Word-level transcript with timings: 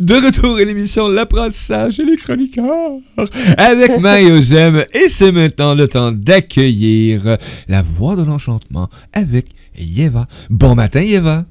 De 0.00 0.14
retour 0.14 0.56
à 0.56 0.64
l'émission 0.64 1.08
L'apprentissage 1.08 2.00
et 2.00 2.04
les 2.06 2.16
chroniqueurs 2.16 3.00
avec 3.58 3.98
Mario 4.00 4.40
Gem. 4.40 4.82
Et 4.94 5.10
c'est 5.10 5.30
maintenant 5.30 5.74
le 5.74 5.88
temps 5.88 6.10
d'accueillir 6.10 7.36
la 7.68 7.82
voix 7.82 8.16
de 8.16 8.22
l'enchantement 8.24 8.88
avec 9.12 9.48
Yeva. 9.78 10.26
Bon 10.48 10.74
matin, 10.74 11.02
Yeva. 11.02 11.44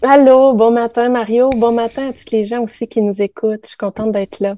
Allô, 0.00 0.54
bon 0.54 0.70
matin, 0.70 1.10
Mario. 1.10 1.50
Bon 1.50 1.74
matin 1.74 2.08
à 2.08 2.12
tous 2.14 2.32
les 2.32 2.46
gens 2.46 2.62
aussi 2.62 2.88
qui 2.88 3.02
nous 3.02 3.20
écoutent. 3.20 3.64
Je 3.64 3.68
suis 3.68 3.76
contente 3.76 4.12
d'être 4.12 4.40
là. 4.40 4.56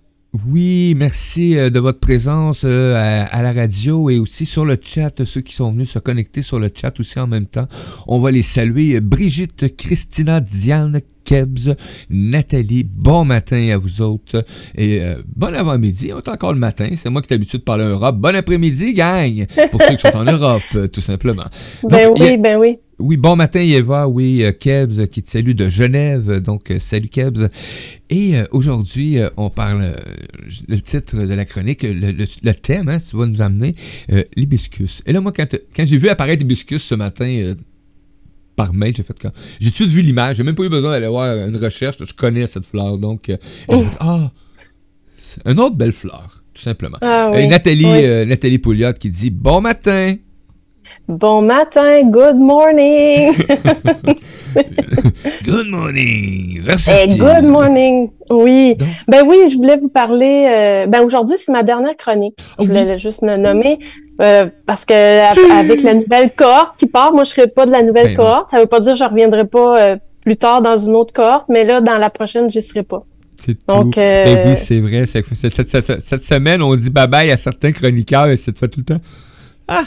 Oui, 0.48 0.94
merci 0.96 1.58
euh, 1.58 1.68
de 1.68 1.80
votre 1.80 1.98
présence 1.98 2.62
euh, 2.64 3.26
à, 3.28 3.42
la 3.42 3.52
radio 3.52 4.08
et 4.08 4.18
aussi 4.18 4.46
sur 4.46 4.64
le 4.64 4.78
chat, 4.80 5.24
ceux 5.24 5.42
qui 5.42 5.52
sont 5.52 5.72
venus 5.72 5.90
se 5.90 5.98
connecter 5.98 6.42
sur 6.42 6.58
le 6.58 6.70
chat 6.72 6.98
aussi 7.00 7.18
en 7.18 7.26
même 7.26 7.46
temps. 7.46 7.66
On 8.06 8.20
va 8.20 8.30
les 8.30 8.42
saluer. 8.42 9.00
Brigitte, 9.00 9.76
Christina, 9.76 10.40
Diane, 10.40 11.00
Kebs, 11.32 11.74
Nathalie, 12.10 12.84
bon 12.84 13.24
matin 13.24 13.70
à 13.70 13.78
vous 13.78 14.02
autres. 14.02 14.44
Et 14.76 15.00
euh, 15.00 15.14
bon 15.34 15.54
avant-midi, 15.54 16.10
on 16.12 16.18
est 16.18 16.28
encore 16.28 16.52
le 16.52 16.58
matin. 16.58 16.90
C'est 16.94 17.08
moi 17.08 17.22
qui 17.22 17.32
l'habitude 17.32 17.60
de 17.60 17.64
parler 17.64 17.84
en 17.84 17.88
Europe. 17.88 18.16
Bon 18.16 18.36
après-midi, 18.36 18.92
gang! 18.92 19.46
Pour 19.70 19.82
ceux 19.82 19.94
qui 19.96 20.02
sont 20.02 20.14
en 20.14 20.24
Europe, 20.30 20.90
tout 20.92 21.00
simplement. 21.00 21.46
ben 21.88 22.10
oui, 22.14 22.36
ben 22.36 22.58
oui. 22.58 22.76
Oui, 22.98 23.16
bon 23.16 23.34
matin 23.34 23.60
Eva, 23.60 24.06
oui, 24.06 24.44
euh, 24.44 24.52
Kebs 24.52 25.08
qui 25.08 25.22
te 25.22 25.30
salue 25.30 25.52
de 25.52 25.70
Genève, 25.70 26.40
donc 26.40 26.70
euh, 26.70 26.78
salut 26.78 27.08
Kebs. 27.08 27.48
Et 28.10 28.36
euh, 28.36 28.44
aujourd'hui, 28.52 29.18
on 29.38 29.48
parle, 29.48 29.96
le 30.68 30.80
titre 30.80 31.16
de 31.16 31.34
la 31.34 31.46
chronique, 31.46 31.82
le, 31.82 32.52
thème, 32.52 32.90
hein, 32.90 32.98
tu 32.98 33.16
vas 33.16 33.26
nous 33.26 33.40
amener, 33.40 33.74
l'hibiscus. 34.36 35.02
Et 35.06 35.12
là, 35.12 35.22
moi, 35.22 35.32
quand, 35.34 35.56
quand 35.74 35.86
j'ai 35.86 35.96
vu 35.96 36.10
apparaître 36.10 36.40
l'hibiscus 36.40 36.82
ce 36.82 36.94
matin 36.94 37.54
par 38.56 38.74
mail, 38.74 38.94
j'ai 38.96 39.02
fait 39.02 39.18
comme, 39.18 39.32
j'ai 39.60 39.70
tout 39.70 39.84
de 39.84 39.90
vu 39.90 40.02
l'image, 40.02 40.36
j'ai 40.36 40.42
même 40.42 40.54
pas 40.54 40.64
eu 40.64 40.68
besoin 40.68 40.90
d'aller 40.90 41.08
voir 41.08 41.34
une 41.36 41.56
recherche, 41.56 41.96
je 42.04 42.14
connais 42.14 42.46
cette 42.46 42.66
fleur, 42.66 42.98
donc 42.98 43.24
j'ai 43.26 43.36
fait, 43.78 43.96
ah, 44.00 44.30
une 45.46 45.58
autre 45.60 45.76
belle 45.76 45.92
fleur, 45.92 46.44
tout 46.52 46.62
simplement. 46.62 46.98
Ah 47.00 47.30
et 47.34 47.46
Nathalie, 47.46 48.26
Nathalie 48.26 48.58
Pouliot 48.58 48.92
qui 48.94 49.10
dit, 49.10 49.30
bon 49.30 49.60
matin. 49.60 50.16
Bon 51.08 51.42
matin, 51.42 52.10
good 52.10 52.36
morning. 52.36 53.34
good 55.44 55.68
morning. 55.68 56.62
Hey, 56.86 57.18
good 57.18 57.44
morning. 57.44 58.10
Oui. 58.30 58.76
Ben 59.08 59.26
oui, 59.26 59.48
je 59.50 59.56
voulais 59.56 59.76
vous 59.76 59.88
parler. 59.88 60.44
Euh, 60.48 60.86
ben 60.86 61.02
aujourd'hui, 61.02 61.36
c'est 61.38 61.50
ma 61.50 61.64
dernière 61.64 61.96
chronique. 61.96 62.38
Je 62.58 62.64
voulais 62.64 62.98
juste 62.98 63.22
le 63.22 63.36
nommer 63.36 63.80
euh, 64.20 64.46
parce 64.64 64.84
que 64.84 65.60
avec 65.60 65.82
la 65.82 65.94
nouvelle 65.94 66.30
cohorte 66.30 66.78
qui 66.78 66.86
part, 66.86 67.12
moi 67.12 67.24
je 67.24 67.30
serai 67.30 67.48
pas 67.48 67.66
de 67.66 67.72
la 67.72 67.82
nouvelle 67.82 68.08
ben 68.08 68.16
cohorte. 68.16 68.50
Ça 68.50 68.60
veut 68.60 68.66
pas 68.66 68.78
dire 68.78 68.92
que 68.92 68.98
je 68.98 69.04
reviendrai 69.04 69.44
pas 69.44 69.82
euh, 69.82 69.96
plus 70.22 70.36
tard 70.36 70.62
dans 70.62 70.76
une 70.76 70.94
autre 70.94 71.12
cohorte, 71.12 71.46
mais 71.48 71.64
là 71.64 71.80
dans 71.80 71.98
la 71.98 72.10
prochaine, 72.10 72.48
j'y 72.48 72.62
serai 72.62 72.84
pas. 72.84 73.02
C'est 73.38 73.56
Donc, 73.66 73.96
ben 73.96 74.46
oui, 74.46 74.54
c'est 74.56 74.78
vrai. 74.78 75.06
Cette, 75.06 75.26
cette, 75.34 76.22
semaine, 76.22 76.62
on 76.62 76.76
dit 76.76 76.90
bye 76.90 77.08
bye 77.08 77.30
à 77.32 77.36
certains 77.36 77.72
chroniqueurs 77.72 78.28
et 78.28 78.36
cette 78.36 78.56
fois 78.56 78.68
tout 78.68 78.78
le 78.78 78.94
temps. 78.94 79.00
Ah, 79.66 79.84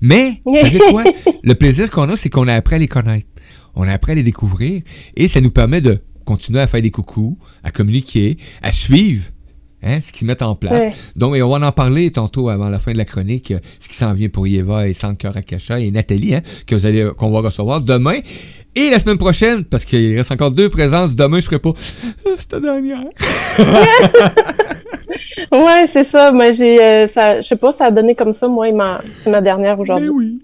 mais, 0.00 0.40
vous 0.44 0.56
savez 0.56 0.78
quoi? 0.90 1.04
le 1.42 1.54
plaisir 1.54 1.90
qu'on 1.90 2.08
a, 2.08 2.16
c'est 2.16 2.30
qu'on 2.30 2.48
a 2.48 2.54
appris 2.54 2.76
à 2.76 2.78
les 2.78 2.88
connaître. 2.88 3.26
On 3.74 3.86
a 3.86 3.92
appris 3.92 4.12
à 4.12 4.14
les 4.16 4.22
découvrir 4.22 4.82
et 5.16 5.28
ça 5.28 5.40
nous 5.40 5.50
permet 5.50 5.80
de 5.80 6.00
continuer 6.24 6.60
à 6.60 6.66
faire 6.66 6.82
des 6.82 6.90
coucous, 6.90 7.38
à 7.62 7.70
communiquer, 7.70 8.36
à 8.62 8.72
suivre 8.72 9.24
hein, 9.82 10.00
ce 10.02 10.12
qu'ils 10.12 10.26
mettent 10.26 10.42
en 10.42 10.54
place. 10.54 10.94
Donc, 11.16 11.34
on 11.34 11.58
va 11.58 11.66
en 11.66 11.72
parler 11.72 12.10
tantôt 12.10 12.48
avant 12.48 12.68
la 12.68 12.78
fin 12.78 12.92
de 12.92 12.98
la 12.98 13.04
chronique, 13.04 13.52
euh, 13.52 13.60
ce 13.78 13.88
qui 13.88 13.94
s'en 13.94 14.12
vient 14.14 14.28
pour 14.28 14.46
Yeva 14.46 14.88
et 14.88 14.92
Sankar 14.92 15.36
Akasha 15.36 15.80
et 15.80 15.90
Nathalie, 15.90 16.34
hein, 16.34 16.42
que 16.66 16.74
vous 16.74 16.86
allez, 16.86 17.08
qu'on 17.16 17.30
va 17.30 17.40
recevoir 17.40 17.80
demain. 17.80 18.20
Et 18.74 18.90
la 18.90 18.98
semaine 18.98 19.18
prochaine, 19.18 19.64
parce 19.64 19.84
qu'il 19.84 20.16
reste 20.16 20.30
encore 20.30 20.52
deux 20.52 20.68
présences, 20.68 21.16
demain 21.16 21.40
je 21.40 21.46
ferai 21.46 21.58
pas. 21.58 21.72
C'est 22.36 22.52
la 22.52 22.60
dernière. 22.60 23.04
ouais, 25.52 25.86
c'est 25.86 26.04
ça. 26.04 26.32
Mais 26.32 26.52
j'ai, 26.52 26.82
euh, 26.82 27.06
ça, 27.06 27.40
je 27.40 27.46
sais 27.46 27.56
pas, 27.56 27.72
ça 27.72 27.86
a 27.86 27.90
donné 27.90 28.14
comme 28.14 28.32
ça. 28.32 28.48
Moi, 28.48 28.68
c'est 29.16 29.30
ma 29.30 29.40
dernière 29.40 29.78
aujourd'hui. 29.78 30.08
Mais 30.08 30.14
oui. 30.14 30.42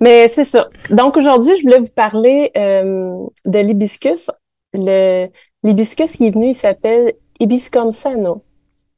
Mais 0.00 0.28
c'est 0.28 0.44
ça. 0.44 0.68
Donc 0.90 1.16
aujourd'hui, 1.16 1.56
je 1.58 1.62
voulais 1.62 1.80
vous 1.80 1.88
parler 1.88 2.50
euh, 2.56 3.24
de 3.44 3.58
l'hibiscus. 3.58 4.30
Le, 4.72 5.28
l'hibiscus 5.62 6.12
qui 6.12 6.26
est 6.26 6.30
venu, 6.30 6.48
il 6.48 6.54
s'appelle 6.54 7.14
Hibiscum 7.40 7.92
sano. 7.92 8.42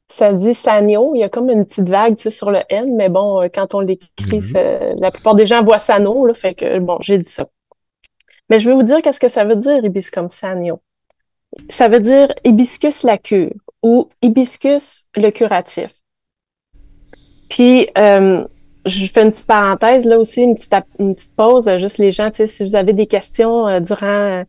Ça 0.07 0.33
dit 0.33 0.53
sanio. 0.53 1.13
Il 1.15 1.19
y 1.19 1.23
a 1.23 1.29
comme 1.29 1.49
une 1.49 1.65
petite 1.65 1.89
vague 1.89 2.15
tu 2.15 2.23
sais, 2.23 2.31
sur 2.31 2.49
le 2.49 2.61
N, 2.69 2.95
mais 2.95 3.09
bon, 3.09 3.41
euh, 3.41 3.47
quand 3.53 3.75
on 3.75 3.81
l'écrit, 3.81 4.09
mm-hmm. 4.19 4.99
la 4.99 5.11
plupart 5.11 5.35
des 5.35 5.45
gens 5.45 5.63
voient 5.63 5.79
sano, 5.79 6.25
là, 6.25 6.33
fait 6.33 6.55
que 6.55 6.79
bon, 6.79 6.97
j'ai 7.01 7.17
dit 7.17 7.29
ça. 7.29 7.45
Mais 8.49 8.59
je 8.59 8.67
vais 8.67 8.75
vous 8.75 8.83
dire 8.83 9.01
qu'est-ce 9.01 9.19
que 9.19 9.27
ça 9.27 9.43
veut 9.43 9.55
dire 9.55 9.83
hibiscum 9.85 10.29
sanio. 10.29 10.81
Ça 11.69 11.87
veut 11.87 11.99
dire 11.99 12.33
hibiscus 12.43 13.03
la 13.03 13.17
cure 13.17 13.51
ou 13.83 14.09
hibiscus 14.21 15.07
le 15.15 15.29
curatif. 15.29 15.93
Puis, 17.49 17.89
euh, 17.97 18.45
je 18.85 19.07
fais 19.07 19.23
une 19.23 19.31
petite 19.31 19.47
parenthèse 19.47 20.05
là 20.05 20.17
aussi, 20.19 20.43
une 20.43 20.55
petite, 20.55 21.35
pause, 21.35 21.69
juste 21.79 21.97
les 21.97 22.11
gens, 22.11 22.29
si 22.33 22.63
vous 22.63 22.75
avez 22.75 22.93
des 22.93 23.07
questions 23.07 23.67
euh, 23.67 23.79
durant, 23.79 24.43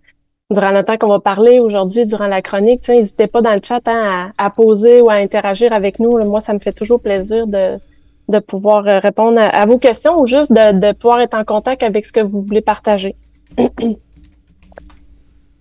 durant 0.51 0.71
le 0.71 0.85
temps 0.85 0.97
qu'on 0.97 1.09
va 1.09 1.21
parler 1.21 1.61
aujourd'hui, 1.61 2.07
durant 2.07 2.27
la 2.27 2.43
chronique, 2.43 2.87
n'hésitez 2.89 3.27
pas 3.27 3.41
dans 3.41 3.55
le 3.55 3.61
chat 3.63 3.87
hein, 3.87 4.33
à, 4.37 4.51
poser 4.51 5.01
ou 5.01 5.11
à 5.11 5.15
interagir 5.15 5.73
avec 5.73 5.99
nous. 5.99 6.11
Moi, 6.25 6.41
ça 6.41 6.53
me 6.53 6.59
fait 6.59 6.73
toujours 6.73 7.01
plaisir 7.01 7.47
de, 7.47 7.79
de 8.29 8.39
pouvoir 8.39 8.87
euh, 8.87 8.99
répondre 8.99 9.41
à, 9.41 9.67
vos 9.67 9.79
questions 9.79 10.21
ou 10.21 10.27
juste 10.27 10.53
de, 10.53 10.79
de 10.79 10.93
pouvoir 10.93 11.21
être 11.21 11.35
en 11.35 11.45
contact 11.45 11.83
avec 11.83 12.05
ce 12.05 12.13
que 12.13 12.21
vous 12.21 12.43
voulez 12.43 12.63
partager. 12.63 13.15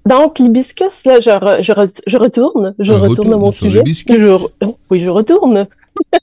Donc, 0.10 0.40
l'hibiscus, 0.40 1.06
là, 1.06 1.20
je, 1.20 1.30
je, 1.62 1.74
je, 2.08 2.18
retourne, 2.18 2.74
je 2.80 2.94
retourne 2.94 3.32
à 3.32 3.38
mon 3.38 3.52
sujet. 3.52 3.84
oui, 4.90 5.00
je 5.00 5.08
retourne. 5.08 5.68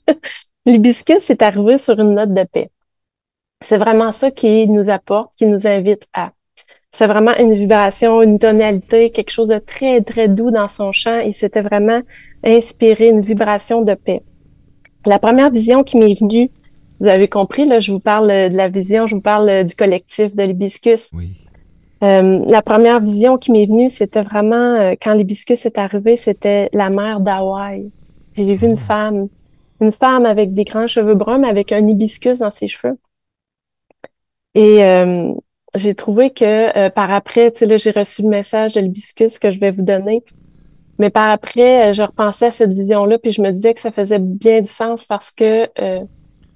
l'hibiscus 0.65 1.29
est 1.29 1.41
arrivé 1.41 1.77
sur 1.77 1.97
une 1.97 2.15
note 2.15 2.33
de 2.33 2.43
paix. 2.43 2.69
C'est 3.63 3.77
vraiment 3.77 4.11
ça 4.11 4.29
qui 4.29 4.67
nous 4.67 4.89
apporte, 4.89 5.31
qui 5.37 5.45
nous 5.45 5.67
invite 5.67 6.05
à. 6.13 6.31
C'est 6.91 7.07
vraiment 7.07 7.35
une 7.37 7.53
vibration, 7.53 8.21
une 8.21 8.39
tonalité, 8.39 9.09
quelque 9.09 9.31
chose 9.31 9.47
de 9.47 9.59
très, 9.59 10.01
très 10.01 10.27
doux 10.27 10.51
dans 10.51 10.67
son 10.67 10.91
chant. 10.91 11.19
Il 11.19 11.33
s'était 11.33 11.61
vraiment 11.61 12.01
inspiré 12.43 13.07
une 13.07 13.21
vibration 13.21 13.83
de 13.83 13.93
paix. 13.93 14.21
La 15.05 15.17
première 15.17 15.49
vision 15.49 15.83
qui 15.83 15.95
m'est 15.97 16.19
venue, 16.19 16.51
vous 16.99 17.07
avez 17.07 17.29
compris, 17.29 17.65
là, 17.65 17.79
je 17.79 17.93
vous 17.93 18.01
parle 18.01 18.27
de 18.27 18.57
la 18.57 18.67
vision, 18.67 19.07
je 19.07 19.15
vous 19.15 19.21
parle 19.21 19.63
du 19.63 19.75
collectif 19.75 20.35
de 20.35 20.43
l'hibiscus. 20.43 21.09
Oui. 21.13 21.46
Euh, 22.03 22.45
la 22.45 22.61
première 22.61 22.99
vision 22.99 23.37
qui 23.37 23.51
m'est 23.51 23.65
venue, 23.65 23.89
c'était 23.89 24.21
vraiment 24.21 24.75
euh, 24.75 24.93
quand 25.01 25.13
l'hibiscus 25.13 25.65
est 25.65 25.77
arrivé, 25.77 26.15
c'était 26.15 26.69
la 26.71 26.89
mer 26.89 27.19
d'Hawaï. 27.19 27.89
J'ai 28.35 28.55
vu 28.55 28.67
une 28.67 28.73
oh. 28.73 28.77
femme, 28.77 29.27
une 29.81 29.91
femme 29.91 30.25
avec 30.25 30.53
des 30.53 30.63
grands 30.63 30.87
cheveux 30.87 31.15
bruns, 31.15 31.39
mais 31.39 31.47
avec 31.47 31.71
un 31.71 31.85
hibiscus 31.87 32.39
dans 32.39 32.51
ses 32.51 32.67
cheveux. 32.67 32.97
Et 34.53 34.83
euh, 34.83 35.33
j'ai 35.75 35.95
trouvé 35.95 36.29
que 36.29 36.89
par 36.89 37.11
après, 37.11 37.51
tu 37.51 37.59
sais, 37.59 37.65
là, 37.65 37.77
j'ai 37.77 37.91
reçu 37.91 38.21
le 38.21 38.29
message 38.29 38.73
de 38.73 38.81
l'hibiscus 38.81 39.39
que 39.39 39.51
je 39.51 39.59
vais 39.59 39.71
vous 39.71 39.83
donner. 39.83 40.23
Mais 40.99 41.09
par 41.09 41.29
après, 41.29 41.93
je 41.93 42.01
repensais 42.01 42.47
à 42.47 42.51
cette 42.51 42.73
vision-là, 42.73 43.19
puis 43.19 43.31
je 43.31 43.41
me 43.41 43.51
disais 43.51 43.73
que 43.73 43.79
ça 43.79 43.91
faisait 43.91 44.19
bien 44.19 44.61
du 44.61 44.69
sens 44.69 45.05
parce 45.05 45.31
que, 45.31 45.67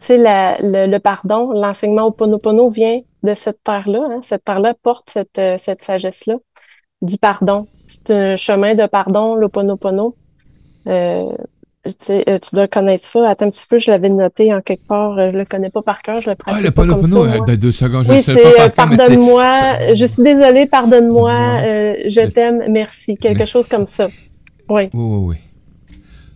sais, 0.06 0.18
le, 0.18 0.88
le, 0.88 0.98
pardon, 1.00 1.52
l'enseignement 1.52 2.04
au 2.04 2.12
Ponopono 2.12 2.70
vient 2.70 3.02
de 3.24 3.34
cette 3.34 3.64
terre-là. 3.64 4.08
Hein. 4.12 4.20
Cette 4.22 4.44
terre-là 4.44 4.74
porte 4.82 5.10
cette, 5.10 5.38
euh, 5.38 5.56
cette 5.58 5.82
sagesse-là 5.82 6.36
du 7.02 7.18
pardon. 7.18 7.68
C'est 7.88 8.12
un 8.12 8.36
chemin 8.36 8.76
de 8.76 8.86
pardon, 8.86 9.36
l'Oponopono. 9.36 10.16
Euh, 10.88 11.32
euh, 12.10 12.40
tu 12.40 12.56
dois 12.56 12.68
connaître 12.68 13.04
ça. 13.04 13.28
Attends 13.28 13.48
un 13.48 13.50
petit 13.50 13.66
peu, 13.68 13.80
je 13.80 13.90
l'avais 13.90 14.10
noté 14.10 14.54
en 14.54 14.62
quelque 14.62 14.88
part. 14.88 15.18
Je 15.18 15.38
le 15.38 15.46
connais 15.46 15.70
pas 15.70 15.82
par 15.82 16.02
cœur, 16.02 16.22
je 16.22 16.30
le 16.30 16.36
pratique 16.36 16.62
ah, 16.64 16.68
le 16.68 16.72
pas 16.72 16.86
comme 16.86 17.04
ça. 17.04 17.40
Ben, 17.46 17.56
deux 17.58 17.72
secondes, 17.72 18.06
je 18.06 18.12
oui, 18.12 18.22
c'est 18.24 18.76
pardonne-moi, 18.76 19.94
je 19.96 20.06
suis 20.06 20.22
désolée, 20.22 20.68
pardonne-moi, 20.68 21.32
je, 22.08 22.28
t'aime, 22.30 22.66
merci. 22.70 23.18
Quelque 23.18 23.46
chose 23.46 23.68
comme 23.68 23.88
ça. 23.88 24.08
Oui. 24.70 24.90
Oui, 24.94 25.04
oui, 25.04 25.18
oui. 25.30 25.36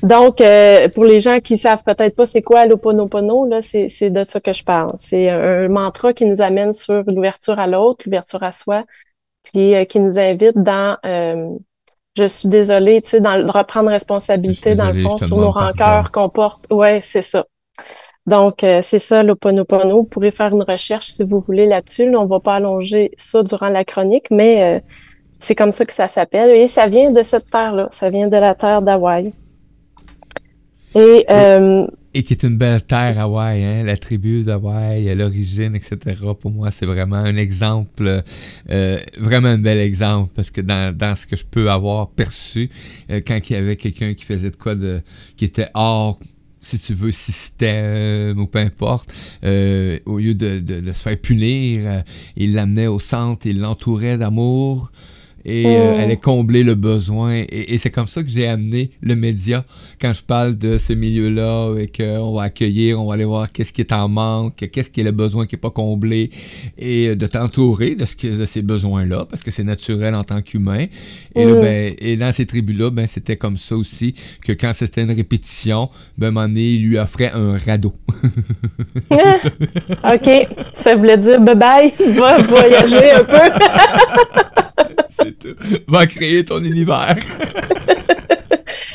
Donc, 0.05 0.39
euh, 0.39 0.87
pour 0.89 1.03
les 1.03 1.19
gens 1.19 1.39
qui 1.39 1.57
savent 1.57 1.83
peut-être 1.83 2.15
pas 2.15 2.27
c'est 2.27 2.43
quoi 2.43 2.67
l'Oponopono, 2.67 3.47
là, 3.47 3.63
c'est, 3.63 3.89
c'est 3.89 4.11
de 4.11 4.23
ça 4.23 4.39
que 4.39 4.53
je 4.53 4.63
parle. 4.63 4.93
C'est 4.99 5.29
un, 5.29 5.67
mantra 5.67 6.13
qui 6.13 6.27
nous 6.27 6.41
amène 6.43 6.73
sur 6.73 7.03
l'ouverture 7.07 7.57
à 7.57 7.65
l'autre, 7.65 8.03
l'ouverture 8.05 8.43
à 8.43 8.51
soi, 8.51 8.83
puis 9.41 9.73
euh, 9.73 9.83
qui 9.85 9.99
nous 9.99 10.19
invite 10.19 10.59
dans 10.59 10.95
euh, 11.07 11.49
je 12.15 12.25
suis 12.25 12.47
désolée, 12.47 13.01
tu 13.01 13.09
sais, 13.09 13.19
dans 13.19 13.35
le 13.35 13.49
reprendre 13.49 13.89
responsabilité, 13.89 14.75
dans 14.75 14.91
le 14.91 15.01
fond, 15.01 15.17
sur 15.17 15.37
nos 15.37 15.49
rancœurs 15.49 16.11
qu'on 16.11 16.29
porte. 16.29 16.71
Ouais, 16.71 16.99
c'est 17.01 17.23
ça. 17.23 17.45
Donc, 18.27 18.59
c'est 18.61 18.99
ça 18.99 19.23
l'Oponopono. 19.23 19.97
Vous 19.97 20.03
pourrez 20.03 20.31
faire 20.31 20.53
une 20.53 20.63
recherche 20.63 21.07
si 21.07 21.23
vous 21.23 21.43
voulez 21.45 21.65
là-dessus. 21.65 22.15
on 22.15 22.25
va 22.25 22.39
pas 22.39 22.55
allonger 22.55 23.11
ça 23.17 23.43
durant 23.43 23.69
la 23.69 23.83
chronique, 23.83 24.27
mais 24.31 24.81
c'est 25.39 25.55
comme 25.55 25.73
ça 25.73 25.83
que 25.83 25.91
ça 25.91 26.07
s'appelle. 26.07 26.51
Et 26.51 26.67
ça 26.67 26.87
vient 26.87 27.11
de 27.11 27.21
cette 27.21 27.49
terre-là. 27.49 27.87
Ça 27.91 28.09
vient 28.09 28.29
de 28.29 28.37
la 28.37 28.55
terre 28.55 28.81
d'Hawaï. 28.81 29.33
Et, 30.95 31.25
euh, 31.29 31.85
et 32.13 32.23
qui 32.23 32.33
est 32.33 32.43
une 32.43 32.57
belle 32.57 32.81
terre, 32.81 33.19
Hawaï, 33.19 33.61
hein, 33.61 33.83
la 33.83 33.97
tribu 33.97 34.43
d'Hawaï, 34.43 35.13
l'origine, 35.15 35.75
etc. 35.75 35.97
Pour 36.39 36.49
moi, 36.49 36.71
c'est 36.71 36.85
vraiment 36.85 37.17
un 37.17 37.35
exemple, 37.35 38.23
euh, 38.69 38.99
vraiment 39.17 39.49
un 39.49 39.57
bel 39.57 39.79
exemple, 39.79 40.31
parce 40.33 40.49
que 40.49 40.61
dans, 40.61 40.95
dans 40.95 41.15
ce 41.17 41.27
que 41.27 41.35
je 41.35 41.43
peux 41.43 41.69
avoir 41.69 42.09
perçu, 42.11 42.69
euh, 43.09 43.19
quand 43.25 43.37
il 43.49 43.53
y 43.53 43.55
avait 43.57 43.75
quelqu'un 43.75 44.13
qui 44.13 44.23
faisait 44.23 44.51
de 44.51 44.55
quoi 44.55 44.75
de, 44.75 45.01
qui 45.35 45.43
était 45.43 45.67
hors 45.73 46.17
si 46.65 46.79
tu 46.79 46.95
veux, 46.95 47.11
système 47.11 48.39
ou 48.39 48.47
peu 48.47 48.57
importe, 48.57 49.13
euh, 49.43 49.99
au 50.05 50.17
lieu 50.17 50.33
de, 50.33 50.59
de, 50.59 50.79
de, 50.79 50.93
se 50.93 51.01
faire 51.01 51.19
punir, 51.19 51.81
euh, 51.85 52.01
il 52.35 52.53
l'amenait 52.53 52.87
au 52.87 52.99
centre, 52.99 53.45
il 53.45 53.59
l'entourait 53.59 54.17
d'amour, 54.17 54.91
et 55.45 55.65
euh, 55.67 55.93
Oh. 55.93 55.97
elle 55.99 56.11
est 56.11 56.17
combler 56.21 56.63
le 56.63 56.75
besoin. 56.75 57.33
Et, 57.35 57.73
et 57.73 57.77
c'est 57.77 57.91
comme 57.91 58.07
ça 58.07 58.23
que 58.23 58.29
j'ai 58.29 58.47
amené 58.47 58.91
le 59.01 59.15
média 59.15 59.63
quand 60.01 60.11
je 60.13 60.21
parle 60.23 60.57
de 60.57 60.77
ce 60.77 60.93
milieu-là 60.93 61.75
et 61.79 61.87
qu'on 61.87 62.33
va 62.33 62.43
accueillir, 62.43 62.99
on 63.01 63.05
va 63.07 63.13
aller 63.13 63.25
voir 63.25 63.51
qu'est-ce 63.51 63.71
qui 63.71 63.81
est 63.81 63.91
en 63.93 64.07
manque, 64.09 64.67
qu'est-ce 64.71 64.89
qui 64.89 65.01
est 65.01 65.03
le 65.03 65.11
besoin 65.11 65.45
qui 65.45 65.55
est 65.55 65.59
pas 65.59 65.69
comblé 65.69 66.29
et 66.77 67.15
de 67.15 67.27
t'entourer 67.27 67.95
de, 67.95 68.05
ce 68.05 68.15
que- 68.15 68.39
de 68.39 68.45
ces 68.45 68.61
besoins-là 68.61 69.25
parce 69.29 69.43
que 69.43 69.51
c'est 69.51 69.63
naturel 69.63 70.15
en 70.15 70.23
tant 70.23 70.41
qu'humain. 70.41 70.85
Et, 71.35 71.45
là, 71.45 71.55
ben, 71.55 71.93
et 71.99 72.17
dans 72.17 72.31
ces 72.31 72.45
tribus-là, 72.45 72.89
ben, 72.89 73.05
c'était 73.07 73.37
comme 73.37 73.57
ça 73.57 73.75
aussi 73.77 74.15
que 74.41 74.51
quand 74.53 74.71
c'était 74.73 75.03
une 75.03 75.11
répétition, 75.11 75.89
ben, 76.17 76.31
il 76.55 76.81
lui 76.83 76.97
offrait 76.97 77.31
un 77.33 77.57
radeau. 77.57 77.93
OK. 79.11 80.47
Ça 80.73 80.95
voulait 80.95 81.17
dire 81.17 81.39
bye-bye, 81.41 81.93
va 82.17 82.37
voyager 82.43 83.11
un 83.11 83.23
peu. 83.23 83.35
Va 85.87 86.07
créer 86.07 86.45
ton 86.45 86.63
univers. 86.63 87.15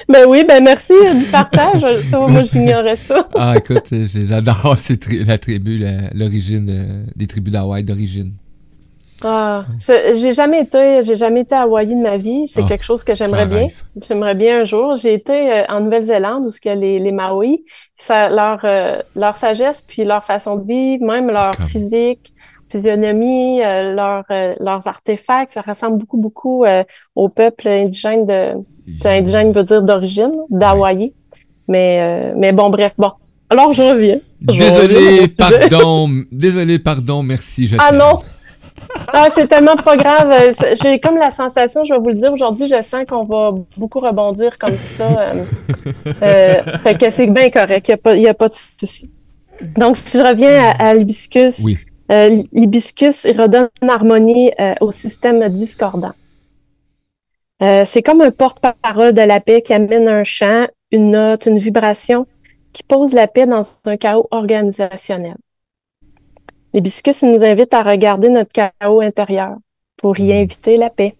Ben 0.08 0.26
oui, 0.28 0.44
ben 0.46 0.62
merci 0.64 0.92
euh, 0.92 1.14
du 1.14 1.24
partage. 1.26 1.82
Ça, 2.10 2.18
moi, 2.18 2.42
j'ignorais 2.42 2.96
ça. 2.96 3.28
Ah, 3.36 3.54
écoute, 3.56 3.92
euh, 3.92 4.06
j'adore 4.08 4.76
tri- 5.00 5.22
la 5.24 5.38
tribu, 5.38 5.84
l'origine, 6.14 6.68
euh, 6.68 7.04
des 7.14 7.28
tribus 7.28 7.52
d'Hawaï 7.52 7.84
d'origine. 7.84 8.32
Ah, 9.22 9.62
j'ai 9.86 10.32
jamais 10.32 10.62
été, 10.62 11.02
j'ai 11.04 11.14
jamais 11.14 11.42
été 11.42 11.54
à 11.54 11.62
Hawaï 11.62 11.86
de 11.86 11.94
ma 11.94 12.16
vie. 12.16 12.48
C'est 12.48 12.62
Ah, 12.64 12.68
quelque 12.68 12.84
chose 12.84 13.04
que 13.04 13.14
j'aimerais 13.14 13.46
bien. 13.46 13.68
J'aimerais 14.02 14.34
bien 14.34 14.62
un 14.62 14.64
jour. 14.64 14.96
J'ai 14.96 15.12
été 15.14 15.62
en 15.68 15.80
Nouvelle-Zélande 15.80 16.44
où 16.46 16.50
ce 16.50 16.60
que 16.60 16.70
les, 16.70 16.98
les 16.98 17.12
Maoris, 17.12 17.60
ça, 17.96 18.30
leur, 18.30 18.60
euh, 18.64 18.96
leur 19.14 19.36
sagesse, 19.36 19.82
puis 19.86 20.04
leur 20.04 20.24
façon 20.24 20.56
de 20.56 20.66
vivre, 20.66 21.04
même 21.04 21.28
leur 21.30 21.54
Comme. 21.56 21.66
physique, 21.66 22.32
physionomie, 22.70 23.62
euh, 23.62 23.94
leur, 23.94 24.24
euh, 24.30 24.54
leurs 24.60 24.86
artefacts, 24.86 25.52
ça 25.52 25.62
ressemble 25.62 25.98
beaucoup, 25.98 26.18
beaucoup 26.18 26.64
euh, 26.64 26.84
au 27.14 27.28
peuple 27.28 27.68
indigène 27.68 28.26
de, 28.26 28.52
indigène 29.04 29.52
veut 29.52 29.62
dire 29.64 29.82
d'origine, 29.82 30.32
d'Hawaï. 30.48 31.12
Mais, 31.68 32.32
mais 32.36 32.52
bon, 32.52 32.68
bref, 32.68 32.92
bon. 32.98 33.12
Alors, 33.48 33.72
je 33.72 33.82
reviens. 33.82 34.18
Je 34.48 34.58
Désolé, 34.58 35.26
pardon, 35.38 36.08
désolé, 36.32 36.78
pardon, 36.80 37.22
merci, 37.22 37.70
Ah 37.78 37.92
non! 37.92 38.18
Ah, 39.12 39.28
c'est 39.32 39.46
tellement 39.46 39.76
pas 39.76 39.94
grave. 39.94 40.34
J'ai 40.82 40.98
comme 40.98 41.16
la 41.16 41.30
sensation, 41.30 41.84
je 41.84 41.92
vais 41.92 42.00
vous 42.00 42.08
le 42.08 42.14
dire 42.14 42.32
aujourd'hui, 42.32 42.66
je 42.66 42.82
sens 42.82 43.04
qu'on 43.08 43.24
va 43.24 43.52
beaucoup 43.76 44.00
rebondir 44.00 44.58
comme 44.58 44.74
ça. 44.74 45.32
fait 46.82 46.98
que 46.98 47.10
c'est 47.10 47.28
bien 47.28 47.50
correct, 47.50 47.92
il 48.06 48.12
n'y 48.14 48.26
a, 48.26 48.30
a 48.30 48.34
pas 48.34 48.48
de 48.48 48.54
souci. 48.54 49.10
Donc, 49.76 49.96
si 49.96 50.18
je 50.18 50.22
reviens 50.24 50.54
à, 50.54 50.88
à 50.88 50.94
l'hibiscus, 50.94 51.60
Oui. 51.62 51.78
Euh, 52.10 52.42
l'hibiscus 52.52 53.24
redonne 53.26 53.68
harmonie 53.88 54.50
euh, 54.58 54.74
au 54.80 54.90
système 54.90 55.48
discordant. 55.48 56.12
Euh, 57.62 57.84
c'est 57.86 58.02
comme 58.02 58.20
un 58.20 58.30
porte-parole 58.30 59.12
de 59.12 59.20
la 59.20 59.40
paix 59.40 59.62
qui 59.62 59.72
amène 59.72 60.08
un 60.08 60.24
chant, 60.24 60.66
une 60.90 61.10
note, 61.10 61.46
une 61.46 61.58
vibration 61.58 62.26
qui 62.72 62.82
pose 62.82 63.12
la 63.12 63.28
paix 63.28 63.46
dans 63.46 63.62
un 63.84 63.96
chaos 63.96 64.26
organisationnel. 64.30 65.36
L'hibiscus 66.72 67.22
nous 67.22 67.44
invite 67.44 67.74
à 67.74 67.82
regarder 67.82 68.28
notre 68.28 68.52
chaos 68.52 69.00
intérieur 69.00 69.56
pour 69.96 70.18
y 70.18 70.32
inviter 70.32 70.76
la 70.76 70.90
paix. 70.90 71.14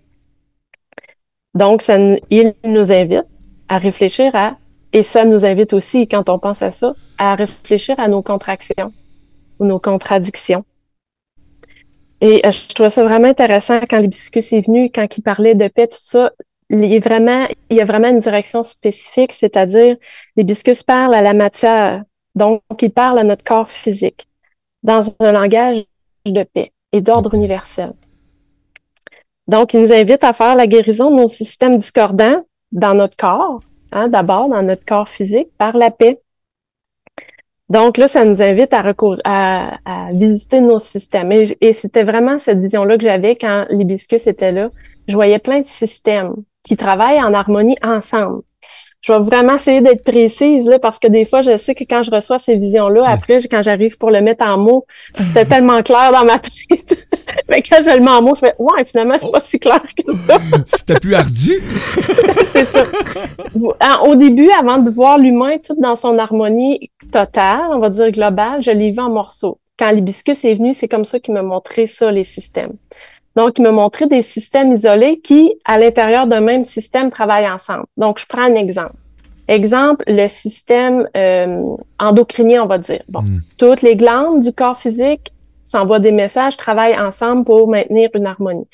Donc, 1.54 1.82
il 2.30 2.54
nous 2.64 2.92
invite 2.92 3.26
à 3.68 3.78
réfléchir 3.78 4.34
à, 4.34 4.56
et 4.92 5.02
ça 5.02 5.24
nous 5.24 5.44
invite 5.44 5.72
aussi, 5.72 6.06
quand 6.08 6.28
on 6.28 6.38
pense 6.38 6.62
à 6.62 6.70
ça, 6.70 6.94
à 7.18 7.34
réfléchir 7.34 7.98
à 7.98 8.08
nos 8.08 8.22
contractions 8.22 8.92
ou 9.58 9.66
nos 9.66 9.80
contradictions. 9.80 10.64
Et 12.20 12.46
euh, 12.46 12.50
je 12.50 12.68
trouvais 12.74 12.90
ça 12.90 13.02
vraiment 13.04 13.28
intéressant 13.28 13.78
quand 13.88 13.98
l'hibiscus 13.98 14.52
est 14.52 14.66
venu, 14.66 14.90
quand 14.90 15.06
il 15.16 15.22
parlait 15.22 15.54
de 15.54 15.68
paix, 15.68 15.88
tout 15.88 15.98
ça. 16.00 16.32
Il, 16.68 16.84
est 16.84 17.00
vraiment, 17.00 17.48
il 17.68 17.76
y 17.76 17.80
a 17.80 17.84
vraiment 17.84 18.08
une 18.08 18.18
direction 18.18 18.62
spécifique, 18.62 19.32
c'est-à-dire 19.32 19.96
l'hibiscus 20.36 20.82
parle 20.82 21.14
à 21.14 21.22
la 21.22 21.34
matière, 21.34 22.04
donc 22.36 22.62
il 22.80 22.92
parle 22.92 23.18
à 23.18 23.24
notre 23.24 23.42
corps 23.42 23.68
physique 23.68 24.28
dans 24.82 25.00
un 25.18 25.32
langage 25.32 25.84
de 26.26 26.44
paix 26.44 26.72
et 26.92 27.00
d'ordre 27.00 27.34
universel. 27.34 27.92
Donc, 29.48 29.74
il 29.74 29.80
nous 29.80 29.92
invite 29.92 30.22
à 30.22 30.32
faire 30.32 30.54
la 30.54 30.68
guérison 30.68 31.10
de 31.10 31.22
nos 31.22 31.28
systèmes 31.28 31.76
discordants 31.76 32.44
dans 32.70 32.94
notre 32.94 33.16
corps, 33.16 33.60
hein, 33.90 34.06
d'abord 34.06 34.48
dans 34.48 34.62
notre 34.62 34.84
corps 34.84 35.08
physique, 35.08 35.48
par 35.58 35.76
la 35.76 35.90
paix. 35.90 36.20
Donc 37.70 37.98
là, 37.98 38.08
ça 38.08 38.24
nous 38.24 38.42
invite 38.42 38.74
à, 38.74 38.82
à, 39.24 39.78
à 39.84 40.12
visiter 40.12 40.60
nos 40.60 40.80
systèmes. 40.80 41.30
Et, 41.30 41.56
et 41.60 41.72
c'était 41.72 42.02
vraiment 42.02 42.36
cette 42.36 42.58
vision-là 42.60 42.98
que 42.98 43.04
j'avais 43.04 43.36
quand 43.36 43.66
l'hibiscus 43.70 44.26
était 44.26 44.50
là. 44.50 44.70
Je 45.06 45.14
voyais 45.14 45.38
plein 45.38 45.60
de 45.60 45.66
systèmes 45.66 46.34
qui 46.64 46.76
travaillent 46.76 47.22
en 47.22 47.32
harmonie 47.32 47.76
ensemble. 47.84 48.42
Je 49.02 49.12
vais 49.12 49.18
vraiment 49.20 49.54
essayer 49.54 49.80
d'être 49.80 50.04
précise 50.04 50.66
là, 50.66 50.78
parce 50.78 50.98
que 50.98 51.08
des 51.08 51.24
fois, 51.24 51.40
je 51.40 51.56
sais 51.56 51.74
que 51.74 51.84
quand 51.84 52.02
je 52.02 52.10
reçois 52.10 52.38
ces 52.38 52.56
visions-là, 52.56 53.04
après, 53.08 53.38
quand 53.50 53.62
j'arrive 53.62 53.96
pour 53.96 54.10
le 54.10 54.20
mettre 54.20 54.46
en 54.46 54.58
mots, 54.58 54.86
c'était 55.16 55.44
tellement 55.46 55.82
clair 55.82 56.12
dans 56.12 56.24
ma 56.24 56.38
tête. 56.38 57.08
Mais 57.48 57.62
quand 57.62 57.82
je 57.82 57.90
le 57.96 58.00
mets 58.00 58.10
en 58.10 58.20
mots, 58.20 58.34
je 58.34 58.40
fais 58.40 58.54
Ouais, 58.58 58.84
finalement, 58.84 59.14
c'est 59.18 59.32
pas 59.32 59.40
si 59.40 59.58
clair 59.58 59.82
que 59.82 60.12
ça. 60.12 60.36
C'était 60.76 61.00
plus 61.00 61.14
ardu. 61.14 61.62
c'est 62.52 62.66
ça. 62.66 62.84
Au 64.04 64.14
début, 64.16 64.50
avant 64.50 64.78
de 64.78 64.90
voir 64.90 65.16
l'humain 65.16 65.56
tout 65.58 65.76
dans 65.80 65.94
son 65.94 66.18
harmonie 66.18 66.90
totale, 67.10 67.68
on 67.70 67.78
va 67.78 67.88
dire 67.88 68.10
globale, 68.10 68.62
je 68.62 68.70
l'ai 68.70 68.90
vu 68.92 69.00
en 69.00 69.10
morceaux. 69.10 69.58
Quand 69.78 69.90
l'hibiscus 69.92 70.44
est 70.44 70.54
venu, 70.54 70.74
c'est 70.74 70.88
comme 70.88 71.06
ça 71.06 71.18
qu'il 71.20 71.32
m'a 71.32 71.42
montré 71.42 71.86
ça, 71.86 72.12
les 72.12 72.24
systèmes. 72.24 72.74
Donc, 73.36 73.58
il 73.58 73.62
m'a 73.62 73.70
montré 73.70 74.06
des 74.06 74.22
systèmes 74.22 74.72
isolés 74.72 75.20
qui, 75.20 75.54
à 75.64 75.78
l'intérieur 75.78 76.26
d'un 76.26 76.40
même 76.40 76.64
système, 76.64 77.10
travaillent 77.10 77.48
ensemble. 77.50 77.84
Donc, 77.96 78.18
je 78.18 78.26
prends 78.26 78.42
un 78.42 78.54
exemple. 78.54 78.94
Exemple, 79.48 80.04
le 80.06 80.26
système 80.28 81.08
euh, 81.16 81.62
endocrinien, 81.98 82.62
on 82.62 82.66
va 82.66 82.78
dire. 82.78 83.02
Bon, 83.08 83.22
Mm. 83.22 83.40
toutes 83.58 83.82
les 83.82 83.96
glandes 83.96 84.40
du 84.42 84.52
corps 84.52 84.76
physique 84.78 85.32
s'envoient 85.62 85.98
des 86.00 86.12
messages, 86.12 86.56
travaillent 86.56 86.98
ensemble 86.98 87.44
pour 87.44 87.68
maintenir 87.68 88.10
une 88.14 88.26
harmonie. 88.26 88.66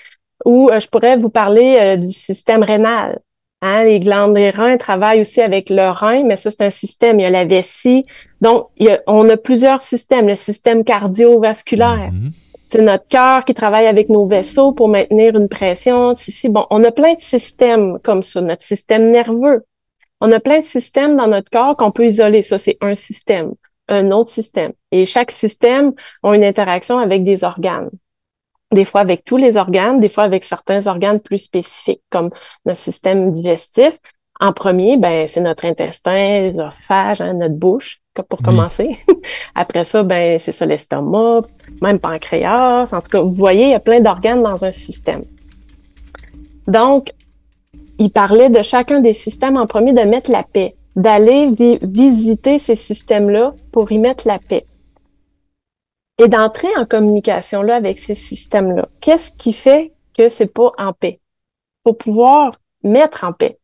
Ou 0.44 0.68
euh, 0.70 0.78
je 0.78 0.86
pourrais 0.88 1.16
vous 1.16 1.30
parler 1.30 1.76
euh, 1.78 1.96
du 1.96 2.12
système 2.12 2.62
rénal. 2.62 3.20
Hein, 3.62 3.84
les 3.84 4.00
glandes 4.00 4.34
des 4.34 4.50
reins 4.50 4.76
travaillent 4.76 5.22
aussi 5.22 5.40
avec 5.40 5.70
le 5.70 5.88
rein, 5.90 6.22
mais 6.24 6.36
ça, 6.36 6.50
c'est 6.50 6.62
un 6.62 6.70
système. 6.70 7.18
Il 7.18 7.22
y 7.22 7.26
a 7.26 7.30
la 7.30 7.46
vessie. 7.46 8.04
Donc, 8.42 8.66
il 8.76 8.86
y 8.86 8.90
a- 8.90 9.00
on 9.06 9.26
a 9.30 9.36
plusieurs 9.38 9.80
systèmes. 9.80 10.26
Le 10.28 10.34
système 10.34 10.84
cardiovasculaire, 10.84 12.10
Mhm. 12.12 12.30
C'est 12.68 12.82
notre 12.82 13.06
cœur 13.06 13.44
qui 13.44 13.54
travaille 13.54 13.86
avec 13.86 14.08
nos 14.08 14.26
vaisseaux 14.26 14.72
pour 14.72 14.88
maintenir 14.88 15.36
une 15.36 15.48
pression. 15.48 16.14
Si, 16.16 16.48
bon, 16.48 16.66
on 16.70 16.82
a 16.84 16.90
plein 16.90 17.14
de 17.14 17.20
systèmes 17.20 17.98
comme 18.02 18.22
ça. 18.22 18.40
Notre 18.40 18.64
système 18.64 19.10
nerveux. 19.10 19.64
On 20.20 20.32
a 20.32 20.40
plein 20.40 20.58
de 20.60 20.64
systèmes 20.64 21.16
dans 21.16 21.28
notre 21.28 21.50
corps 21.50 21.76
qu'on 21.76 21.92
peut 21.92 22.06
isoler. 22.06 22.42
Ça, 22.42 22.58
c'est 22.58 22.78
un 22.80 22.94
système, 22.94 23.54
un 23.88 24.10
autre 24.10 24.30
système. 24.30 24.72
Et 24.90 25.04
chaque 25.04 25.30
système 25.30 25.92
a 26.22 26.34
une 26.34 26.44
interaction 26.44 26.98
avec 26.98 27.22
des 27.22 27.44
organes. 27.44 27.90
Des 28.72 28.84
fois 28.84 29.00
avec 29.00 29.24
tous 29.24 29.36
les 29.36 29.56
organes, 29.56 30.00
des 30.00 30.08
fois 30.08 30.24
avec 30.24 30.42
certains 30.42 30.86
organes 30.88 31.20
plus 31.20 31.38
spécifiques, 31.38 32.02
comme 32.10 32.30
notre 32.64 32.80
système 32.80 33.30
digestif. 33.30 33.96
En 34.40 34.52
premier, 34.52 34.96
ben, 34.96 35.26
c'est 35.28 35.40
notre 35.40 35.66
intestin, 35.66 36.50
l'œsophage, 36.50 37.20
hein, 37.20 37.34
notre 37.34 37.54
bouche, 37.54 38.00
pour 38.22 38.40
Oui. 38.40 38.44
commencer. 38.46 38.98
Après 39.54 39.84
ça, 39.84 40.02
ben, 40.02 40.38
c'est 40.38 40.52
ça 40.52 40.66
l'estomac, 40.66 41.42
même 41.82 41.98
pancréas. 41.98 42.92
En 42.92 43.00
tout 43.00 43.10
cas, 43.10 43.20
vous 43.20 43.32
voyez, 43.32 43.64
il 43.66 43.70
y 43.70 43.74
a 43.74 43.80
plein 43.80 44.00
d'organes 44.00 44.42
dans 44.42 44.64
un 44.64 44.72
système. 44.72 45.24
Donc, 46.66 47.12
il 47.98 48.10
parlait 48.10 48.50
de 48.50 48.62
chacun 48.62 49.00
des 49.00 49.12
systèmes 49.14 49.56
en 49.56 49.66
premier 49.66 49.92
de 49.92 50.00
mettre 50.02 50.30
la 50.30 50.42
paix, 50.42 50.74
d'aller 50.96 51.46
vi- 51.50 51.78
visiter 51.82 52.58
ces 52.58 52.76
systèmes-là 52.76 53.54
pour 53.72 53.90
y 53.92 53.98
mettre 53.98 54.26
la 54.26 54.38
paix. 54.38 54.66
Et 56.22 56.28
d'entrer 56.28 56.68
en 56.78 56.86
communication 56.86 57.62
là 57.62 57.76
avec 57.76 57.98
ces 57.98 58.14
systèmes-là. 58.14 58.88
Qu'est-ce 59.00 59.32
qui 59.32 59.52
fait 59.52 59.92
que 60.16 60.28
c'est 60.28 60.52
pas 60.52 60.72
en 60.78 60.92
paix? 60.92 61.20
Pour 61.84 61.98
pouvoir 61.98 62.52
mettre 62.82 63.24
en 63.24 63.32
paix. 63.32 63.58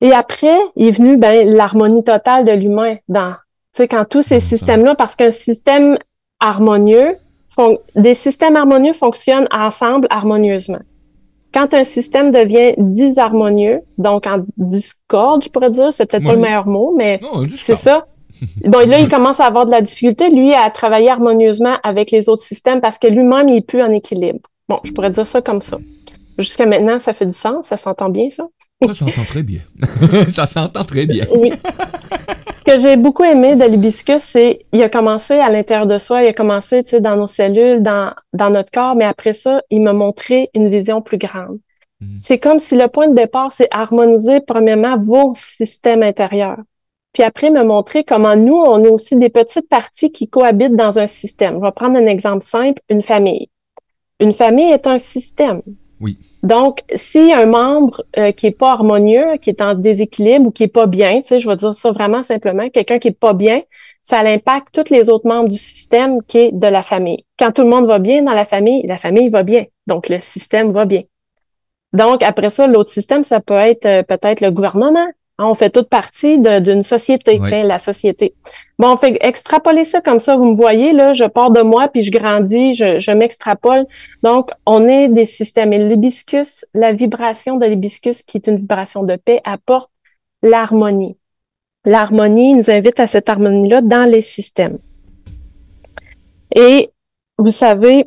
Et 0.00 0.12
après, 0.12 0.56
il 0.76 0.88
est 0.88 0.90
venu 0.90 1.16
ben, 1.16 1.48
l'harmonie 1.48 2.04
totale 2.04 2.44
de 2.44 2.52
l'humain 2.52 2.96
dans, 3.08 3.32
tu 3.32 3.38
sais, 3.82 3.88
quand 3.88 4.04
tous 4.08 4.22
ces 4.22 4.36
Mhm. 4.36 4.40
systèmes-là, 4.40 4.94
parce 4.94 5.16
qu'un 5.16 5.30
système 5.30 5.98
harmonieux, 6.40 7.16
des 7.94 8.12
systèmes 8.14 8.54
harmonieux 8.56 8.92
fonctionnent 8.92 9.48
ensemble 9.56 10.06
harmonieusement. 10.10 10.80
quand 11.54 11.72
un 11.72 11.84
système 11.84 12.32
devient 12.32 12.74
disharmonieux, 12.76 13.80
donc 13.96 14.26
en 14.26 14.44
discorde, 14.58 15.42
je 15.42 15.48
pourrais 15.48 15.70
dire, 15.70 15.90
c'est 15.90 16.04
peut-être 16.04 16.24
pas 16.24 16.34
le 16.34 16.38
meilleur 16.42 16.66
mot, 16.66 16.92
mais 16.94 17.18
c'est 17.56 17.76
ça. 17.76 18.06
Donc 18.64 18.84
là, 18.84 18.98
il 18.98 19.08
commence 19.08 19.40
à 19.40 19.46
avoir 19.46 19.64
de 19.64 19.70
la 19.70 19.80
difficulté, 19.80 20.28
lui, 20.28 20.52
à 20.52 20.68
travailler 20.70 21.08
harmonieusement 21.08 21.76
avec 21.82 22.10
les 22.10 22.28
autres 22.28 22.42
systèmes 22.42 22.82
parce 22.82 22.98
que 22.98 23.06
lui-même, 23.06 23.48
il 23.48 23.56
est 23.56 23.66
plus 23.66 23.80
en 23.80 23.90
équilibre. 23.90 24.40
Bon, 24.68 24.80
je 24.84 24.92
pourrais 24.92 25.08
dire 25.08 25.26
ça 25.26 25.40
comme 25.40 25.62
ça. 25.62 25.78
Jusqu'à 26.36 26.66
maintenant, 26.66 27.00
ça 27.00 27.14
fait 27.14 27.24
du 27.24 27.32
sens, 27.32 27.68
ça 27.68 27.78
s'entend 27.78 28.10
bien, 28.10 28.28
ça? 28.28 28.44
Ça 28.84 28.94
s'entend 28.94 29.24
très 29.24 29.42
bien. 29.42 29.60
ça 30.32 30.46
s'entend 30.46 30.84
très 30.84 31.06
bien. 31.06 31.26
oui. 31.34 31.52
Ce 32.66 32.74
que 32.74 32.80
j'ai 32.80 32.96
beaucoup 32.96 33.22
aimé 33.22 33.54
de 33.54 33.64
l'hibiscus, 33.64 34.20
c'est 34.22 34.66
il 34.72 34.82
a 34.82 34.88
commencé 34.88 35.34
à 35.34 35.50
l'intérieur 35.50 35.86
de 35.86 35.98
soi, 35.98 36.24
il 36.24 36.28
a 36.28 36.32
commencé 36.32 36.82
dans 37.00 37.16
nos 37.16 37.28
cellules, 37.28 37.80
dans, 37.80 38.12
dans 38.32 38.50
notre 38.50 38.72
corps, 38.72 38.96
mais 38.96 39.04
après 39.04 39.34
ça, 39.34 39.62
il 39.70 39.82
m'a 39.82 39.92
montré 39.92 40.50
une 40.52 40.68
vision 40.68 41.00
plus 41.00 41.16
grande. 41.16 41.60
Mhm. 42.00 42.18
C'est 42.22 42.38
comme 42.38 42.58
si 42.58 42.76
le 42.76 42.88
point 42.88 43.08
de 43.08 43.14
départ, 43.14 43.52
c'est 43.52 43.68
harmoniser 43.70 44.40
premièrement 44.40 44.98
vos 44.98 45.32
systèmes 45.34 46.02
intérieurs. 46.02 46.58
Puis 47.12 47.22
après, 47.22 47.50
me 47.50 47.64
montrer 47.64 48.04
comment 48.04 48.36
nous, 48.36 48.56
on 48.56 48.84
est 48.84 48.88
aussi 48.88 49.16
des 49.16 49.30
petites 49.30 49.68
parties 49.68 50.12
qui 50.12 50.28
cohabitent 50.28 50.76
dans 50.76 50.98
un 50.98 51.06
système. 51.06 51.54
Je 51.54 51.60
vais 51.60 51.72
prendre 51.72 51.96
un 51.96 52.06
exemple 52.06 52.42
simple, 52.42 52.82
une 52.90 53.00
famille. 53.00 53.48
Une 54.20 54.34
famille 54.34 54.70
est 54.70 54.86
un 54.86 54.98
système. 54.98 55.62
Oui. 56.00 56.18
Donc, 56.46 56.84
si 56.94 57.32
un 57.32 57.46
membre 57.46 58.04
euh, 58.16 58.30
qui 58.30 58.46
est 58.46 58.52
pas 58.52 58.70
harmonieux, 58.70 59.36
qui 59.42 59.50
est 59.50 59.60
en 59.60 59.74
déséquilibre 59.74 60.46
ou 60.46 60.50
qui 60.52 60.62
est 60.62 60.68
pas 60.68 60.86
bien, 60.86 61.20
tu 61.20 61.26
sais, 61.26 61.38
je 61.40 61.48
vais 61.48 61.56
dire 61.56 61.74
ça 61.74 61.90
vraiment 61.90 62.22
simplement, 62.22 62.68
quelqu'un 62.68 63.00
qui 63.00 63.08
est 63.08 63.18
pas 63.18 63.32
bien, 63.32 63.62
ça 64.04 64.20
impacte 64.20 64.72
tous 64.72 64.94
les 64.94 65.10
autres 65.10 65.26
membres 65.26 65.48
du 65.48 65.58
système 65.58 66.22
qui 66.22 66.38
est 66.38 66.52
de 66.52 66.68
la 66.68 66.84
famille. 66.84 67.24
Quand 67.36 67.50
tout 67.50 67.62
le 67.62 67.68
monde 67.68 67.86
va 67.86 67.98
bien 67.98 68.22
dans 68.22 68.32
la 68.32 68.44
famille, 68.44 68.86
la 68.86 68.96
famille 68.96 69.28
va 69.28 69.42
bien. 69.42 69.64
Donc, 69.88 70.08
le 70.08 70.20
système 70.20 70.70
va 70.70 70.84
bien. 70.84 71.02
Donc, 71.92 72.22
après 72.22 72.50
ça, 72.50 72.68
l'autre 72.68 72.90
système, 72.90 73.24
ça 73.24 73.40
peut 73.40 73.54
être 73.54 73.86
euh, 73.86 74.02
peut-être 74.04 74.40
le 74.40 74.52
gouvernement, 74.52 75.08
on 75.38 75.54
fait 75.54 75.70
toute 75.70 75.88
partie 75.88 76.38
d'une 76.38 76.82
société, 76.82 77.40
tiens, 77.46 77.62
la 77.64 77.78
société. 77.78 78.34
Bon, 78.78 78.92
on 78.92 78.96
fait 78.96 79.18
extrapoler 79.20 79.84
ça 79.84 80.00
comme 80.00 80.20
ça, 80.20 80.36
vous 80.36 80.44
me 80.44 80.56
voyez, 80.56 80.92
là, 80.92 81.12
je 81.12 81.24
pars 81.24 81.50
de 81.50 81.60
moi, 81.60 81.88
puis 81.88 82.02
je 82.02 82.10
grandis, 82.10 82.74
je, 82.74 82.98
je 82.98 83.10
m'extrapole. 83.10 83.86
Donc, 84.22 84.50
on 84.66 84.88
est 84.88 85.08
des 85.08 85.24
systèmes. 85.24 85.72
Et 85.72 85.78
l'hibiscus, 85.78 86.64
la 86.74 86.92
vibration 86.92 87.56
de 87.56 87.66
l'hibiscus, 87.66 88.22
qui 88.22 88.38
est 88.38 88.46
une 88.46 88.56
vibration 88.56 89.02
de 89.02 89.16
paix, 89.16 89.40
apporte 89.44 89.90
l'harmonie. 90.42 91.16
L'harmonie 91.84 92.54
nous 92.54 92.70
invite 92.70 92.98
à 92.98 93.06
cette 93.06 93.28
harmonie-là 93.28 93.80
dans 93.82 94.08
les 94.08 94.22
systèmes. 94.22 94.78
Et 96.54 96.90
vous 97.38 97.50
savez, 97.50 98.04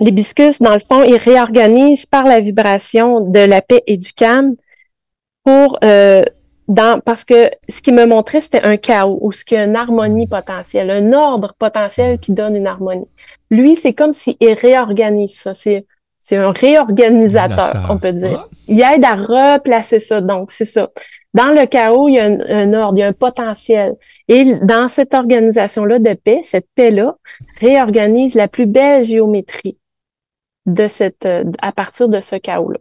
l'hibiscus, 0.00 0.60
dans 0.60 0.74
le 0.74 0.80
fond, 0.80 1.02
il 1.02 1.16
réorganise 1.16 2.06
par 2.06 2.24
la 2.24 2.40
vibration 2.40 3.20
de 3.20 3.38
la 3.38 3.60
paix 3.60 3.82
et 3.86 3.98
du 3.98 4.12
calme 4.12 4.56
pour 5.44 5.78
euh, 5.84 6.22
dans 6.68 7.00
parce 7.00 7.24
que 7.24 7.50
ce 7.68 7.82
qui 7.82 7.92
me 7.92 8.06
montrait 8.06 8.40
c'était 8.40 8.62
un 8.62 8.76
chaos 8.76 9.18
ou 9.20 9.32
ce 9.32 9.44
qui 9.44 9.56
a 9.56 9.64
une 9.64 9.76
harmonie 9.76 10.26
potentielle, 10.26 10.90
un 10.90 11.12
ordre 11.12 11.54
potentiel 11.58 12.18
qui 12.18 12.32
donne 12.32 12.56
une 12.56 12.66
harmonie. 12.66 13.08
Lui, 13.50 13.76
c'est 13.76 13.92
comme 13.92 14.12
s'il 14.12 14.36
réorganise 14.40 15.34
ça. 15.34 15.54
C'est 15.54 15.86
c'est 16.24 16.36
un 16.36 16.52
réorganisateur, 16.52 17.88
on 17.90 17.98
peut 17.98 18.12
dire. 18.12 18.48
Il 18.68 18.80
aide 18.80 19.04
à 19.04 19.14
replacer 19.14 19.98
ça. 19.98 20.20
Donc, 20.20 20.52
c'est 20.52 20.64
ça. 20.64 20.88
Dans 21.34 21.48
le 21.48 21.66
chaos, 21.66 22.08
il 22.08 22.14
y 22.14 22.20
a 22.20 22.26
un, 22.26 22.72
ordre, 22.74 22.96
il 22.96 23.00
y 23.00 23.02
a 23.02 23.08
un 23.08 23.12
potentiel. 23.12 23.96
Et 24.28 24.44
dans 24.62 24.88
cette 24.88 25.14
organisation-là 25.14 25.98
de 25.98 26.14
paix, 26.14 26.40
cette 26.44 26.68
paix-là 26.76 27.16
réorganise 27.58 28.36
la 28.36 28.46
plus 28.46 28.66
belle 28.66 29.02
géométrie 29.02 29.78
de 30.66 30.86
cette, 30.86 31.28
à 31.60 31.72
partir 31.72 32.08
de 32.08 32.20
ce 32.20 32.36
chaos-là. 32.36 32.78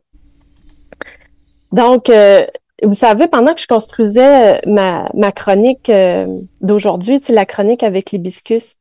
Donc, 1.72 2.10
euh, 2.10 2.46
vous 2.84 2.94
savez, 2.94 3.28
pendant 3.28 3.54
que 3.54 3.62
je 3.62 3.68
construisais 3.68 4.56
euh, 4.56 4.60
ma, 4.66 5.10
ma 5.14 5.32
chronique 5.32 5.90
euh, 5.90 6.26
d'aujourd'hui, 6.62 7.20
tu 7.20 7.28
sais, 7.28 7.34
la 7.34 7.46
chronique 7.46 7.84
avec 7.84 8.12
l'hibiscus, 8.12 8.76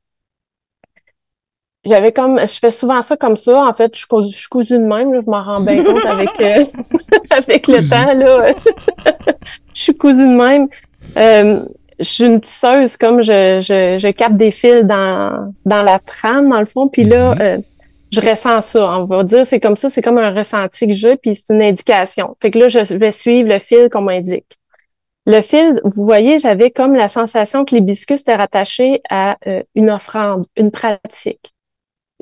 j'avais 1.85 2.13
comme, 2.13 2.39
je 2.41 2.59
fais 2.59 2.71
souvent 2.71 3.01
ça 3.01 3.17
comme 3.17 3.37
ça. 3.37 3.65
En 3.65 3.73
fait, 3.73 3.97
je, 3.97 4.05
je 4.23 4.37
suis 4.37 4.49
cousue 4.49 4.79
de 4.79 4.85
même, 4.85 5.15
je 5.15 5.31
m'en 5.31 5.43
rends 5.43 5.61
bien 5.61 5.83
compte 5.83 6.05
avec, 6.05 6.31
avec 7.31 7.69
le 7.69 7.89
temps. 7.89 8.13
Là. 8.15 8.53
je 9.75 9.81
suis 9.81 9.97
cousue 9.97 10.17
de 10.17 10.25
même. 10.25 10.69
je 11.99 12.05
suis 12.05 12.27
une 12.27 12.41
tisseuse, 12.41 12.97
comme 12.97 13.23
je, 13.23 13.61
je, 13.63 13.99
je 13.99 14.11
capte 14.11 14.37
des 14.37 14.51
fils 14.51 14.83
dans, 14.83 15.55
dans 15.65 15.83
la 15.83 15.99
trame, 15.99 16.51
dans 16.51 16.61
le 16.61 16.67
fond. 16.67 16.89
Puis 16.89 17.05
là, 17.05 17.35
mm-hmm 17.35 17.63
je 18.13 18.21
ressens 18.21 18.61
ça. 18.63 18.99
On 18.99 19.05
va 19.05 19.25
dire, 19.25 19.47
c'est 19.47 19.61
comme 19.61 19.77
ça, 19.77 19.89
c'est 19.89 20.03
comme 20.03 20.19
un 20.19 20.35
ressenti 20.35 20.87
que 20.87 20.93
j'ai, 20.93 21.17
puis 21.17 21.37
c'est 21.37 21.53
une 21.53 21.63
indication. 21.63 22.37
Fait 22.41 22.51
que 22.51 22.59
là, 22.59 22.69
je 22.69 22.95
vais 22.95 23.13
suivre 23.13 23.49
le 23.49 23.59
fil 23.59 23.89
qu'on 23.89 24.03
m'indique. 24.03 24.59
Le 25.27 25.43
fil, 25.43 25.81
vous 25.85 26.05
voyez, 26.05 26.39
j'avais 26.39 26.71
comme 26.71 26.95
la 26.95 27.09
sensation 27.09 27.65
que 27.65 27.75
l'hibiscus 27.75 28.23
était 28.23 28.35
rattaché 28.35 29.01
à 29.11 29.37
euh, 29.47 29.63
une 29.75 29.91
offrande, 29.91 30.47
une 30.57 30.71
pratique. 30.71 31.53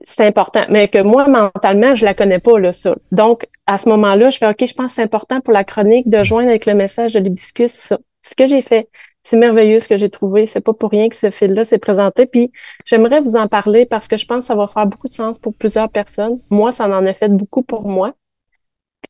C'est 0.03 0.27
important. 0.27 0.65
Mais 0.69 0.89
que 0.89 1.01
moi, 1.01 1.27
mentalement, 1.29 1.95
je 1.95 2.05
la 2.05 2.15
connais 2.15 2.39
pas, 2.39 2.59
là, 2.59 2.73
ça. 2.73 2.95
Donc, 3.13 3.47
à 3.67 3.79
ce 3.79 3.89
moment-là, 3.89 4.31
je 4.31 4.39
fais, 4.39 4.49
OK, 4.49 4.65
je 4.67 4.75
pense 4.75 4.87
que 4.87 4.93
c'est 4.97 5.03
important 5.03 5.41
pour 5.41 5.53
la 5.53 5.65
chronique 5.65 6.09
de 6.09 6.23
joindre 6.23 6.49
avec 6.51 6.67
le 6.67 6.75
message 6.75 7.15
de 7.15 7.21
l'hibiscus 7.21 7.73
ça. 7.73 7.99
Ce 8.23 8.35
que 8.35 8.47
j'ai 8.47 8.63
fait 8.63 8.89
c'est 9.29 9.37
merveilleux 9.37 9.79
ce 9.79 9.89
que 9.89 9.99
j'ai 9.99 10.09
trouvé. 10.09 10.47
C'est 10.47 10.63
pas 10.63 10.73
pour 10.73 10.91
rien 10.91 11.11
que 11.11 11.15
ce 11.15 11.31
fil-là 11.31 11.67
s'est 11.67 11.79
présenté. 11.79 12.25
Puis 12.25 12.51
j'aimerais 12.87 13.21
vous 13.21 13.37
en 13.37 13.47
parler 13.47 13.85
parce 13.85 14.09
que 14.09 14.17
je 14.17 14.25
pense 14.25 14.39
que 14.39 14.47
ça 14.47 14.55
va 14.55 14.67
faire 14.69 14.87
beaucoup 14.87 15.07
de 15.07 15.13
sens 15.13 15.39
pour 15.39 15.53
plusieurs 15.53 15.91
personnes. 15.91 16.41
Moi, 16.49 16.73
ça 16.73 16.89
en 16.89 17.05
a 17.05 17.13
fait 17.13 17.29
beaucoup 17.29 17.63
pour 17.63 17.87
moi. 17.87 18.15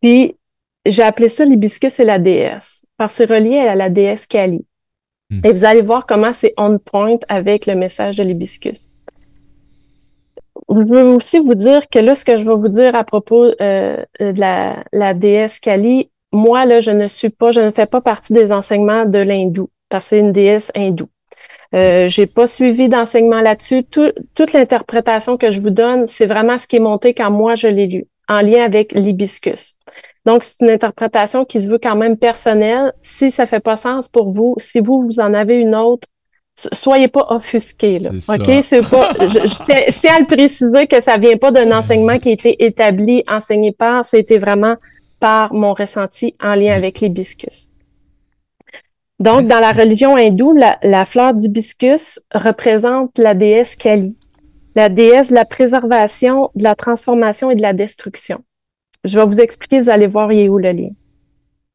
Puis 0.02 0.34
j'ai 0.84 1.04
appelé 1.04 1.28
ça 1.28 1.44
l'hibiscus 1.44 2.00
et 2.00 2.04
la 2.04 2.18
déesse 2.18 2.84
parce 2.96 3.12
que 3.12 3.18
c'est 3.18 3.32
relié 3.32 3.58
à 3.58 3.76
la 3.76 3.90
déesse 3.90 4.26
Kali. 4.26 4.66
Hmm. 5.30 5.40
Et 5.44 5.52
vous 5.52 5.64
allez 5.64 5.82
voir 5.82 6.04
comment 6.04 6.32
c'est 6.32 6.52
on 6.56 6.78
point 6.78 7.18
avec 7.28 7.66
le 7.66 7.76
message 7.76 8.16
de 8.16 8.24
l'hibiscus. 8.24 8.88
Je 10.68 10.80
veux 10.80 11.04
aussi 11.04 11.38
vous 11.38 11.54
dire 11.54 11.88
que 11.88 12.00
là, 12.00 12.16
ce 12.16 12.24
que 12.24 12.36
je 12.36 12.44
vais 12.44 12.56
vous 12.56 12.68
dire 12.68 12.96
à 12.96 13.04
propos 13.04 13.44
euh, 13.44 14.04
de 14.18 14.40
la, 14.40 14.82
la 14.92 15.14
déesse 15.14 15.60
Kali, 15.60 16.10
moi, 16.32 16.64
là, 16.64 16.80
je 16.80 16.90
ne 16.90 17.06
suis 17.06 17.30
pas, 17.30 17.52
je 17.52 17.60
ne 17.60 17.70
fais 17.70 17.86
pas 17.86 18.00
partie 18.00 18.32
des 18.32 18.50
enseignements 18.50 19.04
de 19.04 19.18
l'hindou 19.18 19.70
parce 19.88 20.04
que 20.04 20.08
c'est 20.10 20.18
une 20.20 20.32
déesse 20.32 20.70
hindoue. 20.74 21.08
Euh, 21.74 22.08
j'ai 22.08 22.26
pas 22.26 22.46
suivi 22.46 22.88
d'enseignement 22.88 23.40
là-dessus. 23.40 23.84
toute 23.84 24.52
l'interprétation 24.52 25.36
que 25.36 25.50
je 25.50 25.60
vous 25.60 25.70
donne, 25.70 26.06
c'est 26.06 26.26
vraiment 26.26 26.56
ce 26.56 26.66
qui 26.66 26.76
est 26.76 26.80
monté 26.80 27.12
quand 27.14 27.30
moi 27.30 27.54
je 27.54 27.68
l'ai 27.68 27.86
lu, 27.86 28.06
en 28.28 28.40
lien 28.40 28.64
avec 28.64 28.92
l'hibiscus. 28.92 29.74
Donc, 30.24 30.42
c'est 30.42 30.60
une 30.60 30.70
interprétation 30.70 31.44
qui 31.44 31.60
se 31.60 31.68
veut 31.68 31.78
quand 31.78 31.96
même 31.96 32.16
personnelle. 32.16 32.92
Si 33.00 33.30
ça 33.30 33.46
fait 33.46 33.60
pas 33.60 33.76
sens 33.76 34.08
pour 34.08 34.30
vous, 34.30 34.54
si 34.58 34.80
vous, 34.80 35.02
vous 35.02 35.20
en 35.20 35.32
avez 35.32 35.56
une 35.56 35.74
autre, 35.74 36.06
soyez 36.54 37.08
pas 37.08 37.26
offusqués. 37.30 37.98
Là. 37.98 38.10
OK? 38.28 38.62
C'est 38.62 38.82
pas. 38.82 39.12
Je, 39.20 39.90
tiens, 40.00 40.14
à 40.16 40.20
le 40.20 40.26
préciser 40.26 40.86
que 40.86 41.02
ça 41.02 41.16
vient 41.16 41.36
pas 41.36 41.50
d'un 41.50 41.76
enseignement 41.76 42.18
qui 42.18 42.30
a 42.30 42.32
été 42.32 42.64
établi, 42.64 43.24
enseigné 43.28 43.72
par, 43.72 44.04
c'était 44.04 44.38
vraiment 44.38 44.76
par 45.20 45.54
mon 45.54 45.72
ressenti 45.72 46.34
en 46.42 46.54
lien 46.54 46.74
avec 46.74 47.00
l'hibiscus. 47.00 47.70
Donc, 49.20 49.46
dans 49.46 49.58
la 49.58 49.72
religion 49.72 50.16
hindoue, 50.16 50.52
la, 50.52 51.04
fleur 51.04 51.34
d'hibiscus 51.34 52.20
représente 52.32 53.18
la 53.18 53.34
déesse 53.34 53.74
Kali, 53.74 54.16
la 54.76 54.88
déesse 54.88 55.30
de 55.30 55.34
la 55.34 55.44
préservation, 55.44 56.50
de 56.54 56.62
la 56.62 56.76
transformation 56.76 57.50
et 57.50 57.56
de 57.56 57.62
la 57.62 57.72
destruction. 57.72 58.44
Je 59.04 59.18
vais 59.18 59.26
vous 59.26 59.40
expliquer, 59.40 59.80
vous 59.80 59.90
allez 59.90 60.06
voir, 60.06 60.32
il 60.32 60.40
est 60.40 60.48
où 60.48 60.58
le 60.58 60.70
lien. 60.70 60.90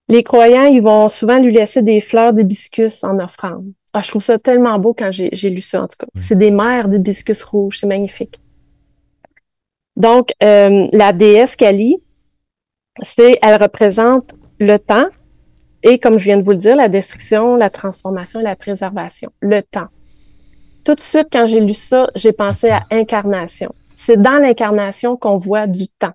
Les 0.07 0.23
croyants, 0.23 0.67
ils 0.67 0.81
vont 0.81 1.09
souvent 1.09 1.37
lui 1.37 1.53
laisser 1.53 1.81
des 1.81 1.99
fleurs 1.99 2.33
d'hibiscus 2.33 3.03
en 3.03 3.19
offrande. 3.19 3.73
Ah, 3.93 4.01
je 4.01 4.09
trouve 4.09 4.23
ça 4.23 4.39
tellement 4.39 4.79
beau 4.79 4.93
quand 4.93 5.11
j'ai 5.11 5.49
lu 5.49 5.61
ça, 5.61 5.83
en 5.83 5.87
tout 5.87 5.97
cas. 5.99 6.07
C'est 6.15 6.37
des 6.37 6.51
mers 6.51 6.87
d'hibiscus 6.87 7.43
rouge, 7.43 7.79
c'est 7.79 7.87
magnifique. 7.87 8.39
Donc, 9.95 10.29
euh, 10.41 10.87
la 10.91 11.13
déesse 11.13 11.55
Kali, 11.55 11.97
c'est, 13.01 13.37
elle 13.41 13.61
représente 13.61 14.33
le 14.59 14.77
temps, 14.77 15.07
et 15.83 15.99
comme 15.99 16.17
je 16.17 16.23
viens 16.23 16.37
de 16.37 16.43
vous 16.43 16.51
le 16.51 16.57
dire, 16.57 16.75
la 16.75 16.87
destruction, 16.87 17.55
la 17.55 17.69
transformation 17.69 18.39
la 18.39 18.55
préservation, 18.55 19.31
le 19.41 19.61
temps. 19.61 19.87
Tout 20.83 20.95
de 20.95 21.01
suite, 21.01 21.27
quand 21.31 21.45
j'ai 21.45 21.59
lu 21.59 21.73
ça, 21.73 22.07
j'ai 22.15 22.31
pensé 22.31 22.69
à 22.69 22.83
incarnation. 22.91 23.73
C'est 23.95 24.21
dans 24.21 24.37
l'incarnation 24.37 25.15
qu'on 25.15 25.37
voit 25.37 25.67
du 25.67 25.87
temps. 25.87 26.13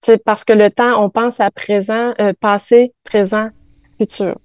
C'est 0.00 0.22
parce 0.22 0.44
que 0.44 0.52
le 0.52 0.70
temps, 0.70 1.02
on 1.02 1.10
pense 1.10 1.40
à 1.40 1.50
présent, 1.50 2.12
euh, 2.20 2.32
passé, 2.38 2.92
présent, 3.04 3.48
futur. 3.98 4.36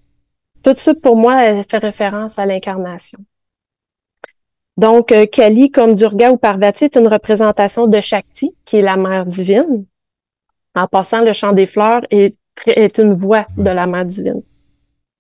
Tout 0.63 0.73
de 0.73 0.79
suite, 0.79 1.01
pour 1.01 1.15
moi, 1.15 1.43
elle 1.43 1.65
fait 1.69 1.77
référence 1.77 2.39
à 2.39 2.45
l'incarnation. 2.45 3.19
Donc, 4.77 5.11
euh, 5.11 5.25
Kali, 5.25 5.69
comme 5.69 5.93
Durga 5.93 6.31
ou 6.31 6.37
Parvati, 6.37 6.85
est 6.85 6.95
une 6.95 7.07
représentation 7.07 7.87
de 7.87 7.99
Shakti, 7.99 8.55
qui 8.65 8.77
est 8.77 8.81
la 8.81 8.97
mère 8.97 9.25
divine. 9.25 9.85
En 10.73 10.87
passant, 10.87 11.21
le 11.21 11.33
chant 11.33 11.51
des 11.51 11.67
fleurs 11.67 12.01
est, 12.09 12.35
est 12.67 12.97
une 12.97 13.13
voix 13.13 13.47
de 13.57 13.69
la 13.69 13.87
mère 13.87 14.05
divine. 14.05 14.41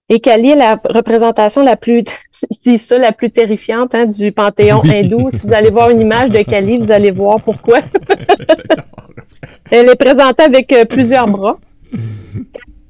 Et 0.09 0.19
Kali 0.19 0.51
est 0.51 0.55
la 0.55 0.79
représentation 0.89 1.63
la 1.63 1.77
plus, 1.77 2.03
je 2.65 2.77
ça, 2.77 2.97
la 2.97 3.13
plus 3.13 3.31
terrifiante 3.31 3.95
hein, 3.95 4.05
du 4.05 4.31
panthéon 4.33 4.81
hindou? 4.83 5.29
Si 5.29 5.47
vous 5.47 5.53
allez 5.53 5.69
voir 5.69 5.89
une 5.89 6.01
image 6.01 6.29
de 6.31 6.41
Kali, 6.41 6.77
vous 6.77 6.91
allez 6.91 7.11
voir 7.11 7.41
pourquoi. 7.41 7.79
Elle 9.71 9.89
est 9.89 9.95
présentée 9.95 10.43
avec 10.43 10.73
euh, 10.73 10.83
plusieurs 10.83 11.27
bras, 11.27 11.57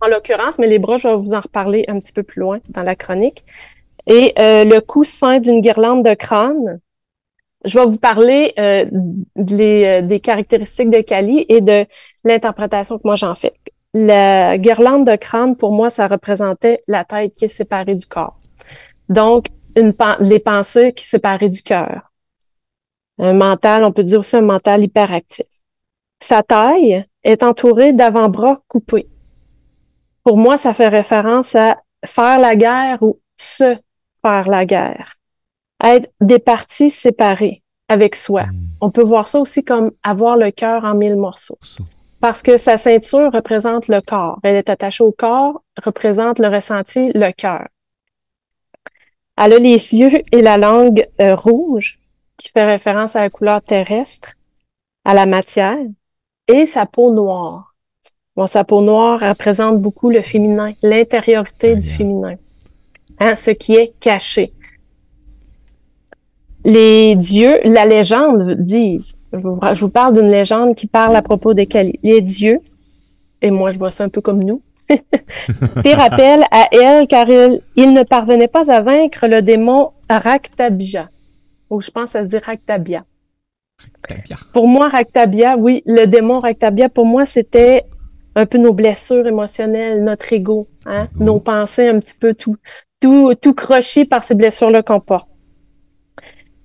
en 0.02 0.08
l'occurrence, 0.08 0.58
mais 0.58 0.66
les 0.66 0.80
bras, 0.80 0.98
je 0.98 1.08
vais 1.08 1.16
vous 1.16 1.36
en 1.36 1.40
reparler 1.40 1.86
un 1.88 2.00
petit 2.00 2.12
peu 2.12 2.24
plus 2.24 2.40
loin 2.40 2.60
dans 2.70 2.82
la 2.82 2.96
chronique. 2.96 3.46
Et 4.08 4.34
euh, 4.40 4.64
le 4.64 4.80
coussin 4.82 5.40
d'une 5.40 5.62
guirlande 5.62 6.04
de 6.04 6.16
crâne. 6.16 6.80
Je 7.64 7.78
vais 7.78 7.86
vous 7.86 8.00
parler 8.00 8.54
euh, 8.58 8.86
des 9.36 10.20
caractéristiques 10.20 10.90
de 10.90 11.02
Kali 11.02 11.46
et 11.48 11.62
de 11.62 11.86
l'interprétation 12.24 12.98
que 12.98 13.04
moi 13.06 13.14
j'en 13.14 13.36
fais. 13.36 13.54
La 13.94 14.58
guirlande 14.58 15.06
de 15.06 15.16
crâne, 15.16 15.58
pour 15.58 15.72
moi, 15.74 15.90
ça 15.90 16.08
représentait 16.08 16.82
la 16.88 17.04
tête 17.04 17.34
qui 17.34 17.46
est 17.46 17.50
séparée 17.50 17.96
du 17.96 18.06
corps. 18.06 18.40
Donc, 19.10 19.48
une, 19.76 19.94
les 20.20 20.40
pensées 20.40 20.94
qui 20.94 21.06
séparaient 21.06 21.50
du 21.50 21.62
cœur. 21.62 22.12
Un 23.20 23.34
mental, 23.34 23.84
on 23.84 23.92
peut 23.92 24.04
dire 24.04 24.20
aussi 24.20 24.36
un 24.38 24.42
mental 24.42 24.84
hyperactif. 24.84 25.46
Sa 26.22 26.44
taille 26.44 27.06
est 27.24 27.44
entourée 27.44 27.94
d'avant-bras 27.94 28.62
coupés. 28.68 29.10
Pour 30.24 30.38
moi, 30.38 30.58
ça 30.58 30.74
fait 30.74 30.88
référence 30.88 31.56
à 31.56 31.78
faire 32.06 32.40
la 32.40 32.56
guerre 32.56 33.02
ou 33.02 33.20
se 33.38 33.76
faire 34.22 34.48
la 34.48 34.66
guerre. 34.66 35.16
Être 35.84 36.10
des 36.22 36.40
parties 36.40 36.90
séparées 36.90 37.64
avec 37.88 38.16
soi. 38.16 38.44
Hmm. 38.44 38.68
On 38.82 38.92
peut 38.92 39.04
voir 39.04 39.28
ça 39.28 39.40
aussi 39.40 39.64
comme 39.64 39.92
avoir 40.04 40.38
le 40.38 40.52
cœur 40.52 40.86
en 40.86 40.96
mille 40.96 41.16
morceaux. 41.16 41.58
Parce 42.22 42.44
que 42.44 42.58
sa 42.58 42.78
ceinture 42.78 43.32
représente 43.34 43.88
le 43.88 44.00
corps. 44.00 44.40
Elle 44.44 44.56
est 44.56 44.70
attachée 44.70 45.04
au 45.04 45.12
corps, 45.12 45.63
représente 45.84 46.38
le 46.38 46.50
ressenti, 46.50 47.12
le 47.16 47.32
cœur. 47.32 47.68
Elle 49.38 49.54
a 49.54 49.58
les 49.58 49.72
yeux 49.94 50.22
et 50.32 50.42
la 50.42 50.58
langue 50.58 51.08
euh, 51.20 51.36
rouge, 51.36 52.00
qui 52.38 52.50
fait 52.50 52.66
référence 52.66 53.16
à 53.16 53.22
la 53.22 53.32
couleur 53.32 53.62
terrestre, 53.63 54.34
à 55.04 55.16
la 55.16 55.25
matière, 55.25 55.80
et 56.48 56.68
sa 56.68 56.86
peau 56.86 57.12
noire. 57.12 57.74
Bon, 58.36 58.46
sa 58.46 58.63
peau 58.63 58.82
noire 58.82 59.20
représente 59.20 59.82
beaucoup 59.82 60.12
le 60.12 60.22
féminin, 60.22 60.74
l'intériorité 60.84 61.75
du 61.75 61.90
féminin, 61.90 62.36
hein, 63.20 63.36
ce 63.36 63.51
qui 63.51 63.75
est 63.75 63.94
caché. 64.00 64.54
Les 66.63 67.16
dieux, 67.16 67.60
la 67.66 67.86
légende 67.86 68.54
disent, 68.58 69.16
je 69.34 69.80
vous 69.80 69.90
parle 69.90 70.18
d'une 70.18 70.30
légende 70.30 70.76
qui 70.76 70.88
parle 70.88 71.16
à 71.16 71.22
propos 71.22 71.54
des 71.54 71.66
Kali. 71.66 72.00
Les 72.04 72.22
dieux, 72.22 72.60
et 73.42 73.52
moi 73.52 73.72
je 73.72 73.78
vois 73.78 73.92
ça 73.92 74.04
un 74.04 74.10
peu 74.10 74.22
comme 74.22 74.44
nous, 74.44 74.62
Fait 75.84 75.94
rappel 75.94 76.44
à 76.52 76.68
elle 76.72 77.08
car 77.08 77.28
il, 77.30 77.94
ne 77.94 78.04
parvenait 78.04 78.48
pas 78.48 78.72
à 78.72 78.82
vaincre 78.82 79.28
le 79.28 79.42
démon 79.42 79.92
Raktabia. 80.10 81.10
Ou 81.70 81.82
je 81.82 81.90
pense 81.90 82.16
à 82.16 82.24
se 82.24 82.28
dire 82.28 82.42
Raktabia. 82.44 83.04
Pour 84.54 84.68
moi, 84.68 84.90
Raktabia, 84.90 85.58
oui, 85.58 85.82
le 85.86 86.06
démon 86.06 86.40
Raktabia, 86.40 86.90
pour 86.90 87.06
moi, 87.06 87.26
c'était 87.26 87.86
un 88.36 88.46
peu 88.46 88.58
nos 88.58 88.74
blessures 88.74 89.26
émotionnelles, 89.26 90.04
notre 90.04 90.32
ego, 90.34 90.68
hein, 90.86 91.08
nos 91.16 91.40
pensées 91.40 91.88
un 91.88 92.00
petit 92.00 92.16
peu 92.20 92.34
tout, 92.34 92.58
tout, 93.00 93.34
tout 93.36 93.54
croché 93.54 94.06
par 94.06 94.24
ces 94.24 94.36
blessures-là 94.36 94.84
qu'on 94.84 95.00
porte. 95.00 95.28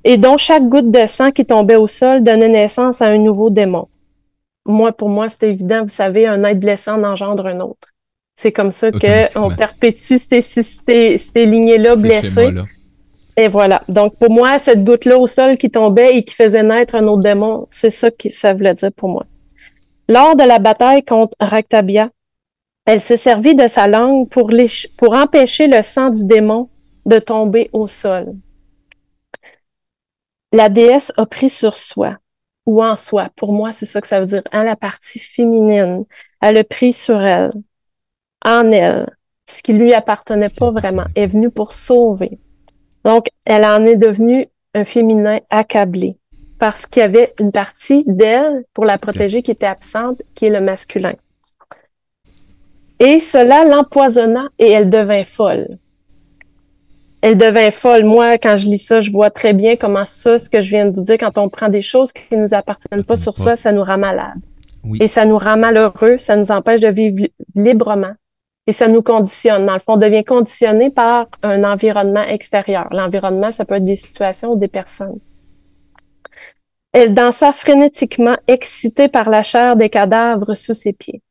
Et 0.08 0.18
dont 0.18 0.36
chaque 0.36 0.68
goutte 0.68 0.92
de 0.92 1.04
sang 1.06 1.32
qui 1.32 1.44
tombait 1.44 1.75
au 1.75 1.88
sol 1.88 2.22
donnait 2.22 2.48
naissance 2.48 3.02
à 3.02 3.06
un 3.06 3.18
nouveau 3.18 3.50
démon. 3.50 3.88
Moi, 4.64 4.92
pour 4.92 5.08
moi, 5.08 5.28
c'était 5.28 5.50
évident, 5.50 5.82
vous 5.82 5.88
savez, 5.88 6.28
un 6.28 6.44
être 6.44 6.60
blessé 6.60 6.92
en 6.92 7.02
engendre 7.02 7.46
un 7.46 7.58
autre. 7.58 7.88
C'est 8.36 8.52
comme 8.52 8.70
ça 8.70 8.92
qu'on 8.92 9.52
perpétue 9.56 10.16
ces, 10.16 10.42
ces, 10.42 11.18
ces 11.18 11.44
lignées-là 11.44 11.96
blessées. 11.96 12.52
Et 13.36 13.48
voilà. 13.48 13.82
Donc, 13.88 14.14
pour 14.14 14.30
moi, 14.30 14.60
cette 14.60 14.84
goutte-là 14.84 15.18
au 15.18 15.26
sol 15.26 15.58
qui 15.58 15.70
tombait 15.70 16.16
et 16.16 16.25
qui 16.25 16.36
faisait 16.36 16.62
naître 16.62 16.94
un 16.94 17.08
autre 17.08 17.25
démon, 17.25 17.64
c'est 17.66 17.90
ça 17.90 18.08
que 18.08 18.30
ça 18.30 18.54
voulait 18.54 18.75
dire 18.75 18.92
pour 18.92 19.08
moi. 19.08 19.25
Lors 20.08 20.36
de 20.36 20.44
la 20.44 20.60
bataille 20.60 21.04
contre 21.04 21.34
Raktabia, 21.40 22.10
elle 22.84 23.00
se 23.00 23.16
servit 23.16 23.56
de 23.56 23.66
sa 23.66 23.88
langue 23.88 24.28
pour, 24.28 24.52
les, 24.52 24.68
pour 24.96 25.16
empêcher 25.16 25.66
le 25.66 25.82
sang 25.82 26.10
du 26.10 26.25
démon 26.25 26.68
de 27.06 27.18
tomber 27.18 27.70
au 27.72 27.88
sol. 27.88 28.34
La 30.56 30.70
déesse 30.70 31.12
a 31.18 31.26
pris 31.26 31.50
sur 31.50 31.76
soi, 31.76 32.16
ou 32.64 32.82
en 32.82 32.96
soi. 32.96 33.28
Pour 33.36 33.52
moi, 33.52 33.72
c'est 33.72 33.84
ça 33.84 34.00
que 34.00 34.06
ça 34.06 34.20
veut 34.20 34.25
dire. 34.25 34.42
Hein, 34.52 34.64
la 34.64 34.75
partie 34.75 35.18
féminine, 35.18 36.06
elle 36.40 36.56
a 36.56 36.64
pris 36.64 36.94
sur 36.94 37.20
elle 37.20 37.50
en 38.42 38.72
elle, 38.72 39.14
ce 39.44 39.62
qui 39.62 39.75
lui 39.75 39.92
appartenait 39.92 40.48
pas 40.48 40.70
vraiment, 40.70 41.04
est 41.14 41.26
venue 41.26 41.50
pour 41.50 41.73
sauver. 41.73 42.38
Donc, 43.04 43.26
elle 43.45 43.66
en 43.66 43.84
est 43.84 43.97
devenue 43.97 44.47
un 44.73 44.86
féminin 44.86 45.40
accablé 45.50 46.16
parce 46.58 46.86
qu'il 46.86 47.02
y 47.02 47.04
avait 47.04 47.34
une 47.38 47.52
partie 47.52 48.04
d'elle 48.06 48.64
pour 48.73 48.86
la 48.86 48.97
protéger 48.97 49.42
qui 49.42 49.50
était 49.50 49.66
absente, 49.66 50.23
qui 50.34 50.47
est 50.47 50.50
le 50.58 50.62
masculin. 50.62 51.16
Et 52.99 53.21
cela 53.21 53.66
l'empoisonna 53.66 54.49
et 54.58 54.71
elle 54.71 54.88
devint 54.88 55.25
folle. 55.25 55.76
Elle 57.26 57.36
devint 57.36 57.73
folle. 57.73 58.04
Moi, 58.04 58.39
quand 58.39 58.56
je 58.56 58.67
lis 58.69 58.78
ça, 58.78 59.00
je 59.00 59.10
vois 59.10 59.30
très 59.30 59.52
bien 59.52 59.75
comment 59.75 60.04
ça, 60.04 60.39
ce 60.39 60.49
que 60.49 60.62
je 60.62 60.71
viens 60.71 60.86
de 60.86 60.95
vous 60.95 61.02
dire, 61.02 61.19
quand 61.19 61.36
on 61.39 61.49
prend 61.49 61.69
des 61.69 61.82
choses 61.82 62.12
qui 62.12 62.36
ne 62.36 62.43
nous 62.43 62.54
appartiennent 62.54 63.02
pas 63.02 63.17
sur 63.17 63.36
soi, 63.36 63.56
ça 63.56 63.73
nous 63.73 63.82
rend 63.82 63.99
malade. 63.99 64.36
Et 65.00 65.08
ça 65.08 65.25
nous 65.25 65.36
rend 65.36 65.56
malheureux, 65.56 66.19
ça 66.19 66.36
nous 66.36 66.52
empêche 66.52 66.82
de 66.82 66.86
vivre 66.89 67.26
librement 67.56 68.12
et 68.69 68.71
ça 68.71 68.86
nous 68.86 69.02
conditionne. 69.02 69.67
Dans 69.67 69.75
le 69.75 69.80
fond, 69.80 69.95
on 69.95 69.97
devient 69.97 70.23
conditionné 70.23 70.89
par 70.91 71.26
un 71.43 71.65
environnement 71.65 72.23
extérieur. 72.23 72.86
L'environnement, 72.93 73.50
ça 73.50 73.65
peut 73.65 73.75
être 73.75 73.84
des 73.84 73.97
situations 73.97 74.52
ou 74.52 74.56
des 74.56 74.69
personnes. 74.69 75.19
Elle 76.93 77.12
dansa 77.12 77.50
frénétiquement, 77.50 78.36
excitée 78.47 79.08
par 79.08 79.30
la 79.30 79.43
chair 79.43 79.75
des 79.75 79.89
cadavres 79.89 80.54
sous 80.54 80.75
ses 80.75 80.93
pieds. 80.93 81.23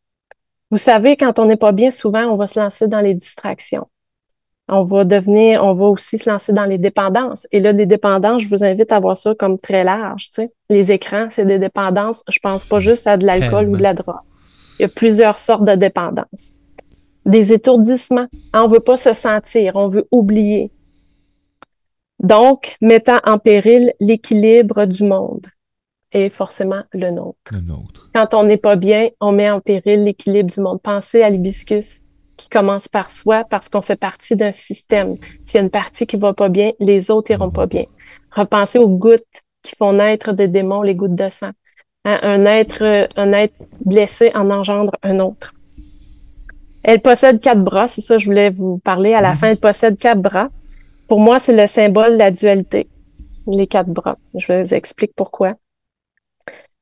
Vous 0.72 0.78
savez, 0.78 1.16
quand 1.16 1.40
on 1.40 1.46
n'est 1.46 1.56
pas 1.56 1.72
bien, 1.72 1.90
souvent, 1.90 2.26
on 2.26 2.36
va 2.36 2.48
se 2.48 2.60
lancer 2.60 2.90
dans 2.90 3.00
les 3.00 3.14
distractions. 3.14 3.88
On 4.68 4.84
va 4.84 5.06
devenir, 5.06 5.64
on 5.64 5.74
va 5.74 5.86
aussi 5.86 6.18
se 6.18 6.30
lancer 6.30 6.52
dans 6.52 6.66
les 6.66 6.80
dépendances. 6.80 7.48
Et 7.52 7.60
là, 7.60 7.72
des 7.72 7.86
dépendances, 7.86 8.42
je 8.42 8.50
vous 8.50 8.64
invite 8.64 8.92
à 8.92 9.00
voir 9.00 9.16
ça 9.16 9.36
comme 9.36 9.60
très 9.60 9.84
large. 9.84 10.30
Tu 10.30 10.36
sais. 10.36 10.52
Les 10.70 10.92
écrans, 10.92 11.28
c'est 11.30 11.46
des 11.46 11.60
dépendances. 11.60 12.24
Je 12.28 12.40
pense 12.40 12.66
pas 12.66 12.80
juste 12.80 13.06
à 13.06 13.18
de 13.18 13.26
l'alcool 13.26 13.70
ou 13.70 13.78
de 13.78 13.84
la 13.84 13.94
drogue. 13.94 14.16
Il 14.80 14.84
y 14.84 14.86
a 14.86 14.90
plusieurs 14.90 15.38
sortes 15.38 15.66
de 15.66 15.76
dépendances 15.76 16.56
des 17.26 17.54
étourdissements. 17.54 18.28
On 18.54 18.68
veut 18.68 18.80
pas 18.80 18.98
se 18.98 19.14
sentir, 19.14 19.76
on 19.76 19.88
veut 19.88 20.08
oublier. 20.12 20.72
Donc, 22.20 22.78
mettant 22.82 23.20
en 23.26 23.38
péril 23.38 23.94
l'équilibre 24.00 24.86
du 24.86 25.04
monde 25.04 25.48
et 26.12 26.30
forcément 26.30 26.84
le 26.94 27.12
nôtre. 27.12 27.38
Le 27.52 27.60
nôtre. 27.60 28.10
Quand 28.14 28.34
on 28.34 28.44
n'est 28.44 28.58
pas 28.58 28.78
bien, 28.78 29.10
on 29.20 29.32
met 29.32 29.50
en 29.50 29.60
péril 29.60 30.06
l'équilibre 30.06 30.50
du 30.50 30.62
monde. 30.62 30.80
Pensez 30.82 31.22
à 31.22 31.30
l'hibiscus 31.30 32.02
qui 32.46 32.50
commence 32.50 32.88
par 32.88 33.10
soi 33.10 33.44
parce 33.50 33.70
qu'on 33.70 33.82
fait 33.82 33.96
partie 33.96 34.36
d'un 34.36 34.52
système. 34.52 35.16
S'il 35.44 35.56
y 35.56 35.58
a 35.58 35.64
une 35.64 35.72
partie 35.72 36.06
qui 36.06 36.16
va 36.16 36.34
pas 36.34 36.48
bien, 36.48 36.74
les 36.80 37.10
autres 37.10 37.32
iront 37.32 37.50
pas 37.50 37.66
bien. 37.66 37.86
Repensez 38.32 38.78
aux 38.78 38.88
gouttes 38.88 39.42
qui 39.64 39.76
font 39.76 39.94
naître 39.94 40.32
des 40.32 40.48
démons, 40.48 40.84
les 40.84 40.94
gouttes 40.94 41.16
de 41.16 41.30
sang. 41.30 41.52
Hein, 42.06 42.20
un 42.22 42.46
être, 42.46 43.08
un 43.18 43.34
être 43.34 43.56
blessé 43.84 44.32
en 44.36 44.52
engendre 44.52 44.92
un 45.02 45.20
autre. 45.20 45.56
Elle 46.84 47.02
possède 47.02 47.40
quatre 47.40 47.64
bras, 47.64 47.88
c'est 47.88 48.02
ça 48.02 48.18
que 48.18 48.22
je 48.22 48.28
voulais 48.28 48.52
vous 48.52 48.78
parler. 48.78 49.16
À 49.16 49.22
la 49.24 49.32
mhm. 49.32 49.38
fin, 49.38 49.48
elle 49.48 49.58
possède 49.58 49.98
quatre 49.98 50.22
bras. 50.22 50.50
Pour 51.08 51.20
moi, 51.20 51.40
c'est 51.40 51.56
le 51.56 51.66
symbole 51.66 52.14
de 52.14 52.18
la 52.18 52.30
dualité, 52.30 52.88
les 53.48 53.66
quatre 53.66 53.90
bras. 53.90 54.18
Je 54.36 54.54
vous 54.54 54.74
explique 54.76 55.14
pourquoi. 55.16 55.56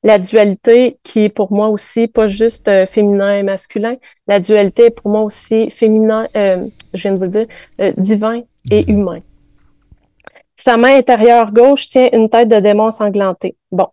La 0.03 0.17
dualité 0.17 0.97
qui 1.03 1.21
est 1.21 1.29
pour 1.29 1.53
moi 1.53 1.69
aussi 1.69 2.07
pas 2.07 2.27
juste 2.27 2.67
euh, 2.67 2.85
féminin 2.85 3.37
et 3.37 3.43
masculin, 3.43 3.95
la 4.27 4.39
dualité 4.39 4.87
est 4.87 4.91
pour 4.91 5.09
moi 5.09 5.21
aussi 5.21 5.69
féminin, 5.69 6.27
euh, 6.35 6.65
je 6.93 7.01
viens 7.01 7.13
de 7.13 7.17
vous 7.17 7.23
le 7.23 7.29
dire, 7.29 7.47
euh, 7.79 7.93
divin 7.97 8.41
et 8.69 8.89
humain. 8.91 9.19
Sa 10.57 10.77
main 10.77 10.97
intérieure 10.97 11.51
gauche 11.51 11.87
tient 11.87 12.09
une 12.11 12.29
tête 12.29 12.49
de 12.49 12.59
démon 12.59 12.87
ensanglanté. 12.87 13.55
Bon, 13.71 13.87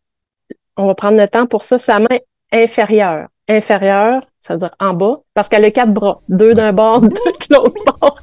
on 0.77 0.87
va 0.87 0.95
prendre 0.95 1.17
le 1.17 1.29
temps 1.29 1.47
pour 1.47 1.65
ça. 1.65 1.79
Sa 1.79 2.01
main 2.01 2.19
inférieure 2.53 3.29
inférieure, 3.51 4.23
ça 4.39 4.55
veut 4.55 4.61
dire 4.61 4.71
en 4.81 4.95
bas, 4.95 5.21
parce 5.35 5.49
qu'elle 5.49 5.65
a 5.65 5.71
quatre 5.71 5.93
bras, 5.93 6.23
deux 6.29 6.55
d'un 6.55 6.73
bord, 6.73 7.01
deux 7.01 7.09
de 7.09 7.55
l'autre 7.55 7.75
bord. 8.01 8.17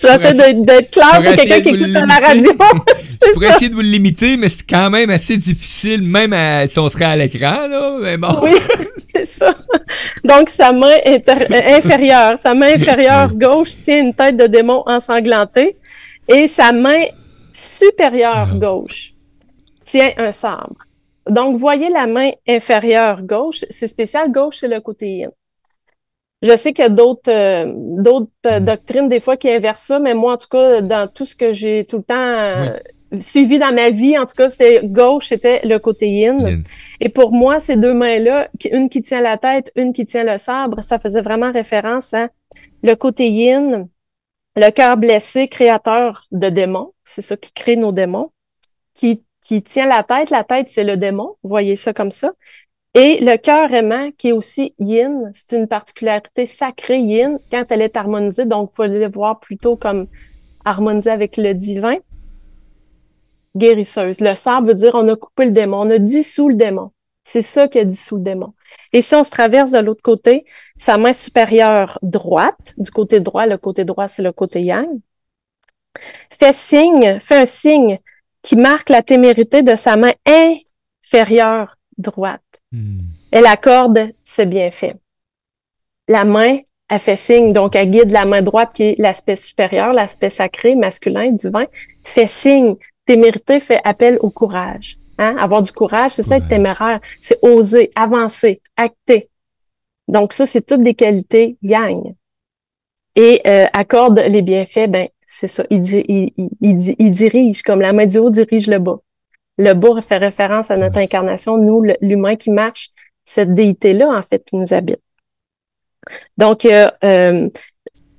J'essaie 0.00 0.54
d'être 0.54 0.90
clair 0.90 1.22
pour 1.22 1.34
quelqu'un 1.34 1.60
qui 1.60 1.68
écoute 1.68 1.96
à 1.96 2.06
la 2.06 2.26
radio. 2.26 2.52
je 3.26 3.32
pourrais 3.32 3.48
essayer 3.48 3.68
de 3.68 3.74
vous 3.74 3.80
le 3.80 3.88
limiter, 3.88 4.36
mais 4.36 4.48
c'est 4.48 4.68
quand 4.68 4.90
même 4.90 5.10
assez 5.10 5.36
difficile, 5.36 6.02
même 6.02 6.34
si 6.68 6.78
on 6.78 6.88
serait 6.88 7.06
à 7.06 7.16
l'écran, 7.16 7.66
là, 7.66 7.98
mais 8.00 8.16
bon. 8.16 8.38
Oui, 8.42 8.52
c'est 9.06 9.26
ça. 9.26 9.54
Donc, 10.24 10.50
sa 10.50 10.72
main 10.72 10.96
euh, 11.06 11.76
inférieure, 11.76 12.38
sa 12.38 12.54
main 12.54 12.74
inférieure 12.74 13.34
gauche 13.34 13.70
tient 13.82 14.00
une 14.00 14.14
tête 14.14 14.36
de 14.36 14.46
démon 14.46 14.82
ensanglantée 14.86 15.76
et 16.28 16.48
sa 16.48 16.72
main 16.72 17.04
supérieure 17.52 18.48
ah. 18.52 18.56
gauche 18.56 19.12
tient 19.84 20.10
un 20.18 20.32
sabre. 20.32 20.85
Donc, 21.28 21.56
voyez 21.56 21.88
la 21.88 22.06
main 22.06 22.30
inférieure 22.48 23.22
gauche. 23.22 23.64
C'est 23.70 23.88
spécial, 23.88 24.30
gauche, 24.30 24.58
c'est 24.58 24.68
le 24.68 24.80
côté 24.80 25.08
yin. 25.08 25.30
Je 26.42 26.56
sais 26.56 26.72
qu'il 26.72 26.82
y 26.82 26.86
a 26.86 26.90
d'autres 26.90 27.30
euh, 27.30 27.72
d'autres 27.74 28.30
euh, 28.46 28.60
hmm. 28.60 28.64
doctrines, 28.64 29.08
des 29.08 29.20
fois, 29.20 29.36
qui 29.36 29.50
inversent 29.50 29.82
ça, 29.82 29.98
mais 29.98 30.14
moi, 30.14 30.34
en 30.34 30.36
tout 30.36 30.48
cas, 30.48 30.80
dans 30.82 31.08
tout 31.08 31.24
ce 31.24 31.34
que 31.34 31.52
j'ai 31.52 31.84
tout 31.84 31.96
le 31.98 32.02
temps 32.02 32.14
euh, 32.14 32.78
suivi 33.20 33.58
dans 33.58 33.72
ma 33.72 33.90
vie, 33.90 34.18
en 34.18 34.26
tout 34.26 34.34
cas, 34.36 34.50
c'était 34.50 34.80
gauche, 34.84 35.28
c'était 35.28 35.60
le 35.64 35.78
côté 35.78 36.08
yin. 36.08 36.62
Et 37.00 37.08
pour 37.08 37.32
moi, 37.32 37.58
ces 37.58 37.76
deux 37.76 37.94
mains-là, 37.94 38.48
une 38.70 38.88
qui 38.88 39.00
tient 39.02 39.22
la 39.22 39.38
tête, 39.38 39.72
une 39.76 39.92
qui 39.92 40.04
tient 40.04 40.24
le 40.24 40.38
sabre, 40.38 40.82
ça 40.82 40.98
faisait 40.98 41.22
vraiment 41.22 41.50
référence 41.50 42.12
à 42.12 42.28
le 42.82 42.94
côté 42.94 43.28
yin, 43.28 43.88
le 44.56 44.70
cœur 44.70 44.96
blessé, 44.96 45.48
créateur 45.48 46.26
de 46.32 46.48
démons. 46.48 46.92
C'est 47.04 47.22
ça 47.22 47.36
qui 47.36 47.52
crée 47.52 47.76
nos 47.76 47.92
démons. 47.92 48.30
Qui, 48.94 49.22
qui 49.46 49.62
tient 49.62 49.86
la 49.86 50.02
tête. 50.02 50.30
La 50.30 50.42
tête, 50.42 50.68
c'est 50.68 50.82
le 50.82 50.96
démon. 50.96 51.36
Vous 51.42 51.48
voyez 51.48 51.76
ça 51.76 51.92
comme 51.92 52.10
ça. 52.10 52.32
Et 52.94 53.18
le 53.20 53.36
cœur 53.36 53.72
aimant, 53.72 54.10
qui 54.18 54.28
est 54.28 54.32
aussi 54.32 54.74
yin, 54.78 55.30
c'est 55.32 55.56
une 55.56 55.68
particularité 55.68 56.46
sacrée 56.46 56.98
yin 56.98 57.38
quand 57.50 57.64
elle 57.70 57.82
est 57.82 57.96
harmonisée. 57.96 58.44
Donc, 58.44 58.70
il 58.72 58.76
faut 58.76 58.86
le 58.86 59.08
voir 59.08 59.38
plutôt 59.38 59.76
comme 59.76 60.08
harmonisée 60.64 61.10
avec 61.10 61.36
le 61.36 61.54
divin. 61.54 61.96
Guérisseuse. 63.56 64.20
Le 64.20 64.34
sabre 64.34 64.68
veut 64.68 64.74
dire 64.74 64.92
on 64.94 65.06
a 65.08 65.16
coupé 65.16 65.44
le 65.44 65.52
démon, 65.52 65.82
on 65.82 65.90
a 65.90 65.98
dissous 65.98 66.48
le 66.48 66.56
démon. 66.56 66.90
C'est 67.22 67.42
ça 67.42 67.68
qui 67.68 67.78
a 67.78 67.84
dissous 67.84 68.16
le 68.16 68.22
démon. 68.22 68.52
Et 68.92 69.00
si 69.00 69.14
on 69.14 69.24
se 69.24 69.30
traverse 69.30 69.70
de 69.72 69.78
l'autre 69.78 70.02
côté, 70.02 70.44
sa 70.76 70.98
main 70.98 71.12
supérieure 71.12 71.98
droite, 72.02 72.74
du 72.76 72.90
côté 72.90 73.20
droit, 73.20 73.46
le 73.46 73.58
côté 73.58 73.84
droit, 73.84 74.08
c'est 74.08 74.22
le 74.22 74.32
côté 74.32 74.62
yang, 74.62 75.00
fait 76.30 76.54
signe, 76.54 77.18
fait 77.20 77.38
un 77.38 77.46
signe 77.46 77.98
qui 78.46 78.54
marque 78.54 78.90
la 78.90 79.02
témérité 79.02 79.64
de 79.64 79.74
sa 79.74 79.96
main 79.96 80.12
inférieure 80.24 81.76
droite. 81.98 82.62
Hmm. 82.70 82.96
Elle 83.32 83.44
accorde 83.44 84.12
ses 84.22 84.46
bienfaits. 84.46 84.94
La 86.06 86.24
main, 86.24 86.58
elle 86.88 87.00
fait 87.00 87.16
signe, 87.16 87.52
donc 87.52 87.74
elle 87.74 87.90
guide 87.90 88.12
la 88.12 88.24
main 88.24 88.42
droite 88.42 88.70
qui 88.72 88.84
est 88.84 88.94
l'aspect 88.98 89.34
supérieur, 89.34 89.92
l'aspect 89.92 90.30
sacré, 90.30 90.76
masculin, 90.76 91.32
divin, 91.32 91.66
fait 92.04 92.28
signe. 92.28 92.76
Témérité 93.04 93.58
fait 93.58 93.80
appel 93.82 94.16
au 94.20 94.30
courage. 94.30 94.96
Hein? 95.18 95.36
Avoir 95.40 95.62
du 95.62 95.72
courage, 95.72 96.12
c'est 96.12 96.22
ça 96.22 96.36
être 96.36 96.46
téméraire. 96.46 97.00
C'est 97.20 97.40
oser, 97.42 97.90
avancer, 97.96 98.60
acter. 98.76 99.28
Donc 100.06 100.32
ça, 100.32 100.46
c'est 100.46 100.64
toutes 100.64 100.84
des 100.84 100.94
qualités 100.94 101.56
yang. 101.62 102.14
Et 103.16 103.42
euh, 103.44 103.66
accorde 103.72 104.20
les 104.20 104.42
bienfaits, 104.42 104.86
ben 104.86 105.08
c'est 105.38 105.48
ça. 105.48 105.64
Il, 105.68 105.84
il, 105.94 106.32
il, 106.60 106.96
il, 106.98 107.10
dirige, 107.10 107.62
comme 107.62 107.82
la 107.82 107.92
main 107.92 108.06
du 108.06 108.16
haut 108.18 108.30
dirige 108.30 108.68
le 108.68 108.78
bas. 108.78 109.00
Le 109.58 109.74
bas 109.74 110.00
fait 110.00 110.16
référence 110.16 110.70
à 110.70 110.76
notre 110.76 110.98
incarnation, 110.98 111.58
nous, 111.58 111.82
l'humain 112.00 112.36
qui 112.36 112.50
marche, 112.50 112.90
cette 113.24 113.54
déité-là, 113.54 114.08
en 114.08 114.22
fait, 114.22 114.44
qui 114.44 114.56
nous 114.56 114.72
habite. 114.72 115.00
Donc, 116.38 116.64
euh, 116.64 116.88
euh, 117.04 117.48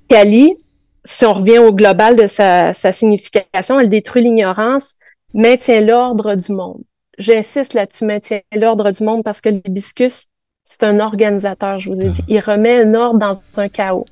Kali, 0.08 0.56
si 1.04 1.24
on 1.24 1.32
revient 1.34 1.58
au 1.58 1.72
global 1.72 2.14
de 2.14 2.26
sa, 2.28 2.72
sa 2.72 2.92
signification, 2.92 3.80
elle 3.80 3.88
détruit 3.88 4.22
l'ignorance, 4.22 4.94
maintient 5.34 5.80
l'ordre 5.80 6.36
du 6.36 6.52
monde. 6.52 6.82
J'insiste 7.18 7.74
là-dessus, 7.74 8.04
maintient 8.04 8.40
l'ordre 8.54 8.92
du 8.92 9.02
monde 9.02 9.24
parce 9.24 9.40
que 9.40 9.48
l'hibiscus, 9.48 10.26
c'est 10.62 10.84
un 10.84 11.00
organisateur, 11.00 11.80
je 11.80 11.88
vous 11.88 12.00
ai 12.00 12.10
dit. 12.10 12.22
Il 12.28 12.38
remet 12.40 12.82
un 12.82 12.94
ordre 12.94 13.18
dans 13.18 13.32
un 13.56 13.68
chaos 13.68 14.04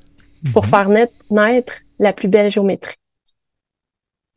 pour 0.53 0.63
mhm. 0.63 0.69
faire 0.69 0.89
naître 1.29 1.73
la 1.99 2.13
plus 2.13 2.27
belle 2.27 2.49
géométrie. 2.49 2.95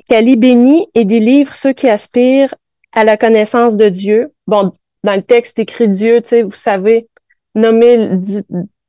Kali 0.08 0.36
bénit 0.36 0.88
et 0.94 1.04
délivre 1.04 1.54
ceux 1.54 1.72
qui 1.72 1.88
aspirent 1.88 2.54
à 2.92 3.04
la 3.04 3.16
connaissance 3.16 3.76
de 3.76 3.88
Dieu. 3.88 4.32
Bon, 4.46 4.72
dans 5.04 5.14
le 5.14 5.22
texte 5.22 5.58
écrit 5.58 5.88
Dieu, 5.88 6.20
tu 6.20 6.28
sais, 6.28 6.42
vous 6.42 6.50
savez, 6.50 7.08
nommez, 7.54 8.18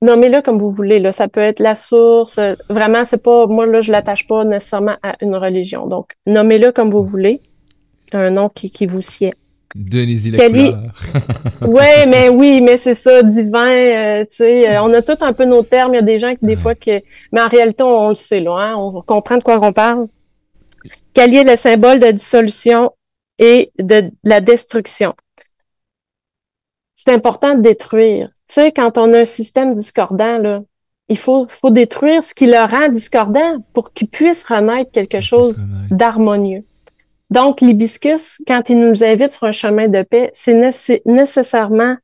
nommez-le 0.01 0.41
comme 0.41 0.59
vous 0.59 0.71
voulez. 0.71 0.99
Là. 0.99 1.11
Ça 1.11 1.27
peut 1.27 1.41
être 1.41 1.59
la 1.59 1.75
source. 1.75 2.39
Vraiment, 2.69 3.03
c'est 3.05 3.21
pas, 3.21 3.45
moi, 3.47 3.65
là, 3.65 3.81
je 3.81 3.91
l'attache 3.91 4.27
pas 4.27 4.43
nécessairement 4.43 4.97
à 5.03 5.15
une 5.21 5.35
religion. 5.35 5.87
Donc, 5.87 6.13
nommez-le 6.25 6.71
comme 6.71 6.89
vous 6.89 7.03
voulez. 7.03 7.41
Un 8.13 8.31
nom 8.31 8.49
qui, 8.49 8.71
qui 8.71 8.87
vous 8.87 9.01
sied. 9.01 9.33
Donnez-y 9.75 10.31
la 10.31 10.47
couleur. 10.47 10.83
ouais, 11.61 12.05
mais 12.05 12.29
oui, 12.29 12.61
mais 12.61 12.77
c'est 12.77 12.95
ça, 12.95 13.23
divin, 13.23 13.69
euh, 13.69 14.25
tu 14.25 14.37
sais, 14.37 14.69
euh, 14.69 14.83
on 14.83 14.93
a 14.93 15.01
tous 15.01 15.23
un 15.23 15.33
peu 15.33 15.45
nos 15.45 15.63
termes, 15.63 15.93
il 15.93 15.97
y 15.97 15.99
a 15.99 16.03
des 16.03 16.19
gens 16.19 16.35
qui 16.35 16.45
des 16.45 16.55
fois 16.55 16.75
que 16.75 17.01
mais 17.31 17.41
en 17.41 17.47
réalité 17.47 17.83
on, 17.83 18.09
le 18.09 18.15
sait 18.15 18.39
là, 18.39 18.51
hein, 18.51 18.75
on 18.75 19.01
comprend 19.01 19.37
de 19.37 19.43
quoi 19.43 19.59
on 19.61 19.73
parle. 19.73 20.07
Kali 21.13 21.37
est 21.37 21.43
le 21.43 21.55
symbole 21.55 21.99
de 21.99 22.11
dissolution 22.11 22.91
et 23.37 23.71
de, 23.79 24.11
la 24.23 24.39
destruction. 24.39 25.13
C'est 26.93 27.13
important 27.13 27.55
de 27.55 27.61
détruire. 27.61 28.29
Tu 28.47 28.55
sais, 28.55 28.71
quand 28.71 28.97
on 28.97 29.13
a 29.13 29.21
un 29.21 29.25
système 29.25 29.73
discordant, 29.73 30.37
là, 30.37 30.61
il 31.09 31.17
faut, 31.17 31.47
faut 31.49 31.71
détruire 31.71 32.23
ce 32.23 32.33
qui 32.33 32.45
le 32.45 32.59
rend 32.59 32.89
discordant 32.89 33.57
pour 33.73 33.91
qu'il 33.91 34.07
puisse 34.07 34.45
renaître 34.45 34.91
quelque 34.91 35.21
chose 35.21 35.65
d'harmonieux. 35.89 36.63
Donc, 37.31 37.61
l'hibiscus, 37.61 38.41
quand 38.45 38.69
il 38.69 38.77
nous 38.77 39.03
invite 39.03 39.31
sur 39.31 39.45
un 39.45 39.53
chemin 39.53 39.87
de 39.87 40.03
paix, 40.03 40.29
c'est 40.33 40.53
nécessairement 41.05 41.95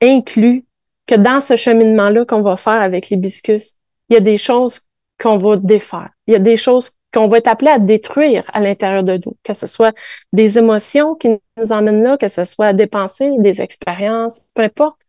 inclus 0.00 0.64
que 1.06 1.16
dans 1.16 1.40
ce 1.40 1.56
cheminement-là 1.56 2.24
qu'on 2.24 2.42
va 2.42 2.56
faire 2.56 2.80
avec 2.80 3.10
l'hibiscus, 3.10 3.74
il 4.08 4.14
y 4.14 4.16
a 4.16 4.20
des 4.20 4.38
choses 4.38 4.80
qu'on 5.20 5.38
va 5.38 5.56
défaire. 5.56 6.10
Il 6.28 6.32
y 6.32 6.36
a 6.36 6.40
des 6.40 6.56
choses 6.56 6.90
qu'on 7.12 7.26
va 7.26 7.38
être 7.38 7.48
appelé 7.48 7.70
à 7.70 7.78
détruire 7.78 8.44
à 8.52 8.60
l'intérieur 8.60 9.02
de 9.02 9.20
nous, 9.24 9.36
que 9.42 9.54
ce 9.54 9.66
soit 9.66 9.94
des 10.32 10.58
émotions 10.58 11.14
qui 11.14 11.30
nous 11.56 11.72
emmènent 11.72 12.02
là, 12.02 12.16
que 12.16 12.28
ce 12.28 12.44
soit 12.44 12.72
des 12.72 12.86
pensées, 12.86 13.32
des 13.38 13.60
expériences, 13.60 14.42
peu 14.54 14.62
importe. 14.62 15.00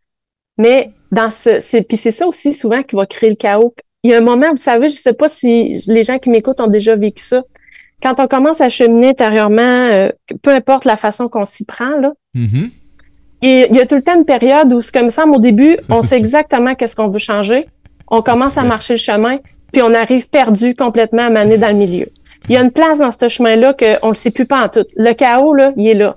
Mais 0.56 0.90
dans 1.12 1.30
ce, 1.30 1.60
c'est, 1.60 1.82
puis 1.82 1.96
c'est 1.96 2.10
ça 2.10 2.26
aussi 2.26 2.52
souvent 2.52 2.82
qui 2.82 2.96
va 2.96 3.06
créer 3.06 3.30
le 3.30 3.36
chaos. 3.36 3.74
Il 4.02 4.10
y 4.10 4.14
a 4.14 4.18
un 4.18 4.22
moment, 4.22 4.50
vous 4.50 4.56
savez, 4.56 4.88
je 4.88 4.94
sais 4.94 5.12
pas 5.12 5.28
si 5.28 5.80
les 5.86 6.02
gens 6.02 6.18
qui 6.18 6.30
m'écoutent 6.30 6.60
ont 6.60 6.66
déjà 6.66 6.96
vécu 6.96 7.22
ça. 7.22 7.44
Quand 8.02 8.20
on 8.20 8.28
commence 8.28 8.60
à 8.60 8.68
cheminer 8.68 9.08
intérieurement, 9.08 9.60
euh, 9.62 10.10
peu 10.42 10.50
importe 10.50 10.84
la 10.84 10.96
façon 10.96 11.28
qu'on 11.28 11.44
s'y 11.44 11.64
prend, 11.64 11.98
là, 11.98 12.12
mm-hmm. 12.36 12.70
il 13.42 13.76
y 13.76 13.80
a 13.80 13.86
tout 13.86 13.96
le 13.96 14.02
temps 14.02 14.16
une 14.16 14.24
période 14.24 14.72
où, 14.72 14.80
comme 14.92 15.10
ça, 15.10 15.26
au 15.26 15.38
début, 15.38 15.76
on 15.88 16.02
sait 16.02 16.16
exactement 16.18 16.74
qu'est-ce 16.74 16.94
qu'on 16.94 17.08
veut 17.08 17.18
changer. 17.18 17.66
On 18.08 18.22
commence 18.22 18.56
à 18.56 18.62
marcher 18.62 18.94
le 18.94 18.98
chemin, 18.98 19.38
puis 19.72 19.82
on 19.82 19.92
arrive 19.94 20.28
perdu 20.28 20.74
complètement 20.74 21.26
à 21.26 21.30
maner 21.30 21.58
dans 21.58 21.68
le 21.68 21.74
milieu. 21.74 22.06
Il 22.48 22.54
y 22.54 22.56
a 22.56 22.62
une 22.62 22.70
place 22.70 23.00
dans 23.00 23.10
ce 23.10 23.28
chemin-là 23.28 23.74
qu'on 23.74 24.06
ne 24.06 24.12
le 24.12 24.16
sait 24.16 24.30
plus 24.30 24.46
pas 24.46 24.64
en 24.64 24.68
tout. 24.68 24.86
Le 24.96 25.12
chaos, 25.12 25.52
là, 25.52 25.72
il 25.76 25.88
est 25.88 25.94
là. 25.94 26.16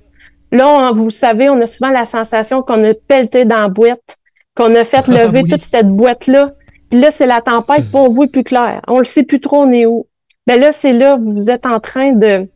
Là, 0.51 0.91
vous 0.93 1.09
savez, 1.09 1.49
on 1.49 1.59
a 1.61 1.65
souvent 1.65 1.91
la 1.91 2.05
sensation 2.05 2.61
qu'on 2.61 2.83
a 2.83 2.93
pelleté 2.93 3.45
dans 3.45 3.59
la 3.59 3.67
boîte, 3.69 4.17
qu'on 4.55 4.73
a 4.75 4.83
fait 4.83 5.05
ah 5.07 5.25
lever 5.25 5.43
toute 5.43 5.63
cette 5.63 5.89
boîte-là. 5.89 6.51
Puis 6.89 6.99
là, 6.99 7.11
c'est 7.11 7.25
la 7.25 7.41
tempête, 7.41 7.85
on 7.93 8.09
voit 8.09 8.27
plus 8.27 8.43
clair. 8.43 8.81
On 8.87 8.99
le 8.99 9.05
sait 9.05 9.23
plus 9.23 9.39
trop, 9.39 9.63
on 9.63 9.71
est 9.71 9.85
où. 9.85 10.07
Ben 10.47 10.59
là, 10.59 10.71
c'est 10.71 10.93
là, 10.93 11.17
vous 11.17 11.49
êtes 11.49 11.65
en 11.65 11.79
train 11.79 12.13
de... 12.13 12.47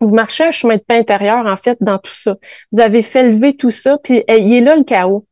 Vous 0.00 0.10
marchez 0.10 0.44
un 0.44 0.50
chemin 0.50 0.76
de 0.76 0.82
paix 0.82 0.98
intérieur, 0.98 1.46
en 1.46 1.56
fait, 1.56 1.78
dans 1.80 1.98
tout 1.98 2.14
ça. 2.14 2.36
Vous 2.72 2.80
avez 2.80 3.02
fait 3.02 3.30
lever 3.30 3.56
tout 3.56 3.70
ça, 3.70 3.98
puis 3.98 4.22
il 4.28 4.52
est 4.52 4.60
là, 4.60 4.76
le 4.76 4.84
chaos. 4.84 5.24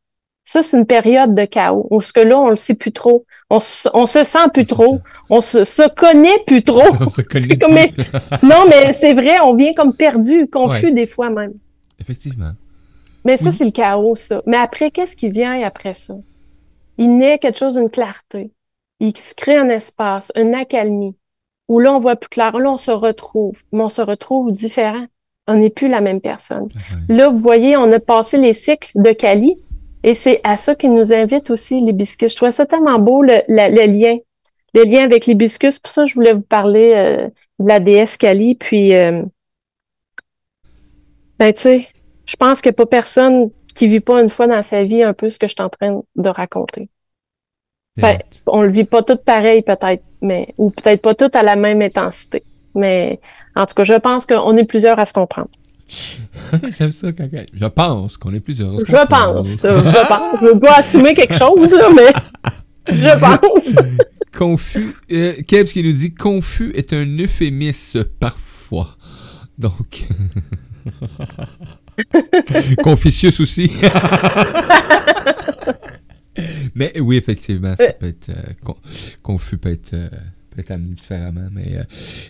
Ça, 0.45 0.61
c'est 0.61 0.77
une 0.77 0.85
période 0.85 1.35
de 1.35 1.45
chaos. 1.45 1.87
Où 1.89 2.01
ce 2.01 2.11
que 2.11 2.19
là, 2.19 2.37
on 2.37 2.49
le 2.49 2.57
sait 2.57 2.73
plus 2.73 2.91
trop. 2.91 3.25
On, 3.49 3.59
on 3.93 4.05
se 4.05 4.23
sent 4.23 4.49
plus 4.53 4.65
trop. 4.65 4.99
On 5.29 5.39
se, 5.39 5.63
se 5.63 5.87
connaît 5.87 6.43
plus 6.45 6.63
trop. 6.63 6.83
on 6.99 7.09
se 7.09 7.21
connaît 7.57 7.57
comme, 7.57 7.73
non, 8.43 8.65
mais 8.67 8.93
c'est 8.93 9.13
vrai, 9.13 9.39
on 9.41 9.55
vient 9.55 9.73
comme 9.73 9.95
perdu, 9.95 10.47
confus 10.49 10.91
des 10.91 11.07
fois 11.07 11.29
même. 11.29 11.53
Effectivement. 11.99 12.51
Mais 13.23 13.37
ça, 13.37 13.51
c'est 13.51 13.63
le 13.63 13.71
chaos, 13.71 14.15
ça. 14.15 14.41
Mais 14.45 14.57
après, 14.57 14.91
qu'est-ce 14.91 15.15
qui 15.15 15.29
vient 15.29 15.61
après 15.63 15.93
ça? 15.93 16.15
Il 16.97 17.17
naît 17.17 17.39
quelque 17.39 17.57
chose 17.57 17.75
d'une 17.75 17.89
clarté. 17.89 18.51
Il 18.99 19.15
se 19.15 19.33
crée 19.33 19.57
un 19.57 19.69
espace, 19.69 20.31
une 20.35 20.53
accalmie, 20.53 21.15
où 21.67 21.79
là, 21.79 21.93
on 21.93 21.99
voit 21.99 22.15
plus 22.15 22.29
clair. 22.29 22.57
Là, 22.57 22.71
on 22.71 22.77
se 22.77 22.91
retrouve. 22.91 23.61
Mais 23.71 23.81
on 23.81 23.89
se 23.89 24.01
retrouve 24.01 24.51
différent. 24.51 25.05
On 25.47 25.55
n'est 25.55 25.69
plus 25.69 25.89
la 25.89 26.01
même 26.01 26.21
personne. 26.21 26.69
Là, 27.09 27.29
vous 27.29 27.37
voyez, 27.37 27.75
on 27.75 27.91
a 27.91 27.99
passé 27.99 28.37
les 28.37 28.53
cycles 28.53 28.91
de 28.95 29.11
Kali, 29.11 29.57
et 30.03 30.13
c'est 30.13 30.41
à 30.43 30.57
ça 30.57 30.75
qu'il 30.75 30.93
nous 30.93 31.13
invite 31.13 31.49
aussi 31.49 31.81
l'hibiscus. 31.81 32.31
Je 32.31 32.35
trouvais 32.35 32.51
ça 32.51 32.65
tellement 32.65 32.99
beau, 32.99 33.23
le, 33.23 33.41
lien. 33.47 34.17
Le 34.73 34.83
lien 34.83 35.03
avec 35.03 35.25
l'hibiscus. 35.25 35.79
Pour 35.79 35.91
ça, 35.91 36.05
je 36.05 36.13
voulais 36.13 36.33
vous 36.33 36.41
parler 36.41 36.93
euh, 36.95 37.27
de 37.59 37.67
la 37.67 37.79
déesse 37.79 38.17
Kali. 38.17 38.55
Puis, 38.55 38.95
euh, 38.95 39.23
ben, 41.39 41.53
tu 41.53 41.61
sais, 41.61 41.87
je 42.25 42.35
pense 42.35 42.61
qu'il 42.61 42.69
n'y 42.69 42.75
a 42.75 42.77
pas 42.77 42.85
personne 42.85 43.49
qui 43.75 43.87
vit 43.87 44.01
pas 44.01 44.21
une 44.21 44.29
fois 44.29 44.47
dans 44.47 44.63
sa 44.63 44.83
vie 44.83 45.03
un 45.03 45.13
peu 45.13 45.29
ce 45.29 45.39
que 45.39 45.47
je 45.47 45.53
suis 45.53 45.63
en 45.63 45.69
train 45.69 46.01
de 46.15 46.29
raconter. 46.29 46.89
Ben, 47.97 48.17
on 48.47 48.63
le 48.63 48.71
vit 48.71 48.85
pas 48.85 49.03
tout 49.03 49.17
pareil, 49.17 49.61
peut-être, 49.61 50.03
mais, 50.21 50.53
ou 50.57 50.71
peut-être 50.71 51.01
pas 51.01 51.13
tout 51.13 51.29
à 51.33 51.43
la 51.43 51.55
même 51.55 51.81
intensité. 51.81 52.43
Mais, 52.73 53.19
en 53.55 53.65
tout 53.65 53.75
cas, 53.75 53.83
je 53.83 53.93
pense 53.93 54.25
qu'on 54.25 54.57
est 54.57 54.63
plusieurs 54.63 54.97
à 54.99 55.05
se 55.05 55.13
comprendre. 55.13 55.49
J'aime 56.77 56.91
ça 56.91 57.11
quand 57.11 57.27
Je 57.53 57.65
pense 57.65 58.17
qu'on 58.17 58.33
est 58.33 58.39
plusieurs. 58.39 58.79
Je 58.79 58.85
pense, 58.85 59.61
je 59.61 60.07
pense. 60.07 60.39
Je 60.41 60.57
dois 60.57 60.77
assumer 60.77 61.13
quelque 61.13 61.37
chose, 61.37 61.71
là, 61.73 61.89
mais 61.95 62.11
je 62.97 63.19
pense. 63.19 63.75
confus. 64.35 64.95
Euh, 65.11 65.33
Kebs 65.47 65.67
qui 65.67 65.83
nous 65.83 65.91
dit 65.91 66.15
confus 66.15 66.71
est 66.75 66.93
un 66.93 67.05
euphémisme 67.19 68.05
parfois. 68.05 68.97
Donc. 69.57 70.03
Confucius 72.83 73.39
aussi. 73.39 73.71
Mais 76.75 76.99
oui, 76.99 77.17
effectivement, 77.17 77.75
ça 77.77 77.93
peut 77.93 78.07
être. 78.07 78.29
Euh, 78.29 78.73
confus 79.21 79.57
peut 79.57 79.71
être. 79.71 79.93
Euh, 79.93 80.09
peut 80.49 80.61
être 80.61 80.71
amené 80.71 80.93
différemment. 80.93 81.47
Mais, 81.51 81.77
euh, 81.77 81.83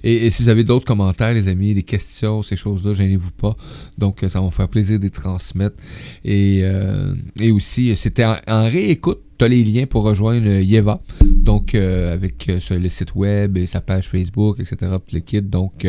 et, 0.03 0.29
si 0.29 0.43
vous 0.43 0.49
avez 0.49 0.63
d'autres 0.63 0.85
commentaires, 0.85 1.33
les 1.33 1.49
amis, 1.49 1.73
des 1.73 1.83
questions, 1.83 2.41
ces 2.41 2.55
choses-là, 2.55 2.93
gênez-vous 2.93 3.31
pas. 3.31 3.55
Donc, 3.97 4.19
ça 4.29 4.39
va 4.39 4.45
me 4.45 4.51
faire 4.51 4.69
plaisir 4.69 4.97
de 4.97 5.03
les 5.03 5.09
transmettre. 5.09 5.75
Et, 6.23 6.63
et 7.41 7.51
aussi, 7.51 7.93
c'était 7.97 8.23
en, 8.23 8.63
réécoute 8.63 9.21
tu 9.43 9.45
as 9.45 9.49
les 9.49 9.63
liens 9.63 9.85
pour 9.85 10.03
rejoindre 10.03 10.47
Yeva. 10.47 11.01
Donc, 11.23 11.75
avec 11.75 12.47
le 12.47 12.89
site 12.89 13.15
web 13.15 13.57
et 13.57 13.65
sa 13.65 13.81
page 13.81 14.07
Facebook, 14.07 14.59
etc. 14.59 14.93
le 15.11 15.19
kit. 15.19 15.41
Donc, 15.41 15.87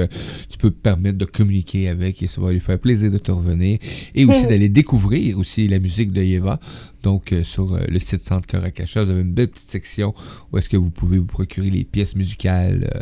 tu 0.49 0.59
peux 0.59 0.71
te 0.71 0.81
permettre 0.81 1.19
de 1.19 1.25
communiquer 1.25 1.89
avec 1.89 2.23
et 2.23 2.27
ça 2.27 2.41
va 2.41 2.53
lui 2.53 2.61
faire 2.61 2.79
plaisir 2.79 3.11
de 3.11 3.19
te 3.19 3.31
revenir. 3.31 3.79
Et 4.15 4.25
aussi 4.25 4.47
d'aller 4.49 4.69
découvrir 4.69 5.39
aussi 5.39 5.69
la 5.69 5.79
musique 5.79 6.13
de 6.13 6.23
Yeva. 6.23 6.59
Donc, 7.03 7.35
sur 7.43 7.79
le 7.89 7.99
site 7.99 8.23
Centre 8.23 8.47
Caracacha, 8.47 9.05
vous 9.05 9.11
avez 9.11 9.21
une 9.21 9.33
belle 9.33 9.49
petite 9.49 9.71
section 9.71 10.15
où 10.53 10.59
est-ce 10.59 10.69
que 10.69 10.77
vous 10.77 10.91
pouvez 10.91 11.19
vous 11.19 11.27
procurer 11.27 11.71
les 11.71 11.85
pièces 11.85 12.17
musicales 12.17 12.91
euh, 12.95 13.01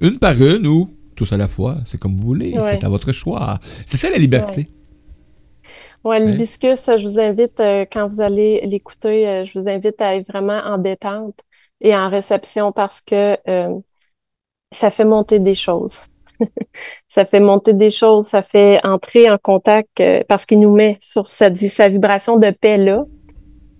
une 0.00 0.18
par 0.18 0.40
une 0.40 0.66
ou 0.66 0.90
tous 1.16 1.32
à 1.32 1.36
la 1.36 1.48
fois. 1.48 1.78
C'est 1.84 1.98
comme 1.98 2.16
vous 2.16 2.26
voulez. 2.26 2.54
C'est 2.62 2.84
à 2.84 2.88
votre 2.88 3.10
choix. 3.10 3.58
C'est 3.86 3.96
ça 3.96 4.10
la 4.10 4.18
liberté. 4.18 4.68
Oui, 6.04 6.18
l'hibiscus, 6.20 6.86
je 6.96 7.06
vous 7.06 7.18
invite, 7.18 7.58
euh, 7.60 7.84
quand 7.90 8.08
vous 8.08 8.20
allez 8.20 8.60
l'écouter, 8.66 9.28
euh, 9.28 9.44
je 9.44 9.58
vous 9.58 9.68
invite 9.68 10.00
à 10.00 10.16
être 10.16 10.28
vraiment 10.28 10.60
en 10.64 10.78
détente 10.78 11.38
et 11.80 11.94
en 11.94 12.08
réception 12.08 12.72
parce 12.72 13.00
que 13.00 13.36
ça 14.72 14.90
fait 14.90 15.04
monter 15.04 15.38
des 15.38 15.54
choses. 15.54 16.00
ça 17.08 17.24
fait 17.24 17.40
monter 17.40 17.72
des 17.72 17.90
choses, 17.90 18.26
ça 18.26 18.42
fait 18.42 18.80
entrer 18.84 19.30
en 19.30 19.38
contact 19.38 20.02
parce 20.28 20.46
qu'il 20.46 20.60
nous 20.60 20.74
met 20.74 20.96
sur 21.00 21.26
cette, 21.26 21.56
sa 21.68 21.88
vibration 21.88 22.36
de 22.36 22.50
paix-là 22.50 23.04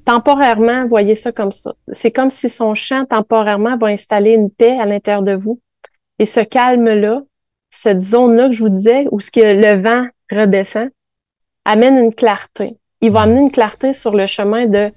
temporairement, 0.08 0.88
voyez 0.88 1.14
ça 1.14 1.32
comme 1.32 1.52
ça. 1.52 1.74
C'est 1.92 2.10
comme 2.10 2.30
si 2.30 2.48
son 2.48 2.74
chant 2.74 3.04
temporairement 3.04 3.76
va 3.76 3.88
installer 3.88 4.32
une 4.32 4.50
paix 4.50 4.78
à 4.80 4.86
l'intérieur 4.86 5.22
de 5.22 5.34
vous. 5.34 5.60
Et 6.18 6.24
ce 6.24 6.40
calme-là, 6.40 7.20
cette 7.68 8.00
zone-là 8.00 8.48
que 8.48 8.54
je 8.54 8.62
vous 8.62 8.70
disais, 8.70 9.06
où 9.10 9.20
ce 9.20 9.30
que 9.30 9.40
le 9.40 9.82
vent 9.82 10.06
redescend, 10.30 10.88
amène 11.64 11.98
une 11.98 12.14
clarté. 12.14 12.76
Il 13.00 13.12
va 13.12 13.22
amener 13.22 13.40
une 13.40 13.50
clarté 13.50 13.92
sur 13.92 14.14
le 14.14 14.26
chemin 14.26 14.66
de, 14.66 14.90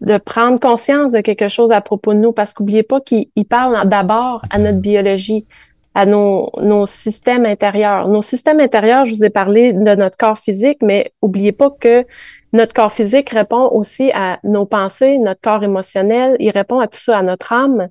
de 0.00 0.18
prendre 0.18 0.58
conscience 0.58 1.12
de 1.12 1.20
quelque 1.20 1.48
chose 1.48 1.70
à 1.70 1.80
propos 1.80 2.14
de 2.14 2.18
nous, 2.18 2.32
parce 2.32 2.52
qu'oubliez 2.54 2.82
pas 2.82 3.00
qu'il 3.00 3.28
parle 3.48 3.88
d'abord 3.88 4.42
à 4.50 4.58
notre 4.58 4.78
biologie, 4.78 5.46
à 5.94 6.04
nos, 6.04 6.50
nos 6.60 6.86
systèmes 6.86 7.46
intérieurs. 7.46 8.08
Nos 8.08 8.22
systèmes 8.22 8.60
intérieurs, 8.60 9.06
je 9.06 9.14
vous 9.14 9.24
ai 9.24 9.30
parlé 9.30 9.72
de 9.72 9.94
notre 9.94 10.16
corps 10.16 10.38
physique, 10.38 10.78
mais 10.82 11.12
oubliez 11.22 11.52
pas 11.52 11.70
que 11.70 12.04
notre 12.52 12.74
corps 12.74 12.92
physique 12.92 13.30
répond 13.30 13.68
aussi 13.70 14.10
à 14.14 14.38
nos 14.44 14.66
pensées, 14.66 15.18
notre 15.18 15.40
corps 15.40 15.62
émotionnel, 15.62 16.36
il 16.38 16.50
répond 16.50 16.80
à 16.80 16.86
tout 16.86 17.00
ça, 17.00 17.18
à 17.18 17.22
notre 17.22 17.52
âme, 17.52 17.88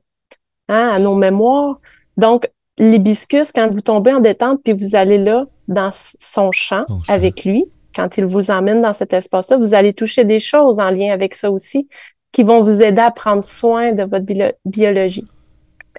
hein, 0.69 0.89
à 0.93 0.99
nos 0.99 1.15
mémoires. 1.15 1.80
Donc, 2.17 2.49
l'hibiscus, 2.78 3.51
quand 3.51 3.71
vous 3.71 3.82
tombez 3.82 4.13
en 4.13 4.19
détente, 4.19 4.62
puis 4.63 4.73
vous 4.73 4.95
allez 4.95 5.17
là, 5.17 5.45
dans 5.67 5.89
son 5.91 6.51
champ, 6.51 6.86
avec 7.08 7.43
lui, 7.43 7.65
quand 7.95 8.17
il 8.17 8.25
vous 8.25 8.51
emmène 8.51 8.81
dans 8.81 8.93
cet 8.93 9.13
espace-là, 9.13 9.58
vous 9.58 9.73
allez 9.73 9.93
toucher 9.93 10.25
des 10.25 10.39
choses 10.39 10.79
en 10.79 10.89
lien 10.89 11.13
avec 11.13 11.36
ça 11.36 11.49
aussi, 11.49 11.88
qui 12.31 12.43
vont 12.43 12.63
vous 12.63 12.81
aider 12.81 13.01
à 13.01 13.12
prendre 13.12 13.43
soin 13.43 13.93
de 13.93 14.03
votre 14.03 14.25
biologie. 14.65 15.25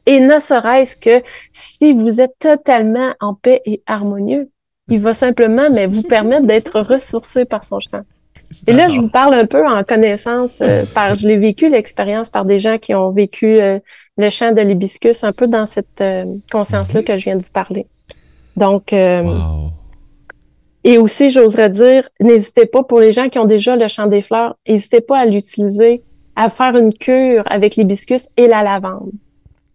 Et 0.04 0.20
ne 0.20 0.38
serait-ce 0.38 0.96
que 0.96 1.22
si 1.52 1.92
vous 1.92 2.20
êtes 2.20 2.38
totalement 2.38 3.14
en 3.20 3.34
paix 3.34 3.62
et 3.64 3.82
harmonieux, 3.86 4.50
il 4.88 5.00
va 5.00 5.14
simplement 5.14 5.68
mais 5.72 5.86
vous 5.86 6.02
permettre 6.02 6.46
d'être 6.46 6.80
ressourcé 6.80 7.44
par 7.44 7.64
son 7.64 7.80
champ. 7.80 8.02
Et 8.68 8.72
là, 8.72 8.88
je 8.88 9.00
vous 9.00 9.08
parle 9.08 9.34
un 9.34 9.46
peu 9.46 9.66
en 9.66 9.82
connaissance, 9.82 10.60
euh, 10.60 10.84
par, 10.94 11.16
je 11.16 11.26
l'ai 11.26 11.36
vécu 11.36 11.68
l'expérience 11.68 12.30
par 12.30 12.44
des 12.44 12.60
gens 12.60 12.78
qui 12.78 12.94
ont 12.94 13.10
vécu 13.10 13.60
euh, 13.60 13.80
le 14.16 14.30
chant 14.30 14.52
de 14.52 14.60
l'hibiscus, 14.60 15.24
un 15.24 15.32
peu 15.32 15.48
dans 15.48 15.66
cette 15.66 16.00
euh, 16.00 16.24
conscience-là 16.52 17.02
que 17.02 17.16
je 17.16 17.24
viens 17.24 17.36
de 17.36 17.42
vous 17.42 17.52
parler. 17.52 17.86
Donc, 18.56 18.94
et 20.86 20.98
aussi, 20.98 21.30
j'oserais 21.30 21.70
dire, 21.70 22.08
n'hésitez 22.20 22.64
pas 22.64 22.82
pour 22.82 23.00
les 23.00 23.12
gens 23.12 23.28
qui 23.28 23.38
ont 23.38 23.44
déjà 23.44 23.76
le 23.76 23.88
chant 23.88 24.06
des 24.06 24.22
fleurs, 24.22 24.56
n'hésitez 24.66 25.00
pas 25.00 25.18
à 25.18 25.26
l'utiliser, 25.26 26.02
à 26.34 26.48
faire 26.48 26.76
une 26.76 26.94
cure 26.94 27.42
avec 27.46 27.76
l'hibiscus 27.76 28.28
et 28.36 28.46
la 28.46 28.62
lavande. 28.62 29.10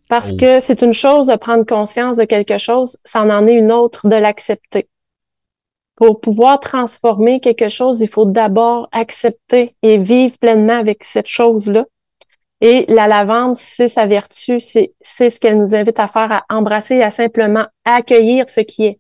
Parce 0.10 0.32
oh. 0.34 0.38
que 0.38 0.60
c'est 0.60 0.82
une 0.82 0.93
chose 0.93 1.28
de 1.28 1.36
prendre 1.36 1.65
conscience 1.65 2.17
de 2.17 2.24
quelque 2.24 2.58
chose, 2.58 2.97
ça 3.04 3.21
en 3.21 3.45
est 3.45 3.56
une 3.56 3.71
autre 3.71 4.08
de 4.08 4.15
l'accepter 4.15 4.88
pour 6.02 6.19
pouvoir 6.19 6.60
transformer 6.60 7.39
quelque 7.39 7.67
chose, 7.67 8.02
il 8.02 8.08
faut 8.08 8.26
d'abord 8.26 8.89
accepter 8.91 9.76
et 9.84 10.00
vivre 10.00 10.36
pleinement 10.39 10.80
avec 10.80 11.04
cette 11.04 11.28
chose-là. 11.28 11.86
Et 12.60 12.86
la 12.88 13.06
lavande, 13.06 13.56
c'est 13.56 13.88
sa 13.88 14.08
vertu, 14.08 14.60
c'est 14.60 14.95
ce 15.04 15.39
qu'elle 15.39 15.60
nous 15.60 15.76
invite 15.76 16.00
à 16.00 16.08
faire, 16.08 16.32
à 16.32 16.43
embrasser 16.50 16.95
et 16.95 17.04
à 17.04 17.12
simplement 17.12 17.67
accueillir 17.86 18.50
ce 18.50 18.62
qui 18.62 18.86
est. 18.86 19.00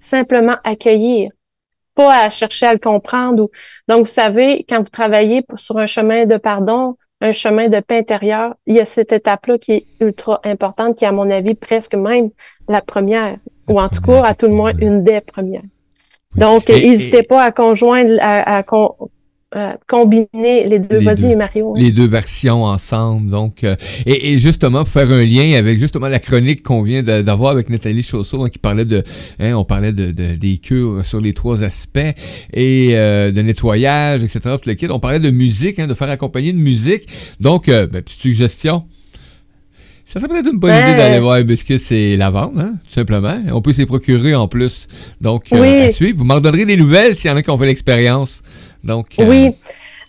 Simplement 0.00 0.56
accueillir, 0.64 1.30
pas 1.94 2.24
à 2.24 2.30
chercher 2.30 2.66
à 2.66 2.72
le 2.72 2.78
comprendre. 2.78 3.48
Donc, 3.88 4.00
vous 4.00 4.12
savez, 4.12 4.64
quand 4.68 4.78
vous 4.78 4.90
travaillez 4.90 5.44
sur 5.56 5.78
un 5.78 5.86
chemin 5.86 6.26
de 6.26 6.36
pardon, 6.36 6.96
un 7.20 7.32
chemin 7.32 7.68
de 7.68 7.80
paix 7.80 7.98
intérieure, 7.98 8.54
il 8.66 8.76
y 8.76 8.80
a 8.80 8.84
cette 8.84 9.12
étape-là 9.12 9.58
qui 9.58 9.72
est 9.72 9.86
ultra 10.00 10.40
importante, 10.44 10.96
qui 10.96 11.04
est 11.04 11.08
à 11.08 11.12
mon 11.12 11.30
avis 11.30 11.54
presque 11.54 11.94
même 11.94 12.30
la 12.68 12.80
première, 12.80 13.36
ou 13.68 13.80
en 13.80 13.88
tout 13.88 14.00
cas, 14.00 14.22
à 14.24 14.34
tout 14.34 14.46
le 14.46 14.52
moins, 14.52 14.72
une 14.78 15.04
des 15.04 15.20
premières. 15.20 15.62
Donc, 16.36 16.68
n'hésitez 16.68 17.22
pas 17.22 17.42
à 17.42 17.50
conjoindre, 17.50 18.16
à, 18.20 18.62
combiner 19.86 20.66
les 20.66 20.78
deux. 20.78 21.00
Vas-y, 21.00 21.34
Mario. 21.34 21.74
Les 21.76 21.90
deux 21.90 22.08
versions 22.08 22.64
ensemble. 22.64 23.30
Donc, 23.30 23.64
euh, 23.64 23.76
et, 24.06 24.38
justement, 24.38 24.84
pour 24.84 24.88
faire 24.88 25.10
un 25.10 25.24
lien 25.24 25.52
avec 25.58 25.78
justement 25.78 26.08
la 26.08 26.18
chronique 26.18 26.62
qu'on 26.62 26.82
vient 26.82 27.02
d'avoir 27.02 27.52
avec 27.52 27.68
Nathalie 27.68 28.02
Chausseau, 28.02 28.44
hein, 28.44 28.48
qui 28.48 28.58
parlait 28.58 28.84
de, 28.84 29.02
hein, 29.38 29.54
on 29.54 29.64
parlait 29.64 29.92
de, 29.92 30.12
des 30.12 30.58
cures 30.58 31.04
sur 31.04 31.20
les 31.20 31.32
trois 31.32 31.62
aspects 31.62 31.98
et 32.52 32.90
euh, 32.92 33.32
de 33.32 33.42
nettoyage, 33.42 34.22
etc. 34.22 34.56
Tout 34.60 34.68
le 34.68 34.74
kit. 34.74 34.86
On 34.90 35.00
parlait 35.00 35.20
de 35.20 35.30
musique, 35.30 35.78
hein, 35.78 35.86
de 35.86 35.94
faire 35.94 36.10
accompagner 36.10 36.52
de 36.52 36.58
musique. 36.58 37.08
Donc, 37.40 37.68
euh, 37.68 37.86
ben, 37.86 38.02
petite 38.02 38.20
suggestion 38.20 38.84
ça 40.10 40.18
serait 40.18 40.28
peut-être 40.28 40.52
une 40.52 40.58
bonne 40.58 40.74
idée 40.74 40.96
d'aller 40.96 41.20
voir 41.20 41.38
que 41.46 41.78
c'est 41.78 42.16
la 42.16 42.30
vente, 42.30 42.54
hein, 42.58 42.74
tout 42.84 42.94
simplement. 42.94 43.40
On 43.52 43.62
peut 43.62 43.72
s'y 43.72 43.86
procurer 43.86 44.34
en 44.34 44.48
plus. 44.48 44.88
Donc, 45.20 45.44
euh, 45.52 45.86
à 45.86 45.90
suivre. 45.90 46.18
Vous 46.18 46.24
m'en 46.24 46.40
donnerez 46.40 46.64
des 46.64 46.76
nouvelles 46.76 47.14
s'il 47.14 47.30
y 47.30 47.32
en 47.32 47.36
a 47.36 47.44
qui 47.44 47.50
ont 47.50 47.56
fait 47.56 47.66
l'expérience. 47.66 48.42
Donc, 48.84 49.06
euh, 49.18 49.28
Oui. 49.28 49.50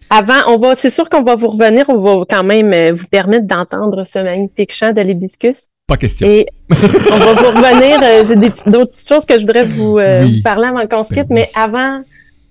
Avant, 0.09 0.41
on 0.47 0.57
va, 0.57 0.75
c'est 0.75 0.89
sûr 0.89 1.09
qu'on 1.09 1.23
va 1.23 1.35
vous 1.35 1.47
revenir. 1.47 1.85
On 1.87 1.95
va 1.95 2.25
quand 2.29 2.43
même 2.43 2.73
euh, 2.73 2.91
vous 2.93 3.07
permettre 3.07 3.47
d'entendre 3.47 4.03
ce 4.03 4.19
magnifique 4.19 4.73
chant 4.73 4.91
de 4.91 5.01
l'hibiscus. 5.01 5.67
Pas 5.87 5.97
question. 5.97 6.27
Et 6.27 6.47
on 6.69 7.17
va 7.17 7.33
vous 7.33 7.47
revenir. 7.47 8.25
J'ai 8.27 8.71
d'autres 8.71 8.97
choses 8.97 9.25
que 9.25 9.35
je 9.35 9.45
voudrais 9.45 9.63
vous, 9.63 9.99
parler 10.43 10.67
avant 10.67 10.85
qu'on 10.87 11.03
se 11.03 11.13
quitte, 11.13 11.29
ben 11.29 11.35
mais 11.35 11.49
avant, 11.55 12.01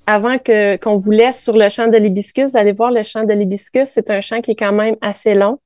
avant 0.07 0.39
que, 0.39 0.77
qu'on 0.77 0.99
vous 0.99 1.11
laisse 1.11 1.43
sur 1.43 1.57
le 1.57 1.69
chant 1.69 1.89
de 1.89 1.97
l'hibiscus, 1.97 2.55
allez 2.55 2.73
voir 2.73 2.91
le 2.91 3.03
chant 3.03 3.25
de 3.25 3.33
l'hibiscus. 3.33 3.89
C'est 3.93 4.11
un 4.11 4.21
chant 4.21 4.41
qui 4.41 4.53
est 4.53 4.57
quand 4.57 4.73
même 4.73 4.97
assez 5.01 5.35
long. 5.35 5.59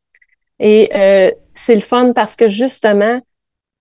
Et 0.61 0.91
euh, 0.95 1.31
c'est 1.53 1.75
le 1.75 1.81
fun 1.81 2.13
parce 2.13 2.37
que 2.37 2.49
justement, 2.49 3.21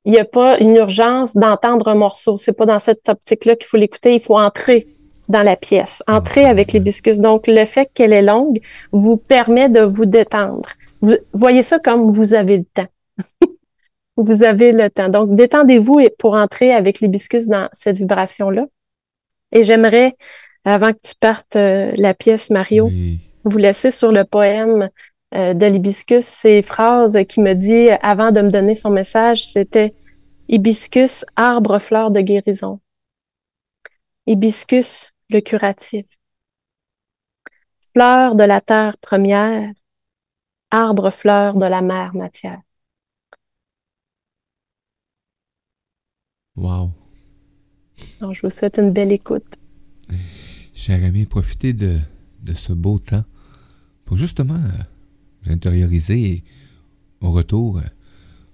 il 0.06 0.12
n'y 0.12 0.20
a 0.20 0.26
pas 0.26 0.60
une 0.60 0.76
urgence 0.76 1.36
d'entendre 1.36 1.88
un 1.88 1.96
morceau. 1.96 2.38
C'est 2.38 2.54
pas 2.54 2.66
dans 2.66 2.80
cette 2.80 3.08
optique-là 3.08 3.56
qu'il 3.56 3.68
faut 3.68 3.78
l'écouter. 3.78 4.16
Il 4.16 4.22
faut 4.22 4.38
entrer 4.38 4.88
dans 5.30 5.44
la 5.44 5.56
pièce, 5.56 6.04
entrer 6.08 6.46
avec 6.46 6.74
l'hibiscus. 6.74 7.20
Donc, 7.20 7.48
le 7.48 7.66
fait 7.66 7.90
qu'elle 7.94 8.14
est 8.14 8.22
longue 8.22 8.60
vous 8.92 9.18
permet 9.18 9.70
de 9.70 9.82
vous 9.82 10.06
détendre. 10.06 10.70
Vous, 11.02 11.16
voyez 11.34 11.64
ça 11.64 11.80
comme 11.80 12.12
vous 12.12 12.34
avez 12.34 12.58
le 12.58 12.66
temps. 12.66 12.88
vous 14.18 14.44
avez 14.44 14.72
le 14.72 14.90
temps. 14.90 15.10
Donc, 15.10 15.36
détendez-vous 15.36 16.02
pour 16.20 16.36
entrer 16.36 16.74
avec 16.74 17.00
l'hibiscus 17.00 17.48
dans 17.48 17.70
cette 17.74 17.98
vibration-là. 17.98 18.66
Et 19.52 19.64
j'aimerais, 19.64 20.16
avant 20.66 20.92
que 20.92 21.00
tu 21.04 21.14
partes 21.20 21.56
euh, 21.56 21.92
la 21.96 22.14
pièce, 22.14 22.50
Mario, 22.50 22.90
vous 23.44 23.58
laisser 23.58 23.92
sur 23.92 24.12
le 24.12 24.24
poème 24.24 24.90
euh, 25.36 25.54
de 25.54 25.66
l'hibiscus, 25.66 26.26
ces 26.26 26.62
phrases 26.62 27.18
qui 27.28 27.42
me 27.42 27.54
dit 27.54 27.90
avant 28.02 28.32
de 28.32 28.42
me 28.42 28.50
donner 28.50 28.76
son 28.76 28.90
message, 28.90 29.46
c'était 29.46 29.94
hibiscus, 30.48 31.26
arbre, 31.36 31.80
fleur 31.80 32.12
de 32.12 32.22
guérison. 32.22 32.80
Hibiscus, 34.26 35.13
le 35.34 35.42
curatif. 35.42 36.06
Fleur 37.94 38.36
de 38.36 38.44
la 38.44 38.62
terre 38.62 38.98
première, 38.98 39.74
arbre, 40.72 41.12
fleur 41.12 41.56
de 41.56 41.66
la 41.66 41.82
mer 41.82 42.16
matière. 42.16 42.62
Wow. 46.56 46.92
je 48.22 48.42
vous 48.42 48.50
souhaite 48.50 48.78
une 48.78 48.92
belle 48.92 49.12
écoute. 49.12 49.56
Cher 50.74 51.04
ami, 51.04 51.26
profitez 51.26 51.74
de, 51.74 52.00
de 52.42 52.54
ce 52.54 52.74
beau 52.74 53.00
temps 53.00 53.26
pour 54.06 54.18
justement 54.18 54.56
euh, 54.56 55.52
intérioriser 55.52 56.32
et 56.32 56.44
au 57.22 57.32
retour, 57.32 57.78
euh, 57.78 57.82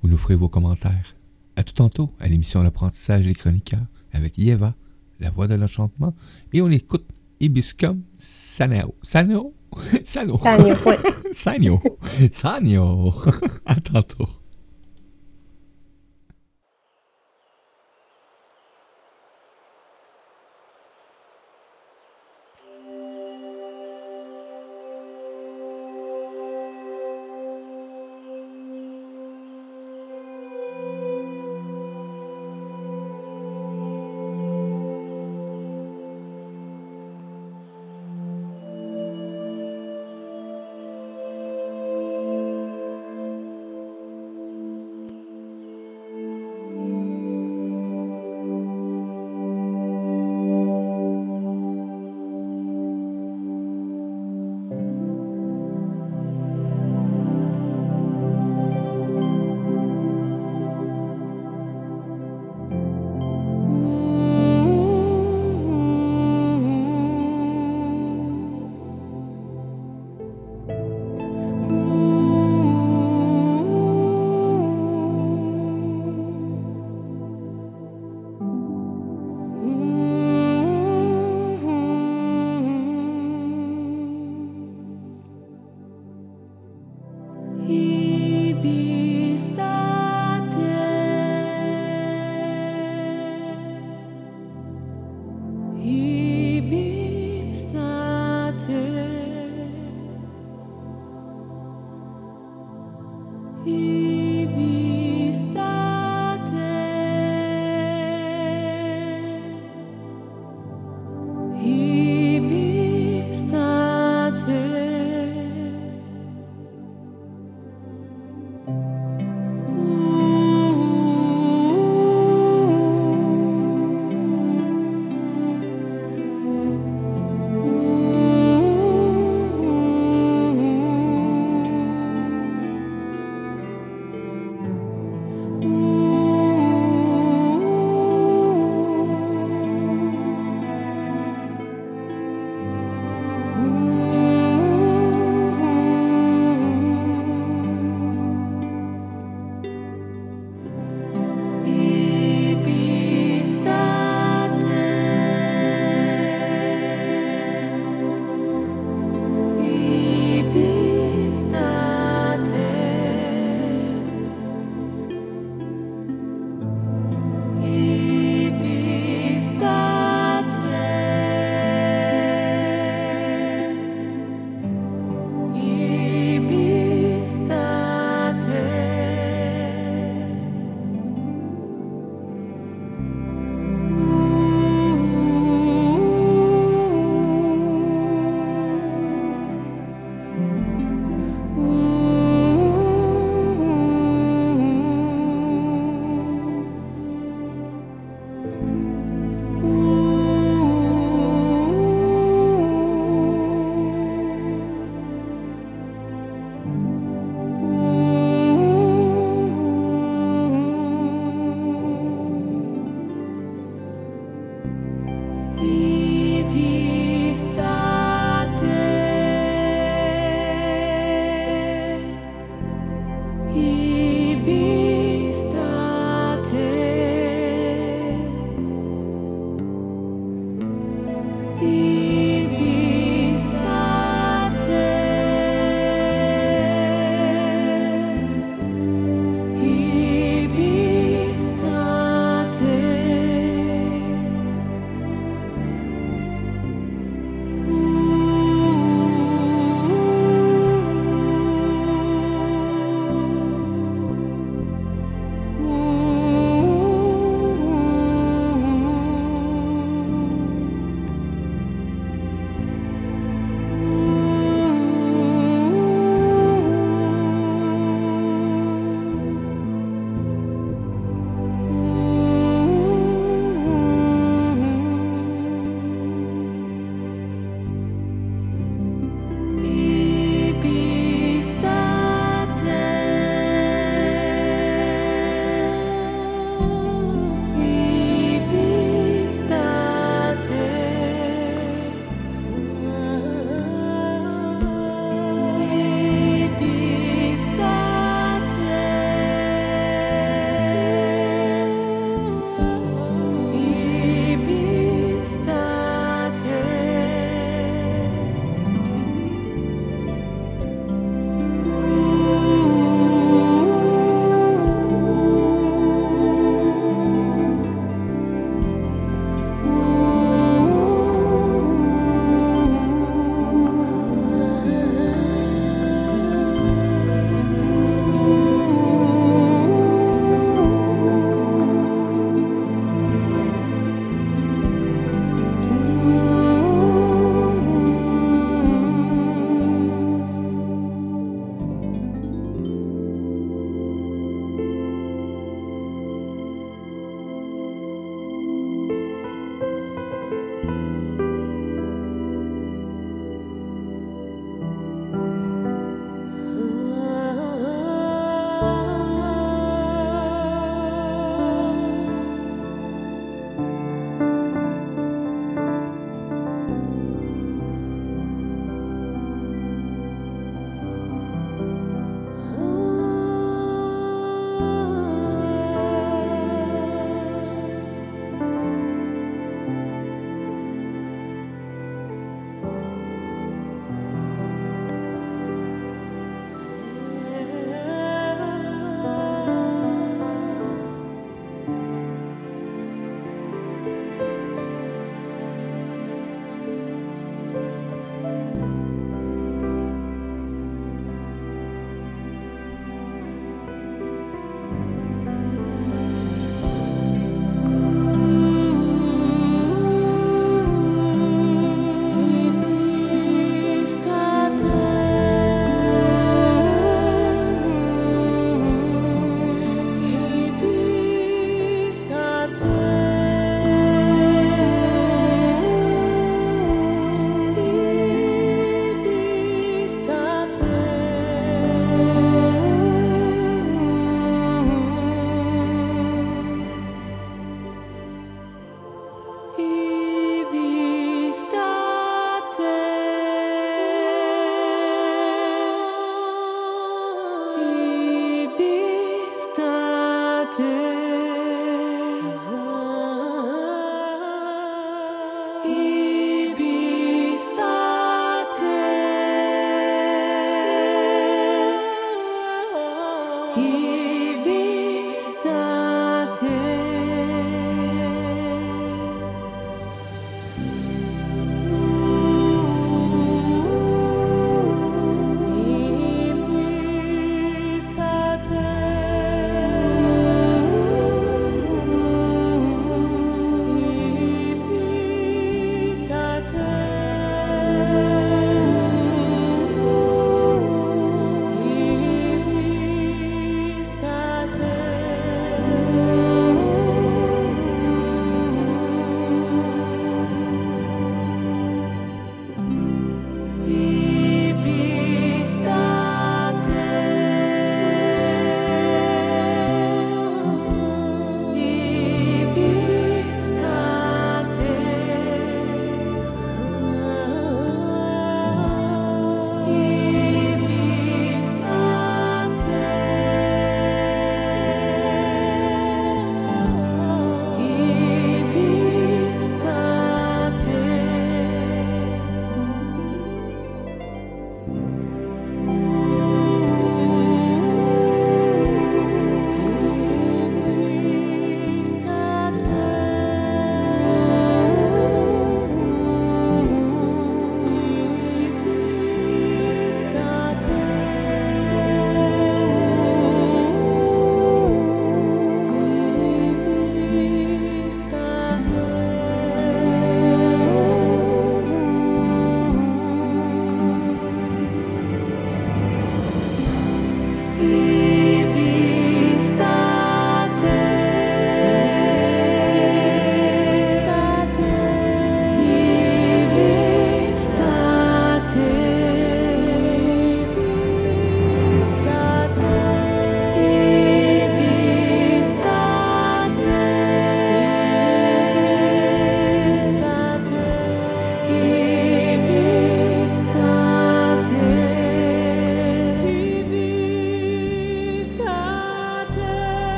vous 0.00 0.08
nous 0.08 0.16
ferez 0.16 0.34
vos 0.34 0.48
commentaires. 0.48 1.14
À 1.56 1.62
tout 1.62 1.74
tantôt 1.74 2.10
à 2.18 2.26
l'émission 2.26 2.62
L'apprentissage 2.62 3.26
des 3.26 3.34
chroniqueurs 3.34 3.86
avec 4.12 4.38
Yeva, 4.38 4.74
la 5.20 5.30
voix 5.30 5.48
de 5.48 5.54
l'enchantement, 5.54 6.14
et 6.52 6.60
on 6.62 6.70
écoute 6.70 7.06
Ibiscum 7.40 8.02
Saneo. 8.18 8.94
Saneo? 9.02 9.54
Saneo. 10.04 10.38
Saneo, 10.38 10.76
Saneo. 11.32 11.82
Saneo. 12.32 13.14
à 13.66 13.74
tantôt. 13.76 14.28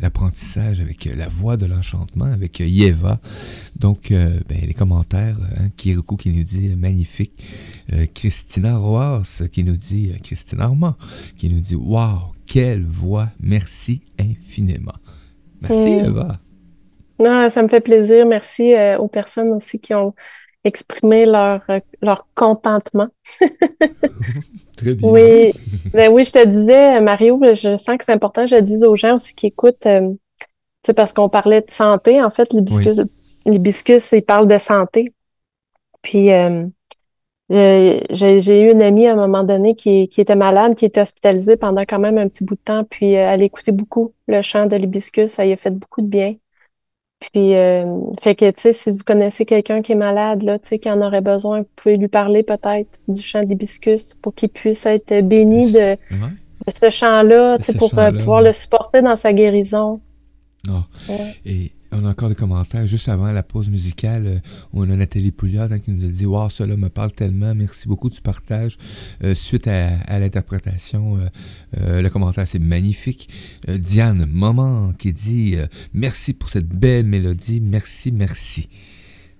L'apprentissage 0.00 0.80
avec 0.80 1.04
la 1.04 1.28
voix 1.28 1.56
de 1.56 1.66
l'enchantement, 1.66 2.26
avec 2.26 2.60
Yeva. 2.60 3.18
Donc, 3.76 4.10
ben, 4.10 4.60
les 4.62 4.74
commentaires, 4.74 5.36
hein, 5.58 5.68
Kirikou 5.76 6.16
qui 6.16 6.30
nous 6.30 6.42
dit 6.42 6.74
magnifique, 6.76 7.32
Christina 8.14 8.76
Roas 8.76 9.42
qui 9.52 9.64
nous 9.64 9.76
dit, 9.76 10.12
Christina 10.22 10.64
Armand 10.64 10.96
qui 11.36 11.48
nous 11.48 11.60
dit 11.60 11.76
Waouh, 11.76 12.32
quelle 12.46 12.84
voix, 12.84 13.28
merci 13.40 14.02
infiniment. 14.18 14.96
Merci 15.60 16.06
Eva. 16.06 16.38
Ah, 17.24 17.48
ça 17.50 17.62
me 17.62 17.68
fait 17.68 17.80
plaisir. 17.80 18.26
Merci 18.26 18.74
aux 18.98 19.08
personnes 19.08 19.52
aussi 19.52 19.78
qui 19.78 19.94
ont 19.94 20.14
exprimé 20.64 21.26
leur, 21.26 21.62
leur 22.02 22.26
contentement. 22.34 23.08
Très 24.76 24.94
bien. 24.94 25.08
Oui, 25.08 25.52
ben 25.96 26.12
oui, 26.12 26.24
je 26.24 26.32
te 26.32 26.46
disais, 26.46 27.00
Mario, 27.00 27.40
je 27.42 27.76
sens 27.78 27.96
que 27.96 28.04
c'est 28.04 28.12
important, 28.12 28.46
je 28.46 28.56
le 28.56 28.62
dis 28.62 28.84
aux 28.84 28.96
gens 28.96 29.16
aussi 29.16 29.34
qui 29.34 29.46
écoutent, 29.46 29.82
c'est 29.82 30.90
euh, 30.90 30.94
parce 30.94 31.14
qu'on 31.14 31.30
parlait 31.30 31.62
de 31.62 31.70
santé, 31.70 32.22
en 32.22 32.30
fait, 32.30 32.52
l'hibiscus, 32.52 32.96
l'hibiscus, 33.46 34.12
il 34.12 34.22
parle 34.22 34.46
de 34.46 34.58
santé. 34.58 35.14
Puis, 36.02 36.30
euh, 36.32 36.66
j'ai 37.48 38.60
eu 38.60 38.72
une 38.72 38.82
amie 38.82 39.06
à 39.06 39.12
un 39.12 39.16
moment 39.16 39.42
donné 39.42 39.74
qui, 39.74 40.08
qui, 40.08 40.20
était 40.20 40.36
malade, 40.36 40.74
qui 40.74 40.84
était 40.84 41.00
hospitalisée 41.00 41.56
pendant 41.56 41.82
quand 41.82 41.98
même 41.98 42.18
un 42.18 42.28
petit 42.28 42.44
bout 42.44 42.56
de 42.56 42.60
temps, 42.60 42.84
puis 42.84 43.16
euh, 43.16 43.30
elle 43.30 43.42
écoutait 43.42 43.72
beaucoup 43.72 44.12
le 44.28 44.42
chant 44.42 44.66
de 44.66 44.76
l'hibiscus, 44.76 45.30
ça 45.32 45.44
lui 45.44 45.52
a 45.52 45.56
fait 45.56 45.70
beaucoup 45.70 46.02
de 46.02 46.08
bien. 46.08 46.34
Puis, 47.20 47.54
euh, 47.54 47.84
fait 48.20 48.34
que, 48.34 48.50
tu 48.50 48.60
sais, 48.60 48.72
si 48.72 48.90
vous 48.90 49.02
connaissez 49.04 49.46
quelqu'un 49.46 49.80
qui 49.80 49.92
est 49.92 49.96
malade, 49.96 50.42
là, 50.42 50.58
tu 50.58 50.68
sais, 50.68 50.78
qui 50.78 50.90
en 50.90 51.00
aurait 51.00 51.22
besoin, 51.22 51.60
vous 51.60 51.68
pouvez 51.74 51.96
lui 51.96 52.08
parler 52.08 52.42
peut-être 52.42 52.98
du 53.08 53.22
chant 53.22 53.42
d'hibiscus 53.42 54.14
pour 54.20 54.34
qu'il 54.34 54.50
puisse 54.50 54.84
être 54.84 55.26
béni 55.26 55.72
de, 55.72 55.96
ce 56.74 56.90
chant-là, 56.90 57.58
tu 57.58 57.64
sais, 57.64 57.74
pour 57.74 57.98
euh, 57.98 58.12
pouvoir 58.12 58.42
le 58.42 58.52
supporter 58.52 59.00
dans 59.00 59.16
sa 59.16 59.32
guérison. 59.32 60.00
Ah. 60.68 60.84
Et 61.46 61.72
on 61.96 62.06
a 62.06 62.10
encore 62.10 62.28
des 62.28 62.34
commentaires. 62.34 62.86
Juste 62.86 63.08
avant 63.08 63.30
la 63.32 63.42
pause 63.42 63.68
musicale, 63.68 64.26
euh, 64.26 64.38
on 64.72 64.82
a 64.90 64.96
Nathalie 64.96 65.32
Pouliard 65.32 65.72
hein, 65.72 65.78
qui 65.78 65.90
nous 65.90 66.04
a 66.04 66.10
dit 66.10 66.26
Wow, 66.26 66.48
cela 66.48 66.76
me 66.76 66.88
parle 66.88 67.12
tellement. 67.12 67.54
Merci 67.54 67.88
beaucoup 67.88 68.10
du 68.10 68.20
partage. 68.20 68.78
Euh, 69.24 69.34
suite 69.34 69.68
à, 69.68 70.18
l'interprétation, 70.18 71.18
euh, 71.78 72.02
le 72.02 72.08
commentaire, 72.10 72.46
c'est 72.46 72.58
magnifique. 72.58 73.28
Diane 73.68 74.26
Moment 74.30 74.92
qui 74.92 75.12
dit 75.12 75.56
Merci 75.92 76.34
pour 76.34 76.48
cette 76.48 76.68
belle 76.68 77.06
mélodie. 77.06 77.60
Merci, 77.60 78.12
merci. 78.12 78.68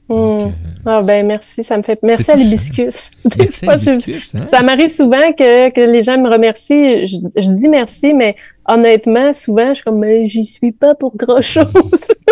Hmm. 0.08 0.50
ah 0.84 1.02
ben 1.02 1.26
merci, 1.26 1.64
ça 1.64 1.76
me 1.76 1.82
fait 1.82 1.98
merci 2.04 2.30
à 2.30 2.36
l'hibiscus. 2.36 3.10
Hein? 3.24 4.46
Ça 4.48 4.62
m'arrive 4.62 4.90
souvent 4.90 5.32
que, 5.32 5.84
les 5.84 6.04
gens 6.04 6.16
me 6.16 6.30
remercient. 6.30 7.06
Je, 7.06 7.50
dis 7.50 7.68
merci, 7.68 8.14
mais 8.14 8.36
honnêtement, 8.68 9.32
souvent, 9.32 9.70
je 9.70 9.74
suis 9.74 9.84
comme 9.84 10.04
j'y 10.26 10.44
suis 10.44 10.70
pas 10.70 10.94
pour 10.94 11.16
grand 11.16 11.40
chose. 11.40 11.66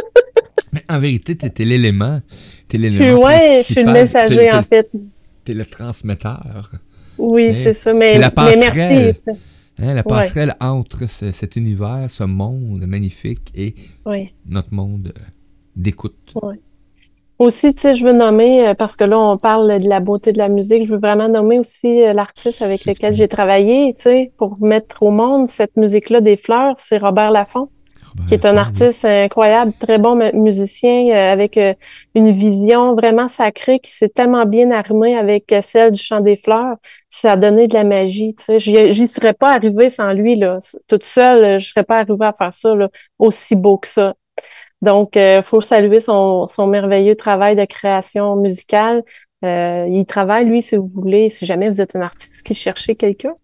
Mais 0.75 0.83
en 0.89 0.99
vérité, 0.99 1.37
tu 1.37 1.47
étais 1.47 1.65
l'élément. 1.65 2.21
Tu 2.69 2.77
l'élément. 2.79 3.23
Ouais, 3.23 3.63
je 3.67 3.73
suis 3.73 3.85
le 3.85 3.93
messager, 3.93 4.53
en 4.53 4.63
fait. 4.63 4.91
Tu 5.45 5.53
es 5.53 5.55
le 5.55 5.65
transmetteur. 5.65 6.73
Oui, 7.17 7.55
c'est 7.55 7.75
ça. 7.75 7.93
Mais, 7.95 8.19
la 8.19 8.31
passerelle, 8.31 9.15
merci. 9.15 9.31
Hein, 9.79 9.95
la 9.95 10.03
passerelle 10.03 10.57
entre 10.61 11.09
cet 11.09 11.57
univers, 11.57 12.07
ce 12.09 12.25
monde 12.25 12.85
magnifique 12.87 13.53
et 13.55 13.75
notre 14.47 14.75
monde 14.75 15.13
d'écoute. 15.77 16.35
Aussi, 17.39 17.75
tu 17.75 17.83
sais, 17.83 17.97
je 17.97 18.05
veux 18.05 18.13
nommer, 18.13 18.69
euh, 18.69 18.75
parce 18.75 18.95
que 18.95 19.03
là, 19.03 19.19
on 19.19 19.37
parle 19.39 19.83
de 19.83 19.89
la 19.89 19.99
beauté 19.99 20.33
de 20.33 20.39
la 20.39 20.49
musique, 20.49 20.85
je 20.85 20.93
veux 20.93 21.01
vraiment 21.01 21.29
nommer 21.29 21.59
aussi 21.59 22.01
euh, 22.01 22.13
l'artiste 22.13 22.63
avec 22.63 22.85
lequel 22.85 23.13
j'ai 23.15 23.27
travaillé, 23.27 23.93
tu 23.97 24.05
sais, 24.05 24.33
pour 24.39 24.63
mettre 24.63 25.03
au 25.03 25.11
monde 25.11 25.49
cette 25.49 25.77
musique-là 25.77 26.21
des 26.21 26.37
fleurs, 26.37 26.75
c'est 26.77 26.97
Robert 26.97 27.33
Laffont 27.33 27.71
qui 28.27 28.35
est 28.35 28.47
un 28.47 28.57
artiste 28.57 29.05
incroyable, 29.05 29.73
très 29.75 29.99
bon 29.99 30.15
musicien 30.33 31.09
euh, 31.11 31.33
avec 31.33 31.59
euh, 31.59 31.75
une 32.15 32.31
vision 32.31 32.95
vraiment 32.95 33.29
sacrée 33.29 33.81
qui 33.81 33.91
s'est 33.91 34.09
tellement 34.09 34.47
bien 34.47 34.71
armée 34.71 35.17
avec 35.17 35.53
euh, 35.53 35.61
celle 35.61 35.91
du 35.93 36.03
chant 36.03 36.21
des 36.21 36.37
fleurs. 36.37 36.77
Ça 37.11 37.33
a 37.33 37.37
donné 37.37 37.69
de 37.69 37.75
la 37.75 37.85
magie. 37.85 38.35
Tu 38.35 38.59
sais. 38.59 38.93
J'y 38.93 39.09
serais 39.09 39.35
pas 39.35 39.53
arrivée 39.53 39.91
sans 39.91 40.13
lui. 40.13 40.37
Là. 40.37 40.59
Toute 40.89 41.05
seule, 41.05 41.59
je 41.59 41.69
serais 41.69 41.85
pas 41.85 41.99
arrivée 41.99 42.25
à 42.25 42.33
faire 42.33 42.53
ça 42.53 42.75
là, 42.75 42.89
aussi 43.19 43.57
beau 43.57 43.79
que 43.79 43.89
ça. 43.89 44.15
Donc, 44.81 45.17
il 45.17 45.43
faut 45.43 45.61
saluer 45.61 46.01
son, 46.01 46.47
son 46.47 46.67
merveilleux 46.67 47.17
travail 47.17 47.57
de 47.57 47.65
création 47.65 48.37
musicale. 48.37 49.03
il 49.43 50.05
travaille, 50.07 50.45
lui, 50.47 50.61
si 50.63 50.77
vous 50.77 50.91
voulez, 50.93 51.29
si 51.29 51.47
jamais 51.47 51.69
vous 51.69 51.81
êtes 51.81 51.97
un 51.97 52.03
artiste 52.03 52.43
qui 52.45 52.55
cherchez 52.55 52.95
quelqu'un, 52.95 53.35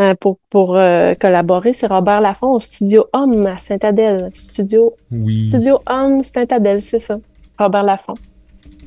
euh, 0.00 0.14
pour, 0.14 0.38
pour 0.50 0.76
euh, 0.76 1.14
collaborer, 1.14 1.72
c'est 1.72 1.86
Robert 1.86 2.20
Laffont 2.20 2.52
au 2.52 2.58
Studio 2.58 3.06
Homme 3.12 3.46
à 3.46 3.58
Saint-Adèle. 3.58 4.30
Studio, 4.32 4.96
Studio 5.38 5.78
Homme 5.88 6.22
Saint-Adèle, 6.24 6.82
c'est 6.82 6.98
ça. 6.98 7.20
Robert 7.58 7.84
Laffont. 7.84 8.14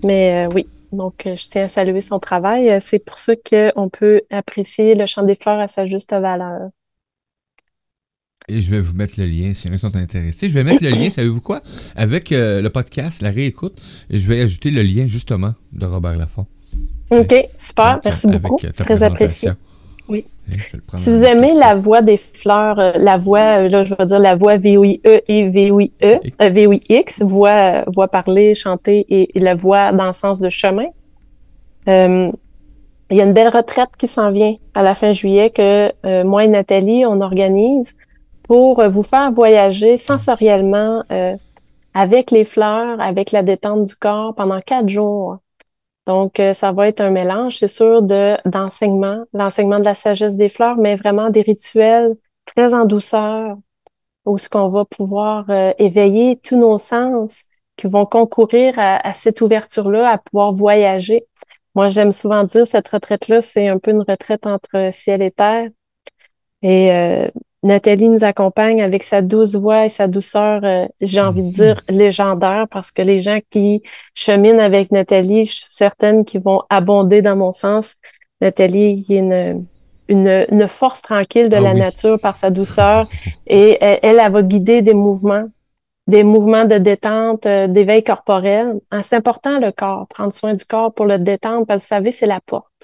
Mais 0.04 0.46
euh, 0.46 0.50
oui, 0.54 0.68
donc 0.92 1.22
je 1.24 1.48
tiens 1.48 1.64
à 1.64 1.68
saluer 1.70 2.02
son 2.02 2.20
travail. 2.20 2.78
C'est 2.82 3.00
pour 3.00 3.20
ça 3.20 3.36
qu'on 3.38 3.88
peut 3.88 4.22
apprécier 4.30 4.96
le 4.96 5.06
chant 5.06 5.24
des 5.24 5.36
fleurs 5.36 5.62
à 5.62 5.70
sa 5.70 5.86
juste 5.86 6.12
valeur. 6.12 6.72
Et 8.50 8.62
je 8.62 8.70
vais 8.72 8.82
vous 8.82 8.94
mettre 8.94 9.14
le 9.18 9.28
lien 9.28 9.54
si 9.54 9.70
les 9.70 9.78
gens 9.78 9.90
sont 9.90 9.96
intéressés. 9.96 10.50
Je 10.50 10.54
vais 10.54 10.66
mettre 10.66 10.84
le 10.84 10.90
lien, 10.90 11.10
savez-vous 11.10 11.42
quoi? 11.42 11.62
Avec 11.96 12.32
le 12.32 12.68
podcast, 12.68 13.22
la 13.22 13.30
réécoute, 13.30 13.78
et 14.10 14.20
je 14.20 14.28
vais 14.28 14.42
ajouter 14.42 14.72
le 14.72 14.82
lien 14.82 15.08
justement 15.08 15.54
de 15.72 15.86
Robert 15.86 16.18
Laffont. 16.18 16.48
OK, 17.12 17.34
super, 17.56 18.02
merci 18.04 18.28
beaucoup. 18.28 18.58
Très 18.58 19.04
apprécié. 19.04 19.52
Oui. 20.10 20.26
Si 20.96 21.12
vous 21.12 21.22
aimez 21.22 21.54
la 21.54 21.76
voix 21.76 22.02
des 22.02 22.18
fleurs, 22.18 22.80
euh, 22.80 22.92
la 22.96 23.18
voix, 23.18 23.60
euh, 23.60 23.70
là, 23.70 23.84
je 23.84 23.94
veux 23.98 24.06
dire 24.06 24.20
la 24.20 24.36
voix 24.36 24.58
V-O-I-E 24.58 25.22
et 25.28 25.50
V-O-I-E, 25.50 26.20
euh, 26.42 26.50
V-O-I-X, 26.50 27.22
voix, 27.22 27.84
voix 27.94 28.08
parler, 28.08 28.56
chanter 28.56 29.06
et, 29.10 29.40
la 29.40 29.56
voix 29.56 29.92
dans 29.92 30.08
le 30.08 30.14
sens 30.14 30.40
de 30.40 30.50
chemin. 30.50 30.88
il 31.88 32.32
y 33.12 33.22
a 33.22 33.24
une 33.24 33.34
belle 33.34 33.50
retraite 33.50 33.90
qui 33.98 34.08
s'en 34.08 34.32
vient 34.32 34.56
à 34.74 34.84
la 34.84 34.96
fin 34.96 35.12
juillet 35.12 35.50
que 35.50 36.24
moi 36.24 36.44
et 36.44 36.48
Nathalie, 36.48 37.06
on 37.06 37.22
organise 37.22 37.96
pour 38.44 38.84
vous 38.90 39.04
faire 39.04 39.32
voyager 39.32 39.98
sensoriellement 39.98 41.04
avec 41.94 42.32
les 42.32 42.46
fleurs, 42.46 43.00
avec 43.00 43.32
la 43.32 43.44
détente 43.44 43.84
du 43.84 43.96
corps 43.96 44.36
pendant 44.36 44.60
quatre 44.62 44.90
jours. 44.90 45.38
Donc, 46.08 46.40
euh, 46.40 46.54
ça 46.54 46.72
va 46.72 46.88
être 46.88 47.02
un 47.02 47.12
mélange, 47.12 47.58
c'est 47.58 47.68
sûr, 47.68 48.02
de 48.02 48.38
d'enseignement, 48.50 49.26
l'enseignement 49.34 49.80
de 49.80 49.84
la 49.86 49.96
sagesse 49.96 50.38
des 50.38 50.50
fleurs, 50.50 50.78
mais 50.78 50.96
vraiment 50.96 51.30
des 51.30 51.42
rituels 51.42 52.16
très 52.46 52.74
en 52.74 52.86
douceur, 52.86 53.58
où 54.26 54.38
ce 54.38 54.50
qu'on 54.50 54.70
va 54.70 54.86
pouvoir 54.86 55.50
euh, 55.50 55.74
éveiller 55.80 56.40
tous 56.42 56.58
nos 56.58 56.78
sens 56.78 57.44
qui 57.76 57.88
vont 57.88 58.06
concourir 58.06 58.74
à, 58.78 59.14
cette 59.14 59.42
ouverture-là, 59.42 60.10
à 60.10 60.18
pouvoir 60.18 60.54
voyager. 60.54 61.26
Moi, 61.76 61.90
j'aime 61.90 62.12
souvent 62.12 62.44
dire 62.44 62.66
cette 62.68 62.88
retraite-là, 62.90 63.42
c'est 63.42 63.68
un 63.68 63.78
peu 63.80 63.92
une 63.92 64.02
retraite 64.02 64.48
entre 64.48 64.90
ciel 64.94 65.22
et 65.22 65.32
terre. 65.32 65.70
Et 66.64 66.92
euh, 66.92 67.28
Nathalie 67.64 68.10
nous 68.10 68.24
accompagne 68.24 68.82
avec 68.82 69.04
sa 69.04 69.22
douce 69.22 69.56
voix 69.56 69.86
et 69.86 69.90
sa 69.90 70.08
douceur, 70.08 70.62
euh, 70.64 70.86
j'ai 71.02 71.22
envie 71.22 71.42
de 71.42 71.52
dire 71.52 71.82
légendaire, 71.90 72.68
parce 72.70 72.92
que 72.92 73.02
les 73.02 73.22
gens 73.22 73.40
qui 73.50 73.82
cheminent 74.14 74.60
avec 74.60 74.92
Nathalie, 74.92 75.46
je 75.46 75.54
suis 75.54 75.66
certaine 75.72 76.24
qu'ils 76.24 76.42
vont 76.42 76.62
abonder 76.70 77.22
dans 77.22 77.36
mon 77.36 77.52
sens. 77.52 77.96
Nathalie 78.42 79.06
est 79.10 79.18
une, 79.18 79.66
une, 80.08 80.46
une 80.52 80.68
force 80.68 81.02
tranquille 81.02 81.50
de 81.50 81.56
ah 81.56 81.62
la 81.62 81.74
nature 81.74 82.20
par 82.20 82.38
sa 82.38 82.52
douceur 82.52 83.08
et 83.48 83.78
elle, 83.82 84.00
elle, 84.04 84.32
va 84.32 84.44
guider 84.44 84.84
des 84.84 84.94
mouvements, 84.94 85.46
des 86.06 86.24
mouvements 86.24 86.66
de 86.66 86.78
détente, 86.78 87.48
euh, 87.48 87.68
d'éveil 87.68 88.04
corporel. 88.04 88.80
Ah, 88.92 89.02
c'est 89.02 89.16
important 89.16 89.60
le 89.60 89.72
corps, 89.72 90.08
prendre 90.08 90.34
soin 90.34 90.54
du 90.54 90.64
corps 90.64 90.94
pour 90.94 91.06
le 91.06 91.18
détendre, 91.18 91.66
parce 91.66 91.82
que 91.82 91.86
vous 91.88 91.96
savez, 91.96 92.12
c'est 92.12 92.28
la 92.28 92.40
porte. 92.40 92.77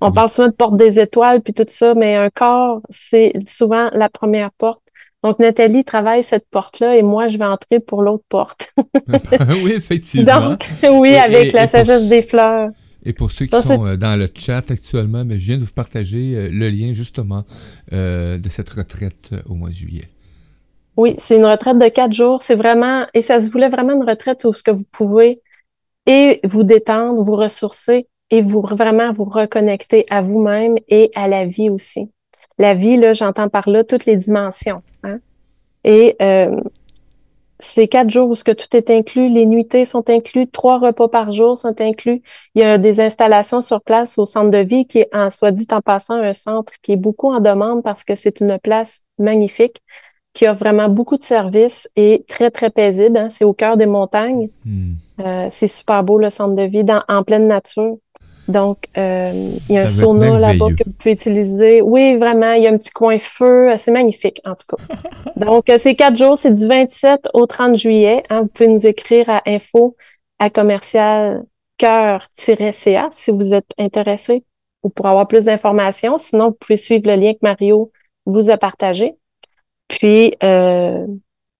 On 0.00 0.12
parle 0.12 0.28
souvent 0.28 0.48
de 0.48 0.52
porte 0.52 0.76
des 0.76 1.00
étoiles 1.00 1.40
puis 1.40 1.54
tout 1.54 1.64
ça, 1.68 1.94
mais 1.94 2.16
un 2.16 2.30
corps, 2.30 2.80
c'est 2.90 3.32
souvent 3.46 3.90
la 3.92 4.08
première 4.08 4.50
porte. 4.52 4.82
Donc, 5.22 5.38
Nathalie 5.38 5.84
travaille 5.84 6.24
cette 6.24 6.48
porte-là 6.50 6.96
et 6.96 7.02
moi, 7.02 7.28
je 7.28 7.38
vais 7.38 7.44
entrer 7.44 7.78
pour 7.78 8.02
l'autre 8.02 8.24
porte. 8.28 8.72
oui, 9.62 9.72
effectivement. 9.76 10.50
Donc, 10.50 10.68
oui, 10.90 11.14
avec 11.14 11.52
la 11.52 11.66
sagesse 11.68 12.08
des 12.08 12.22
fleurs. 12.22 12.70
Et 13.04 13.12
pour 13.12 13.30
ceux 13.30 13.46
qui 13.46 13.62
sont 13.62 13.86
euh, 13.86 13.96
dans 13.96 14.16
le 14.16 14.28
chat 14.34 14.70
actuellement, 14.70 15.24
mais 15.24 15.38
je 15.38 15.46
viens 15.46 15.58
de 15.58 15.64
vous 15.64 15.72
partager 15.72 16.36
euh, 16.36 16.48
le 16.48 16.70
lien 16.70 16.92
justement 16.92 17.44
euh, 17.92 18.38
de 18.38 18.48
cette 18.48 18.70
retraite 18.70 19.30
au 19.48 19.54
mois 19.54 19.70
de 19.70 19.74
juillet. 19.74 20.08
Oui, 20.96 21.14
c'est 21.18 21.36
une 21.36 21.46
retraite 21.46 21.78
de 21.78 21.88
quatre 21.88 22.12
jours. 22.12 22.42
C'est 22.42 22.54
vraiment, 22.54 23.06
et 23.14 23.20
ça 23.20 23.40
se 23.40 23.48
voulait 23.48 23.68
vraiment 23.68 23.94
une 23.94 24.08
retraite 24.08 24.44
où 24.44 24.52
ce 24.52 24.62
que 24.62 24.70
vous 24.70 24.84
pouvez 24.90 25.40
et 26.06 26.40
vous 26.44 26.64
détendre, 26.64 27.22
vous 27.22 27.36
ressourcer 27.36 28.08
et 28.32 28.40
vous 28.40 28.62
vraiment 28.62 29.12
vous 29.12 29.24
reconnecter 29.24 30.06
à 30.10 30.22
vous-même 30.22 30.76
et 30.88 31.10
à 31.14 31.28
la 31.28 31.44
vie 31.44 31.68
aussi. 31.70 32.10
La 32.58 32.74
vie, 32.74 32.96
là, 32.96 33.12
j'entends 33.12 33.50
par 33.50 33.68
là 33.68 33.84
toutes 33.84 34.06
les 34.06 34.16
dimensions. 34.16 34.82
Hein? 35.04 35.18
Et 35.84 36.16
euh, 36.22 36.56
ces 37.58 37.88
quatre 37.88 38.08
jours 38.08 38.30
où 38.30 38.34
ce 38.34 38.42
que 38.42 38.52
tout 38.52 38.74
est 38.74 38.90
inclus, 38.90 39.28
les 39.28 39.44
nuitées 39.44 39.84
sont 39.84 40.08
inclus, 40.08 40.48
trois 40.48 40.78
repas 40.78 41.08
par 41.08 41.30
jour 41.32 41.58
sont 41.58 41.78
inclus. 41.78 42.22
Il 42.54 42.62
y 42.62 42.64
a 42.64 42.78
des 42.78 43.00
installations 43.00 43.60
sur 43.60 43.82
place 43.82 44.16
au 44.16 44.24
centre 44.24 44.50
de 44.50 44.58
vie 44.58 44.86
qui 44.86 45.00
est, 45.00 45.14
en, 45.14 45.28
soit 45.28 45.50
dit 45.50 45.66
en 45.70 45.82
passant, 45.82 46.14
un 46.14 46.32
centre 46.32 46.72
qui 46.80 46.92
est 46.92 46.96
beaucoup 46.96 47.30
en 47.30 47.40
demande 47.40 47.82
parce 47.82 48.02
que 48.02 48.14
c'est 48.14 48.40
une 48.40 48.58
place 48.58 49.02
magnifique. 49.18 49.82
qui 50.32 50.48
offre 50.48 50.60
vraiment 50.60 50.88
beaucoup 50.88 51.18
de 51.18 51.22
services 51.22 51.86
et 51.94 52.24
très, 52.26 52.50
très 52.50 52.70
paisible. 52.70 53.18
Hein. 53.18 53.28
C'est 53.28 53.44
au 53.44 53.52
cœur 53.52 53.76
des 53.76 53.84
montagnes. 53.84 54.48
Hmm. 54.64 54.94
Euh, 55.20 55.48
c'est 55.50 55.68
super 55.68 56.02
beau, 56.02 56.16
le 56.16 56.30
centre 56.30 56.54
de 56.54 56.62
vie, 56.62 56.84
dans, 56.84 57.02
en 57.06 57.22
pleine 57.22 57.46
nature. 57.46 57.98
Donc, 58.52 58.88
euh, 58.96 59.32
il 59.68 59.74
y 59.74 59.78
a 59.78 59.82
un 59.82 59.88
Ça 59.88 60.02
sauna 60.02 60.26
là-bas 60.38 60.66
que 60.76 60.84
vous 60.84 60.92
pouvez 60.98 61.12
utiliser. 61.12 61.80
Oui, 61.80 62.16
vraiment, 62.16 62.52
il 62.52 62.62
y 62.62 62.66
a 62.66 62.70
un 62.70 62.76
petit 62.76 62.90
coin 62.90 63.18
feu. 63.18 63.70
Euh, 63.72 63.76
C'est 63.78 63.90
magnifique, 63.92 64.40
en 64.44 64.54
tout 64.54 64.76
cas. 64.76 64.82
Donc, 65.36 65.70
euh, 65.70 65.78
c'est 65.78 65.94
quatre 65.94 66.16
jours. 66.16 66.36
C'est 66.38 66.52
du 66.52 66.66
27 66.66 67.28
au 67.34 67.46
30 67.46 67.76
juillet. 67.76 68.22
hein. 68.30 68.42
Vous 68.42 68.48
pouvez 68.48 68.68
nous 68.68 68.86
écrire 68.86 69.28
à 69.30 69.42
info 69.46 69.96
à 70.38 70.50
commercial 70.50 71.42
cœur-ca 71.78 73.08
si 73.12 73.30
vous 73.30 73.54
êtes 73.54 73.70
intéressé 73.78 74.44
ou 74.82 74.88
pour 74.90 75.06
avoir 75.06 75.26
plus 75.28 75.44
d'informations. 75.46 76.18
Sinon, 76.18 76.48
vous 76.48 76.56
pouvez 76.60 76.76
suivre 76.76 77.06
le 77.06 77.14
lien 77.16 77.32
que 77.32 77.38
Mario 77.42 77.90
vous 78.26 78.50
a 78.50 78.56
partagé. 78.56 79.14
Puis, 79.88 80.34
euh, 80.42 81.06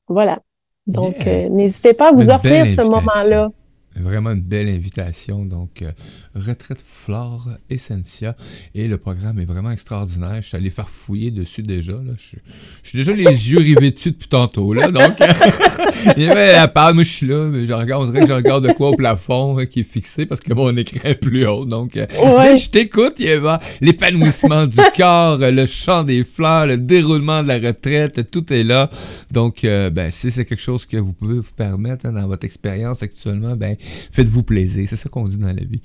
voilà. 0.09 0.41
Donc, 0.87 1.25
Yeah. 1.25 1.47
euh, 1.47 1.49
n'hésitez 1.49 1.95
pas 1.95 2.09
à 2.09 2.13
vous 2.13 2.29
Une 2.31 2.37
offrir 2.37 2.67
ce 2.67 2.83
moment-là. 2.83 3.49
Vraiment 3.97 4.31
une 4.31 4.41
belle 4.41 4.69
invitation. 4.69 5.45
Donc, 5.45 5.83
euh, 5.83 5.91
Retraite 6.35 6.83
Flore 7.05 7.49
Essentia. 7.71 8.37
Et 8.75 8.89
le 8.89 8.97
programme 8.99 9.39
est 9.39 9.45
vraiment 9.45 9.71
extraordinaire. 9.71 10.41
Je 10.41 10.49
suis 10.49 10.57
allé 10.57 10.71
faire 10.71 10.89
fouiller 10.89 11.31
dessus 11.31 11.63
déjà. 11.63 11.93
Là. 11.93 12.13
Je, 12.17 12.37
je 12.83 12.89
suis 12.89 12.99
déjà 12.99 13.13
les 13.13 13.25
yeux 13.25 13.59
rivés 13.59 13.91
dessus 13.91 14.13
depuis 14.13 14.29
tantôt. 14.29 14.73
Là. 14.73 14.91
Donc, 14.91 15.19
il 16.17 16.23
y 16.25 16.29
avait 16.29 16.53
la 16.53 16.69
part. 16.69 16.95
Moi, 16.95 17.05
je 17.05 17.11
suis 17.11 17.27
là. 17.27 17.49
Mais 17.51 17.67
je 17.67 17.73
regarde, 17.73 18.03
on 18.03 18.11
dirait 18.11 18.23
que 18.23 18.29
je 18.29 18.33
regarde 18.33 18.67
de 18.67 18.73
quoi 18.73 18.91
au 18.91 18.97
plafond 18.97 19.59
hein, 19.59 19.67
qui 19.67 19.81
est 19.81 19.85
fixé 19.85 20.25
parce 20.27 20.41
que 20.41 20.55
mon 20.55 20.75
écran 20.77 21.01
est 21.05 21.15
plus 21.15 21.47
haut. 21.47 21.65
Donc, 21.65 21.97
euh, 21.97 22.07
Ouais. 22.23 22.57
je 22.57 22.71
t'écoute, 22.71 23.21
Eva. 23.21 23.61
L'épanouissement 23.81 24.67
du 24.67 24.77
corps, 24.97 25.39
le 25.39 25.67
chant 25.67 26.03
des 26.05 26.25
fleurs, 26.25 26.67
le 26.67 26.79
déroulement 26.79 27.43
de 27.43 27.49
la 27.49 27.59
retraite, 27.59 28.31
tout 28.31 28.53
est 28.53 28.65
là. 28.65 28.89
Donc, 29.31 29.65
euh, 29.65 29.91
ben, 29.91 30.11
si 30.11 30.31
c'est 30.31 30.45
quelque 30.45 30.61
chose 30.63 30.87
que 30.87 30.97
vous 30.97 31.13
pouvez 31.13 31.35
vous 31.37 31.43
permettre 31.57 32.07
hein, 32.07 32.13
dans 32.13 32.27
votre 32.27 32.45
expérience 32.45 33.03
actuellement, 33.03 33.55
ben, 33.57 33.77
faites-vous 34.11 34.43
plaisir. 34.43 34.87
C'est 34.89 34.97
ça 34.97 35.09
qu'on 35.09 35.27
dit 35.29 35.37
dans 35.37 35.47
la 35.49 35.55
vie. 35.65 35.81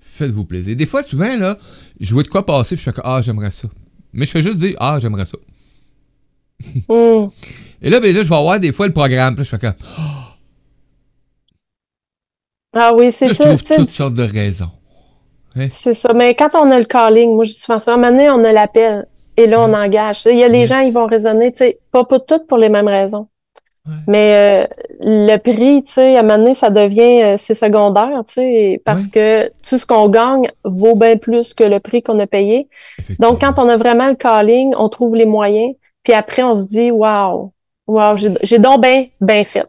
Faites-vous 0.00 0.44
plaisir. 0.44 0.74
Des 0.76 0.86
fois, 0.86 1.02
souvent, 1.02 1.36
là, 1.36 1.58
je 2.00 2.12
vois 2.14 2.22
de 2.22 2.28
quoi 2.28 2.44
passer, 2.46 2.76
puis 2.76 2.84
je 2.84 2.90
fais 2.90 3.00
ah, 3.04 3.20
j'aimerais 3.22 3.50
ça. 3.50 3.68
Mais 4.12 4.24
je 4.26 4.30
fais 4.30 4.42
juste 4.42 4.58
dire, 4.58 4.76
ah, 4.80 4.98
j'aimerais 5.00 5.26
ça. 5.26 5.36
Hum. 6.88 7.30
Et 7.82 7.90
là, 7.90 8.00
ben, 8.00 8.14
là, 8.14 8.22
je 8.22 8.28
vais 8.28 8.34
avoir 8.34 8.58
des 8.58 8.72
fois 8.72 8.86
le 8.86 8.92
programme, 8.94 9.34
puis 9.34 9.40
là, 9.40 9.44
je 9.44 9.50
fais 9.50 9.58
comme, 9.58 9.74
Ah 12.72 12.92
oui, 12.94 13.10
c'est 13.12 13.26
là, 13.26 13.32
je 13.32 13.38
ça. 13.38 13.44
trouve 13.44 13.62
toutes 13.62 13.90
sortes 13.90 14.14
de 14.14 14.22
raisons. 14.22 14.70
C'est 15.70 15.94
ça. 15.94 16.12
Mais 16.14 16.34
quand 16.34 16.54
on 16.54 16.70
a 16.70 16.78
le 16.78 16.84
calling, 16.84 17.34
moi, 17.34 17.44
je 17.44 17.50
dis 17.50 17.56
souvent 17.56 17.78
ça, 17.78 17.92
à 17.92 17.94
un 17.94 17.96
moment 17.98 18.10
donné, 18.10 18.28
on 18.30 18.44
a 18.44 18.52
l'appel. 18.52 19.06
Et 19.38 19.46
là, 19.46 19.60
on 19.62 19.72
engage. 19.72 20.16
Tu 20.16 20.22
sais, 20.24 20.32
Il 20.32 20.38
y 20.38 20.44
a 20.44 20.48
les 20.48 20.60
Yes. 20.60 20.68
gens, 20.68 20.80
ils 20.80 20.92
vont 20.92 21.06
raisonner, 21.06 21.50
tu 21.52 21.58
sais, 21.58 21.78
pas 21.92 22.04
pour 22.04 22.24
toutes 22.26 22.46
pour 22.46 22.58
les 22.58 22.68
mêmes 22.68 22.88
raisons. 22.88 23.28
Ouais. 23.86 23.94
Mais 24.06 24.34
euh, 24.34 24.66
le 25.00 25.36
prix, 25.36 25.82
tu 25.84 25.92
sais, 25.92 26.16
à 26.16 26.20
un 26.20 26.22
moment 26.22 26.38
donné, 26.38 26.54
ça 26.54 26.70
devient, 26.70 27.22
euh, 27.22 27.34
c'est 27.36 27.54
secondaire, 27.54 28.22
tu 28.26 28.34
sais, 28.34 28.82
parce 28.84 29.06
que 29.06 29.48
tout 29.68 29.78
ce 29.78 29.86
qu'on 29.86 30.08
gagne 30.08 30.48
vaut 30.64 30.96
bien 30.96 31.16
plus 31.16 31.54
que 31.54 31.64
le 31.64 31.78
prix 31.78 32.02
qu'on 32.02 32.18
a 32.18 32.26
payé. 32.26 32.68
Donc, 33.20 33.40
quand 33.40 33.58
on 33.58 33.68
a 33.68 33.76
vraiment 33.76 34.08
le 34.08 34.16
calling, 34.16 34.74
on 34.76 34.88
trouve 34.88 35.14
les 35.14 35.26
moyens, 35.26 35.74
puis 36.02 36.12
après, 36.12 36.42
on 36.42 36.54
se 36.54 36.66
dit, 36.66 36.90
waouh, 36.90 37.52
waouh, 37.86 38.16
j'ai 38.16 38.32
j'ai 38.42 38.58
donc 38.58 38.82
bien, 38.82 39.06
bien 39.20 39.44
fait. 39.44 39.66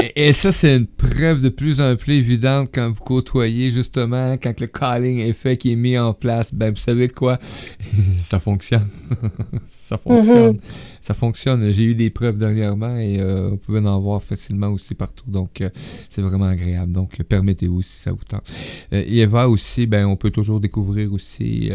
Et, 0.00 0.28
et 0.28 0.32
ça, 0.32 0.52
c'est 0.52 0.76
une 0.76 0.86
preuve 0.86 1.42
de 1.42 1.48
plus 1.48 1.80
en 1.80 1.96
plus 1.96 2.14
évidente 2.14 2.70
quand 2.72 2.88
vous 2.88 3.02
côtoyez, 3.02 3.70
justement, 3.70 4.34
quand 4.34 4.58
le 4.60 4.66
calling 4.66 5.18
est 5.18 5.32
fait, 5.32 5.56
qui 5.56 5.72
est 5.72 5.76
mis 5.76 5.98
en 5.98 6.14
place. 6.14 6.54
Ben, 6.54 6.70
vous 6.70 6.80
savez 6.80 7.08
quoi? 7.08 7.38
ça 8.22 8.38
fonctionne. 8.38 8.88
ça 9.68 9.98
fonctionne. 9.98 10.58
Ça 11.00 11.14
fonctionne. 11.14 11.70
J'ai 11.72 11.84
eu 11.84 11.94
des 11.94 12.10
preuves 12.10 12.38
dernièrement 12.38 12.96
et 12.96 13.20
euh, 13.20 13.50
vous 13.50 13.56
pouvez 13.56 13.80
en 13.80 14.00
voir 14.00 14.22
facilement 14.22 14.68
aussi 14.68 14.94
partout. 14.94 15.30
Donc, 15.30 15.60
euh, 15.60 15.68
c'est 16.08 16.22
vraiment 16.22 16.46
agréable. 16.46 16.92
Donc, 16.92 17.20
euh, 17.20 17.24
permettez-vous 17.24 17.82
si 17.82 18.00
ça 18.00 18.12
vous 18.12 18.24
tente. 18.26 18.50
Euh, 18.92 19.04
Eva 19.06 19.48
aussi, 19.48 19.86
ben, 19.86 20.06
on 20.06 20.16
peut 20.16 20.30
toujours 20.30 20.60
découvrir 20.60 21.12
aussi. 21.12 21.70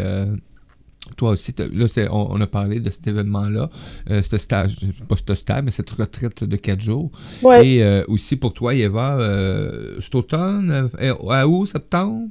Toi 1.15 1.31
aussi, 1.31 1.53
là, 1.73 1.87
c'est- 1.87 2.09
on, 2.09 2.31
on 2.33 2.41
a 2.41 2.47
parlé 2.47 2.79
de 2.79 2.89
cet 2.89 3.07
événement-là, 3.07 3.69
euh, 4.11 4.21
ce 4.21 4.37
stage, 4.37 4.75
pas 5.07 5.15
ce 5.15 5.35
stage, 5.35 5.63
mais 5.63 5.71
cette 5.71 5.89
retraite 5.89 6.43
de 6.43 6.55
quatre 6.57 6.81
jours. 6.81 7.11
Ouais. 7.41 7.67
Et 7.67 7.83
euh, 7.83 8.03
aussi 8.07 8.35
pour 8.35 8.53
toi, 8.53 8.73
Eva, 8.75 9.17
euh, 9.17 9.99
cet 10.01 10.15
automne, 10.15 10.89
euh, 11.01 11.13
à 11.29 11.47
où, 11.47 11.65
septembre? 11.65 12.27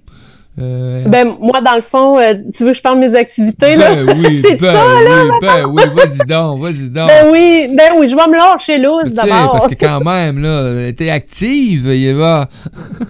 Euh, 0.59 1.05
Ben, 1.07 1.35
moi, 1.39 1.61
dans 1.61 1.75
le 1.75 1.83
fond, 1.83 2.19
euh, 2.19 2.35
tu 2.55 2.65
veux 2.65 2.71
que 2.71 2.77
je 2.79 2.83
parle 2.83 3.01
de 3.01 3.07
mes 3.07 3.15
activités, 3.15 3.77
là? 3.77 3.95
ben 3.95 4.17
oui, 4.19 4.39
C'est 4.43 4.59
ben 4.59 4.73
ça, 4.73 4.81
oui, 4.97 5.31
ben 5.43 5.67
oui, 5.67 5.83
vas-y 5.95 6.27
donc, 6.27 6.61
vas-y 6.63 6.89
donc. 6.89 7.09
Ben 7.09 7.29
oui, 7.31 7.69
ben 7.77 7.93
oui, 7.99 8.09
je 8.09 8.17
vais 8.17 8.27
me 8.27 8.37
lâcher 8.37 8.77
sais, 8.77 9.15
d'abord. 9.15 9.51
parce 9.53 9.67
que 9.69 9.75
quand 9.75 10.01
même, 10.05 10.39
là, 10.41 10.93
t'es 10.93 11.11
active, 11.11 11.89
Eva. 11.91 12.49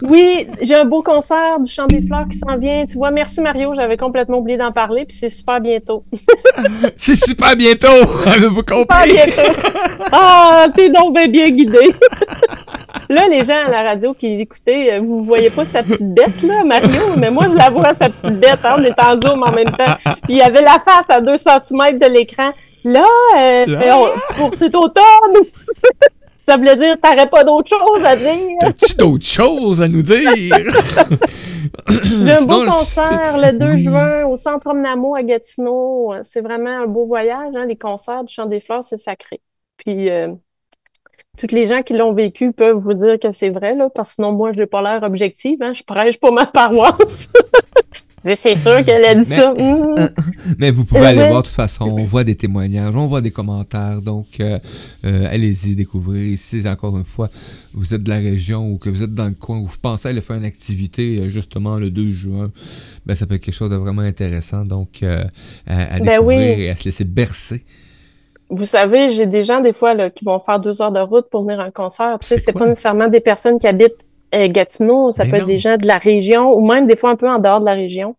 Oui, 0.02 0.46
j'ai 0.60 0.74
un 0.74 0.84
beau 0.84 1.02
concert 1.02 1.58
du 1.64 1.70
Chant 1.70 1.86
des 1.86 2.02
Fleurs 2.02 2.26
qui 2.30 2.38
s'en 2.38 2.56
vient. 2.58 2.84
Tu 2.86 2.96
vois, 2.96 3.10
merci 3.10 3.40
Mario, 3.40 3.72
j'avais 3.74 3.96
complètement 3.96 4.38
oublié 4.38 4.58
d'en 4.58 4.70
parler, 4.72 5.04
puis 5.06 5.16
c'est 5.18 5.28
super 5.28 5.60
bientôt. 5.60 6.04
C'est 6.96 7.16
super 7.16 7.56
bientôt, 7.56 7.86
avez-vous 8.26 8.62
Super 8.62 8.78
compris? 8.86 9.12
bientôt. 9.12 9.52
Ah, 10.12 10.66
t'es 10.74 10.88
donc 10.90 11.14
bien, 11.14 11.26
bien 11.28 11.46
guidé. 11.50 11.92
Là, 13.08 13.28
les 13.28 13.44
gens 13.44 13.64
à 13.66 13.70
la 13.70 13.82
radio 13.82 14.14
qui 14.14 14.40
écoutaient, 14.40 14.94
euh, 14.94 15.00
vous 15.00 15.22
voyez 15.22 15.50
pas 15.50 15.64
sa 15.64 15.82
petite 15.82 16.12
bête, 16.12 16.42
là, 16.42 16.64
Mario, 16.64 17.02
mais 17.18 17.30
moi, 17.30 17.35
je 17.42 17.56
la 17.56 17.70
vois, 17.70 17.94
sa 17.94 18.08
petite 18.08 18.40
bête, 18.40 18.58
hein, 18.64 18.76
on 18.78 18.82
est 18.82 19.00
en 19.00 19.18
zoom 19.20 19.42
en 19.42 19.52
même 19.52 19.70
temps. 19.70 19.94
Puis 20.22 20.34
il 20.34 20.36
y 20.36 20.42
avait 20.42 20.62
la 20.62 20.78
face 20.78 21.06
à 21.08 21.20
2 21.20 21.36
cm 21.36 21.98
de 21.98 22.06
l'écran. 22.12 22.50
Là, 22.84 23.04
euh, 23.36 23.66
Là? 23.66 23.98
on- 23.98 24.34
pour 24.38 24.54
cet 24.54 24.74
automne, 24.74 25.02
ça 26.42 26.56
voulait 26.56 26.76
dire 26.76 26.96
t'aurais 27.02 27.28
pas 27.28 27.42
d'autre 27.42 27.68
chose 27.68 28.04
à 28.04 28.14
dire. 28.16 28.56
T'as-tu 28.60 28.94
d'autres 28.96 29.24
choses 29.26 29.82
à 29.82 29.88
nous 29.88 30.02
dire? 30.02 30.30
J'ai 31.88 32.32
un 32.32 32.42
beau 32.42 32.64
concert 32.64 33.36
le 33.38 33.58
2 33.58 33.70
Oui. 33.72 33.82
juin 33.84 34.24
au 34.26 34.36
Centre 34.36 34.68
Omnamo 34.68 35.14
à 35.16 35.22
Gatineau. 35.22 36.14
C'est 36.22 36.40
vraiment 36.40 36.82
un 36.82 36.86
beau 36.86 37.06
voyage. 37.06 37.52
Hein? 37.56 37.66
Les 37.66 37.76
concerts 37.76 38.24
du 38.24 38.32
Chant 38.32 38.46
des 38.46 38.60
Fleurs, 38.60 38.84
c'est 38.84 38.98
sacré. 38.98 39.40
Puis, 39.76 40.08
euh, 40.10 40.28
toutes 41.36 41.52
les 41.52 41.68
gens 41.68 41.82
qui 41.82 41.92
l'ont 41.94 42.12
vécu 42.12 42.52
peuvent 42.52 42.76
vous 42.78 42.94
dire 42.94 43.18
que 43.20 43.32
c'est 43.32 43.50
vrai, 43.50 43.74
là, 43.74 43.88
parce 43.94 44.10
que 44.10 44.14
sinon, 44.16 44.32
moi, 44.32 44.52
je 44.52 44.58
n'ai 44.60 44.66
pas 44.66 44.82
l'air 44.82 45.02
objective. 45.02 45.58
Hein? 45.62 45.72
Je 45.74 45.82
prêche 45.82 46.18
pas 46.18 46.30
ma 46.30 46.46
paroisse. 46.60 47.28
c'est 48.22 48.56
sûr 48.56 48.84
qu'elle 48.84 49.04
a 49.04 49.14
dit 49.14 49.28
Mais- 49.28 49.36
ça. 49.36 49.52
Hum. 49.56 49.94
Mais 50.58 50.70
vous 50.72 50.84
pouvez 50.84 51.06
aller 51.06 51.28
voir 51.28 51.42
de 51.42 51.46
toute 51.46 51.54
façon. 51.54 51.84
On 51.84 52.04
voit 52.04 52.24
des 52.24 52.34
témoignages, 52.34 52.94
on 52.96 53.06
voit 53.06 53.20
des 53.20 53.30
commentaires. 53.30 54.00
Donc, 54.02 54.26
euh, 54.40 54.58
euh, 55.04 55.28
allez-y 55.30 55.76
découvrir. 55.76 56.36
Si, 56.38 56.66
encore 56.68 56.96
une 56.96 57.04
fois, 57.04 57.28
vous 57.74 57.94
êtes 57.94 58.02
de 58.02 58.08
la 58.10 58.16
région 58.16 58.68
ou 58.70 58.78
que 58.78 58.90
vous 58.90 59.02
êtes 59.02 59.14
dans 59.14 59.26
le 59.28 59.34
coin 59.34 59.58
ou 59.58 59.66
vous 59.66 59.76
pensez 59.80 60.08
aller 60.08 60.20
faire 60.20 60.36
une 60.36 60.44
activité 60.44 61.18
euh, 61.20 61.28
justement 61.28 61.76
le 61.76 61.90
2 61.90 62.10
juin, 62.10 62.50
ben, 63.04 63.14
ça 63.14 63.26
peut 63.26 63.34
être 63.36 63.42
quelque 63.42 63.54
chose 63.54 63.70
de 63.70 63.76
vraiment 63.76 64.02
intéressant. 64.02 64.64
Donc, 64.64 65.02
euh, 65.02 65.22
à, 65.66 65.94
à 65.94 65.98
Ben 66.00 66.04
découvrir 66.14 66.56
oui. 66.56 66.62
et 66.62 66.70
à 66.70 66.76
se 66.76 66.84
laisser 66.84 67.04
bercer. 67.04 67.62
Vous 68.48 68.64
savez, 68.64 69.08
j'ai 69.08 69.26
des 69.26 69.42
gens, 69.42 69.60
des 69.60 69.72
fois, 69.72 69.94
là, 69.94 70.10
qui 70.10 70.24
vont 70.24 70.38
faire 70.38 70.60
deux 70.60 70.80
heures 70.80 70.92
de 70.92 71.00
route 71.00 71.28
pour 71.30 71.42
venir 71.42 71.60
à 71.60 71.64
un 71.64 71.70
concert. 71.70 72.18
Tu 72.20 72.28
sais, 72.28 72.38
C'est 72.38 72.52
pas 72.52 72.66
nécessairement 72.66 73.08
des 73.08 73.20
personnes 73.20 73.58
qui 73.58 73.66
habitent 73.66 74.06
euh, 74.34 74.48
Gatineau, 74.48 75.12
ça 75.12 75.24
peut 75.24 75.36
être 75.36 75.46
des 75.46 75.58
gens 75.58 75.76
de 75.76 75.86
la 75.86 75.98
région 75.98 76.52
ou 76.52 76.66
même 76.66 76.84
des 76.84 76.96
fois 76.96 77.10
un 77.10 77.16
peu 77.16 77.28
en 77.28 77.38
dehors 77.38 77.60
de 77.60 77.64
la 77.64 77.74
région 77.74 78.16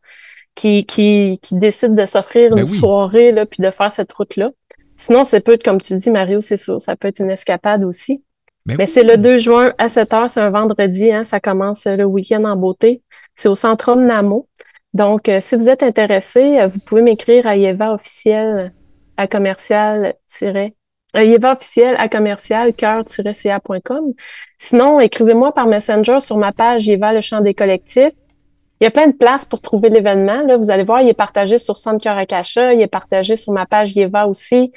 qui, 0.56 0.86
qui, 0.86 1.40
qui 1.42 1.56
décident 1.56 1.94
de 1.94 2.06
s'offrir 2.06 2.52
Ben 2.52 2.60
une 2.60 2.70
oui. 2.70 2.78
soirée, 2.80 3.32
là, 3.32 3.46
puis 3.46 3.62
de 3.62 3.70
faire 3.70 3.92
cette 3.92 4.12
route-là. 4.14 4.52
Sinon, 4.96 5.24
c'est 5.24 5.42
peut 5.42 5.54
être, 5.54 5.64
comme 5.64 5.80
tu 5.80 5.96
dis, 5.96 6.10
Mario, 6.10 6.42
c'est 6.42 6.58
sûr, 6.58 6.82
ça 6.82 6.96
peut 6.96 7.10
être 7.10 7.20
une 7.20 7.30
escapade 7.30 7.84
aussi. 7.84 8.24
Ben 8.66 8.76
Mais 8.78 8.86
oui. 8.86 8.92
c'est 8.92 9.04
le 9.04 9.18
2 9.18 9.38
juin 9.38 9.74
à 9.78 9.88
7 9.88 10.14
heures, 10.14 10.30
c'est 10.30 10.42
un 10.42 10.50
vendredi, 10.50 11.12
hein, 11.12 11.24
ça 11.24 11.40
commence 11.40 11.86
euh, 11.86 11.96
le 11.96 12.06
week-end 12.06 12.44
en 12.46 12.56
beauté. 12.56 13.02
C'est 13.36 13.50
au 13.50 13.56
Centre 13.56 13.96
Namo. 13.96 14.48
Donc, 14.94 15.30
euh, 15.30 15.40
si 15.40 15.56
vous 15.56 15.70
êtes 15.70 15.84
intéressé, 15.84 16.66
vous 16.68 16.80
pouvez 16.80 17.02
m'écrire 17.02 17.46
à 17.46 17.56
Yeva 17.56 17.94
officiel 17.94 18.74
à 19.18 19.28
commercial 19.28 20.14
euh, 20.44 21.24
Yeva 21.24 21.54
officiel 21.54 21.96
à 21.98 22.10
commercial 22.10 22.74
cœur-ca.com. 22.74 24.14
Sinon, 24.58 25.00
écrivez-moi 25.00 25.54
par 25.54 25.68
Messenger 25.68 26.20
sur 26.20 26.38
ma 26.38 26.52
page 26.52 26.86
Yeva 26.86 27.14
le 27.14 27.22
chant 27.22 27.42
des 27.42 27.54
collectifs. 27.54 28.14
Il 28.80 28.84
y 28.84 28.88
a 28.88 28.92
plein 28.92 29.08
de 29.08 29.14
places 29.14 29.46
pour 29.46 29.60
trouver 29.62 29.90
l'événement. 29.90 30.42
Là, 30.42 30.58
vous 30.58 30.70
allez 30.70 30.84
voir, 30.84 31.02
il 31.02 31.10
est 31.10 31.14
partagé 31.14 31.58
sur 31.58 31.78
Centre 31.78 32.04
Cœur 32.04 32.18
Acacha, 32.18 32.74
il 32.74 32.82
est 32.82 32.88
partagé 32.88 33.36
sur 33.36 33.52
ma 33.54 33.66
page 33.66 33.96
Yeva 33.96 34.28
aussi. 34.28 34.72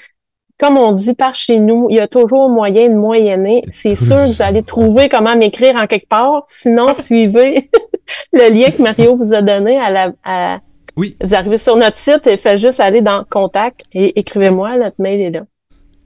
Comme 0.59 0.76
on 0.78 0.93
dit 0.93 1.14
par 1.14 1.34
chez 1.34 1.59
nous, 1.59 1.86
il 1.91 1.97
y 1.97 2.01
a 2.01 2.09
toujours 2.09 2.49
moyen 2.49 2.88
de 2.88 2.95
moyenner. 2.95 3.62
C'est 3.72 3.97
sûr 3.97 4.16
que 4.16 4.34
vous 4.34 4.43
allez 4.43 4.62
trouver 4.62 5.09
comment 5.09 5.34
m'écrire 5.34 5.76
en 5.76 5.86
quelque 5.86 6.09
part. 6.09 6.45
Sinon, 6.49 6.95
suivez 6.95 7.70
le 8.32 8.51
lien 8.51 8.70
que 8.70 8.82
Mario 8.82 9.16
vous 9.16 9.34
a 9.34 9.43
donné 9.43 9.78
à 9.78 9.91
la, 9.91 10.12
à- 10.24 10.61
Oui. 10.97 11.16
Vous 11.22 11.34
arrivez 11.34 11.59
sur 11.59 11.76
notre 11.76 11.97
site 11.97 12.26
et 12.26 12.36
faites 12.36 12.59
juste 12.59 12.80
aller 12.80 13.01
dans 13.01 13.24
Contact 13.28 13.82
et 13.93 14.18
écrivez-moi, 14.18 14.76
notre 14.76 14.97
mail 15.01 15.20
est 15.20 15.30
là. 15.30 15.43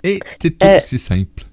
Et 0.03 0.21
c'est 0.41 0.51
tout 0.51 0.67
Euh, 0.67 0.77
aussi 0.77 0.99
simple. 0.99 1.45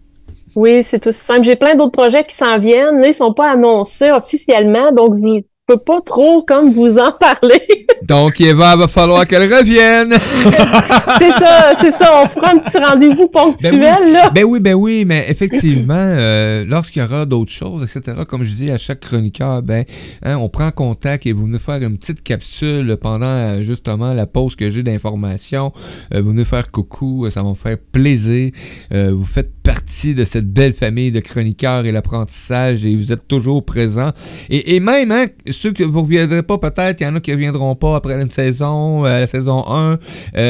Oui, 0.55 0.83
c'est 0.83 1.05
aussi 1.07 1.19
simple. 1.19 1.43
J'ai 1.43 1.55
plein 1.55 1.75
d'autres 1.75 1.93
projets 1.93 2.23
qui 2.25 2.35
s'en 2.35 2.59
viennent. 2.59 2.99
Là, 2.99 3.07
ils 3.07 3.13
sont 3.13 3.33
pas 3.33 3.51
annoncés 3.51 4.11
officiellement, 4.11 4.91
donc 4.91 5.15
je 5.17 5.41
peux 5.71 5.77
pas 5.77 6.01
trop 6.05 6.43
comme 6.43 6.71
vous 6.71 6.97
en 6.97 7.11
parler. 7.13 7.61
Donc, 8.03 8.41
Eva, 8.41 8.75
va 8.75 8.87
falloir 8.87 9.27
qu'elle 9.27 9.43
revienne. 9.43 10.11
c'est 11.19 11.31
ça, 11.31 11.73
c'est 11.79 11.91
ça. 11.91 12.21
On 12.21 12.27
se 12.27 12.35
prend 12.35 12.55
un 12.55 12.57
petit 12.57 12.77
rendez-vous 12.77 13.27
ponctuel, 13.27 13.79
ben 13.79 13.97
oui, 14.01 14.11
là. 14.11 14.29
Ben 14.29 14.43
oui, 14.43 14.59
ben 14.59 14.73
oui, 14.73 15.05
mais 15.05 15.25
effectivement, 15.29 15.93
euh, 15.95 16.65
lorsqu'il 16.67 17.01
y 17.01 17.05
aura 17.05 17.25
d'autres 17.25 17.51
choses, 17.51 17.83
etc., 17.83 18.23
comme 18.27 18.43
je 18.43 18.53
dis 18.53 18.71
à 18.71 18.77
chaque 18.77 19.01
chroniqueur, 19.01 19.61
ben, 19.61 19.85
hein, 20.23 20.37
on 20.37 20.49
prend 20.49 20.71
contact 20.71 21.25
et 21.25 21.31
vous 21.31 21.45
venez 21.45 21.59
faire 21.59 21.81
une 21.81 21.97
petite 21.97 22.23
capsule 22.23 22.97
pendant 22.99 23.25
euh, 23.25 23.61
justement 23.61 24.13
la 24.13 24.25
pause 24.25 24.55
que 24.55 24.69
j'ai 24.69 24.83
d'informations. 24.83 25.71
Euh, 26.13 26.21
vous 26.21 26.31
venez 26.31 26.45
faire 26.45 26.71
coucou, 26.71 27.29
ça 27.29 27.43
va 27.43 27.49
me 27.49 27.55
faire 27.55 27.77
plaisir. 27.91 28.51
vous 28.91 29.25
faites 29.25 29.51
partie 29.63 30.15
de 30.15 30.25
cette 30.25 30.51
belle 30.51 30.73
famille 30.73 31.11
de 31.11 31.19
chroniqueurs 31.19 31.85
et 31.85 31.91
l'apprentissage 31.91 32.85
et 32.85 32.95
vous 32.95 33.11
êtes 33.11 33.27
toujours 33.27 33.63
présents. 33.63 34.11
Et, 34.49 34.75
et 34.75 34.79
même, 34.79 35.11
hein, 35.11 35.27
ceux 35.61 35.73
que 35.73 35.83
vous 35.83 36.01
reviendrez 36.03 36.43
pas 36.43 36.57
peut-être, 36.57 37.01
il 37.01 37.03
y 37.03 37.07
en 37.07 37.15
a 37.15 37.19
qui 37.19 37.31
reviendront 37.31 37.75
pas 37.75 37.95
après 37.95 38.21
une 38.21 38.31
saison, 38.31 39.03
la 39.03 39.27
saison 39.27 39.63
1, 39.67 39.97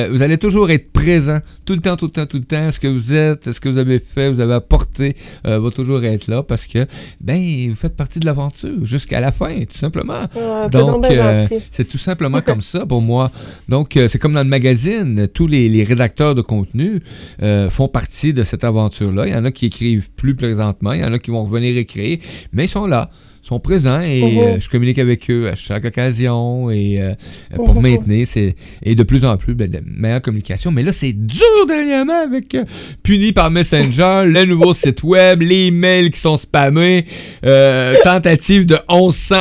vous 0.09 0.21
allez 0.21 0.37
toujours 0.37 0.69
être 0.71 0.91
présents 0.91 1.39
tout 1.65 1.73
le 1.73 1.79
temps, 1.79 1.95
tout 1.95 2.05
le 2.05 2.11
temps, 2.11 2.25
tout 2.25 2.37
le 2.37 2.43
temps. 2.43 2.71
Ce 2.71 2.79
que 2.79 2.87
vous 2.87 3.13
êtes, 3.13 3.51
ce 3.51 3.59
que 3.59 3.69
vous 3.69 3.77
avez 3.77 3.99
fait, 3.99 4.29
vous 4.29 4.39
avez 4.39 4.53
apporté, 4.53 5.15
va 5.43 5.71
toujours 5.71 6.03
être 6.03 6.27
là 6.27 6.43
parce 6.43 6.67
que, 6.67 6.85
ben, 7.19 7.69
vous 7.69 7.75
faites 7.75 7.95
partie 7.95 8.19
de 8.19 8.25
l'aventure 8.25 8.85
jusqu'à 8.85 9.19
la 9.19 9.31
fin, 9.31 9.63
tout 9.65 9.77
simplement. 9.77 10.27
Donc, 10.71 11.05
euh, 11.05 11.47
c'est 11.71 11.87
tout 11.87 11.97
simplement 11.97 12.41
comme 12.45 12.61
ça 12.61 12.85
pour 12.85 13.01
moi. 13.01 13.31
Donc, 13.69 13.97
euh, 13.97 14.07
c'est 14.07 14.19
comme 14.19 14.33
dans 14.33 14.43
le 14.43 14.49
magazine, 14.49 15.27
tous 15.27 15.47
les, 15.47 15.83
rédacteurs 15.83 16.35
de 16.35 16.41
contenu 16.41 17.01
euh, 17.41 17.69
font 17.69 17.87
partie 17.87 18.33
de 18.33 18.43
cette 18.43 18.63
aventure-là. 18.63 19.27
Il 19.27 19.33
y 19.33 19.35
en 19.35 19.45
a 19.45 19.51
qui 19.51 19.67
écrivent 19.67 20.09
plus 20.11 20.35
présentement, 20.35 20.93
il 20.93 21.01
y 21.01 21.03
en 21.03 21.13
a 21.13 21.19
qui 21.19 21.31
vont 21.31 21.43
revenir 21.43 21.77
écrire, 21.77 22.19
mais 22.53 22.65
ils 22.65 22.69
sont 22.69 22.85
là 22.85 23.09
sont 23.41 23.59
présents 23.59 24.01
et 24.01 24.39
euh, 24.39 24.59
je 24.59 24.69
communique 24.69 24.99
avec 24.99 25.29
eux 25.29 25.49
à 25.49 25.55
chaque 25.55 25.85
occasion 25.85 26.69
et 26.69 27.01
euh, 27.01 27.13
pour 27.55 27.73
mhm. 27.73 27.81
maintenir 27.81 28.27
c'est 28.27 28.55
et 28.83 28.93
de 28.93 29.03
plus 29.03 29.25
en 29.25 29.37
plus 29.37 29.55
ben, 29.55 29.69
de 29.69 29.79
meilleure 29.83 30.21
communication. 30.21 30.71
Mais 30.71 30.83
là, 30.83 30.93
c'est 30.93 31.13
dur 31.13 31.65
dernièrement 31.67 32.21
avec 32.21 32.53
euh, 32.53 32.65
puni 33.03 33.31
par 33.31 33.49
Messenger, 33.49 34.23
le 34.27 34.45
nouveau 34.45 34.73
site 34.73 35.03
web, 35.03 35.41
les 35.41 35.71
mails 35.71 36.11
qui 36.11 36.19
sont 36.19 36.37
spammés, 36.37 37.05
tentative 38.03 38.65
de 38.65 38.77
1100 38.89 39.35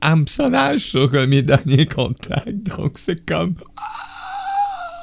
hameçonnages 0.00 0.80
sur 0.80 1.10
mes 1.26 1.42
derniers 1.42 1.86
contacts. 1.86 2.62
Donc 2.64 2.94
c'est 2.96 3.24
comme 3.24 3.54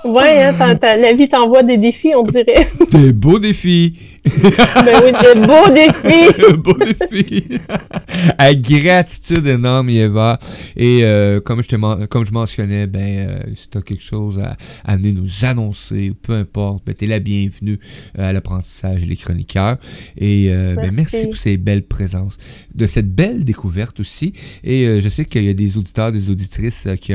Ouais, 0.04 0.42
hein, 0.42 0.78
la 0.82 1.14
vie 1.14 1.30
t'envoie 1.30 1.62
des 1.62 1.78
défis, 1.78 2.14
on 2.16 2.24
dirait. 2.24 2.68
Des 2.92 3.14
beaux 3.14 3.38
défis. 3.38 3.94
ben 4.26 5.02
oui, 5.04 5.12
des 5.20 5.42
beaux 5.42 5.74
défis. 5.74 6.58
beaux 6.58 6.78
défis. 6.78 7.60
à 8.38 8.54
gratitude 8.54 9.48
énorme, 9.48 9.90
Eva. 9.90 10.40
Et 10.76 11.00
euh, 11.04 11.40
comme, 11.40 11.64
je 11.64 12.06
comme 12.06 12.26
je 12.26 12.32
mentionnais, 12.32 12.86
ben, 12.86 13.02
euh, 13.02 13.44
si 13.56 13.70
tu 13.70 13.78
as 13.80 13.82
quelque 13.82 14.04
chose 14.04 14.40
à, 14.40 14.58
à, 14.84 14.96
venir 14.96 15.16
nous 15.16 15.46
annoncer, 15.46 16.14
peu 16.22 16.34
importe, 16.34 16.86
ben, 16.86 16.94
tu 16.94 17.06
es 17.06 17.08
la 17.08 17.20
bienvenue 17.20 17.80
euh, 18.20 18.30
à 18.30 18.34
l'apprentissage 18.34 19.04
et 19.04 19.08
les 19.08 19.16
chroniqueurs. 19.16 19.78
Et 20.18 20.50
merci. 20.50 20.76
Ben, 20.76 20.92
merci 20.92 21.26
pour 21.26 21.38
ces 21.38 21.58
belles 21.58 21.88
présences, 21.88 22.38
de 22.76 22.86
cette 22.86 23.14
belle 23.14 23.44
découverte 23.44 24.00
aussi. 24.00 24.34
Et 24.64 25.02
je 25.02 25.10
sais 25.10 25.26
qu'il 25.26 25.44
y 25.44 25.50
a 25.50 25.54
des 25.54 25.78
auditeurs, 25.78 26.12
des 26.12 26.30
auditrices 26.30 26.88
qui, 27.02 27.14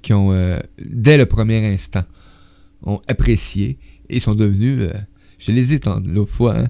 qui 0.00 0.12
ont, 0.14 0.58
dès 0.82 1.18
le 1.18 1.26
premier 1.26 1.66
instant, 1.66 2.04
ont 2.82 3.00
apprécié 3.08 3.78
et 4.08 4.20
sont 4.20 4.34
devenus, 4.34 4.80
euh, 4.82 4.92
je 5.38 5.52
les 5.52 5.74
ai 5.74 5.80
l'autre 6.06 6.32
fois, 6.32 6.56
hein, 6.56 6.66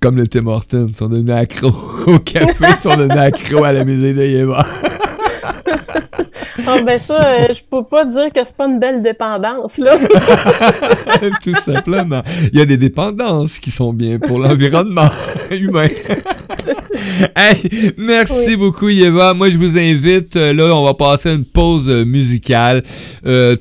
comme 0.00 0.16
le 0.16 0.28
Tim 0.28 0.46
Hortons, 0.46 0.90
sont 0.94 1.08
devenus 1.08 1.34
accros 1.34 1.74
au 2.06 2.18
café, 2.18 2.66
sont 2.82 2.96
devenus 2.96 3.18
accros 3.18 3.64
à 3.64 3.72
la 3.72 3.84
musée 3.84 4.14
de 4.14 4.22
Yéva. 4.22 4.66
Ah 6.66 6.82
ben 6.82 6.98
ça, 6.98 7.24
euh, 7.24 7.46
je 7.50 7.60
peux 7.68 7.84
pas 7.84 8.04
dire 8.04 8.32
que 8.34 8.40
c'est 8.44 8.56
pas 8.56 8.66
une 8.66 8.78
belle 8.78 9.02
dépendance, 9.02 9.78
là. 9.78 9.98
Tout 11.42 11.54
simplement. 11.64 12.22
Il 12.52 12.58
y 12.58 12.62
a 12.62 12.66
des 12.66 12.76
dépendances 12.76 13.58
qui 13.58 13.70
sont 13.70 13.92
bien 13.92 14.18
pour 14.18 14.38
l'environnement 14.38 15.10
humain. 15.50 15.88
hey, 17.36 17.92
merci 17.96 18.56
beaucoup, 18.56 18.88
Yeva. 18.88 19.34
Moi, 19.34 19.50
je 19.50 19.58
vous 19.58 19.78
invite, 19.78 20.36
euh, 20.36 20.52
là, 20.52 20.74
on 20.74 20.84
va 20.84 20.94
passer 20.94 21.30
une 21.30 21.44
pause 21.44 21.88
euh, 21.88 22.04
musicale. 22.04 22.82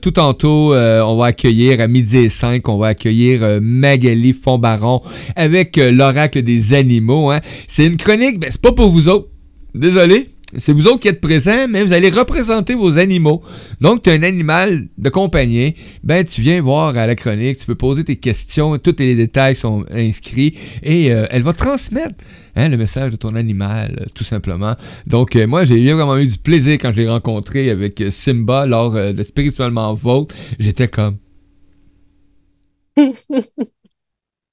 tout 0.02 0.12
tantôt, 0.12 0.74
on 0.76 1.18
va 1.18 1.28
accueillir, 1.28 1.80
à 1.82 1.88
midi 1.88 2.18
et 2.18 2.30
5, 2.30 2.68
on 2.68 2.78
va 2.78 2.88
accueillir 2.88 3.60
Magali 3.62 4.34
Fondbaron 4.34 5.02
avec 5.36 5.78
l'oracle 5.78 6.42
des 6.42 6.74
animaux. 6.74 7.32
Hein. 7.32 7.40
C'est 7.68 7.86
une 7.86 7.98
chronique, 7.98 8.40
ben, 8.40 8.50
c'est 8.52 8.62
pas 8.62 8.72
pour 8.72 8.92
vous 8.92 9.10
autres. 9.10 9.28
Désolé, 9.74 10.30
c'est 10.58 10.74
vous 10.74 10.88
autres 10.88 11.00
qui 11.00 11.08
êtes 11.08 11.22
présents, 11.22 11.68
mais 11.68 11.84
vous 11.84 11.94
allez 11.94 12.10
représenter 12.10 12.74
vos 12.76 12.98
animaux. 12.98 13.42
Donc, 13.82 14.04
tu 14.04 14.10
as 14.10 14.14
un 14.14 14.24
animal 14.24 14.88
de 14.98 15.10
compagnie, 15.10 15.76
ben 16.04 16.24
tu 16.24 16.42
viens 16.42 16.62
voir 16.62 16.98
à 16.98 17.08
la 17.08 17.16
chronique, 17.16 17.58
tu 17.58 17.66
peux 17.66 17.76
poser 17.76 18.04
tes 18.04 18.16
questions, 18.18 18.78
tous 18.78 18.96
les 19.00 19.16
détails 19.16 19.56
sont 19.56 19.86
inscrits 19.92 20.58
et 20.82 21.12
euh, 21.12 21.26
elle 21.30 21.44
va 21.44 21.54
transmettre 21.54 22.16
hein, 22.56 22.70
le 22.70 22.78
message 22.78 23.12
de 23.12 23.16
ton 23.16 23.36
animal, 23.36 23.98
euh, 24.02 24.06
tout 24.14 24.24
simplement. 24.24 24.76
Donc, 25.08 25.36
euh, 25.36 25.48
moi, 25.48 25.66
j'ai 25.66 25.92
vraiment 25.92 26.18
eu 26.18 26.28
du 26.28 26.38
plaisir 26.38 26.74
quand 26.74 26.92
je 26.94 27.02
l'ai 27.02 27.10
rencontré 27.10 27.70
avec 27.70 28.04
Simba 28.12 28.66
lors 28.66 28.92
de 28.92 29.24
Spirituellement 29.24 29.94
Vôtre. 29.94 30.36
J'étais 30.60 30.88
comme... 30.88 31.18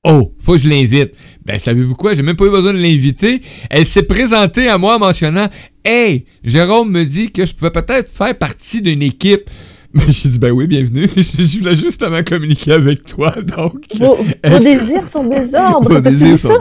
Oh, 0.03 0.35
faut 0.41 0.55
que 0.55 0.61
je 0.61 0.69
l'invite. 0.69 1.15
Ben, 1.45 1.59
savez-vous 1.59 1.95
quoi? 1.95 2.15
J'ai 2.15 2.23
même 2.23 2.37
pas 2.37 2.47
eu 2.47 2.51
besoin 2.51 2.73
de 2.73 2.79
l'inviter. 2.79 3.43
Elle 3.69 3.85
s'est 3.85 4.05
présentée 4.05 4.67
à 4.67 4.79
moi 4.79 4.97
en 4.97 4.99
mentionnant 4.99 5.47
Hey, 5.83 6.27
Jérôme 6.45 6.91
me 6.91 7.05
dit 7.05 7.33
que 7.33 7.47
je 7.47 7.55
pouvais 7.55 7.71
peut-être 7.71 8.11
faire 8.11 8.37
partie 8.37 8.83
d'une 8.83 9.01
équipe. 9.01 9.49
Mais 9.93 10.05
j'ai 10.11 10.29
dit, 10.29 10.39
ben 10.39 10.53
oui, 10.53 10.69
bienvenue. 10.69 11.11
Je 11.17 11.59
voulais 11.59 11.75
justement 11.75 12.23
communiquer 12.23 12.75
avec 12.75 13.03
toi, 13.05 13.35
donc. 13.43 13.87
Vos, 13.99 14.17
désirs 14.61 15.09
sont 15.09 15.25
des 15.25 15.53
ordres. 15.53 15.95
Vos 15.95 16.01
désirs 16.01 16.39
sont, 16.39 16.59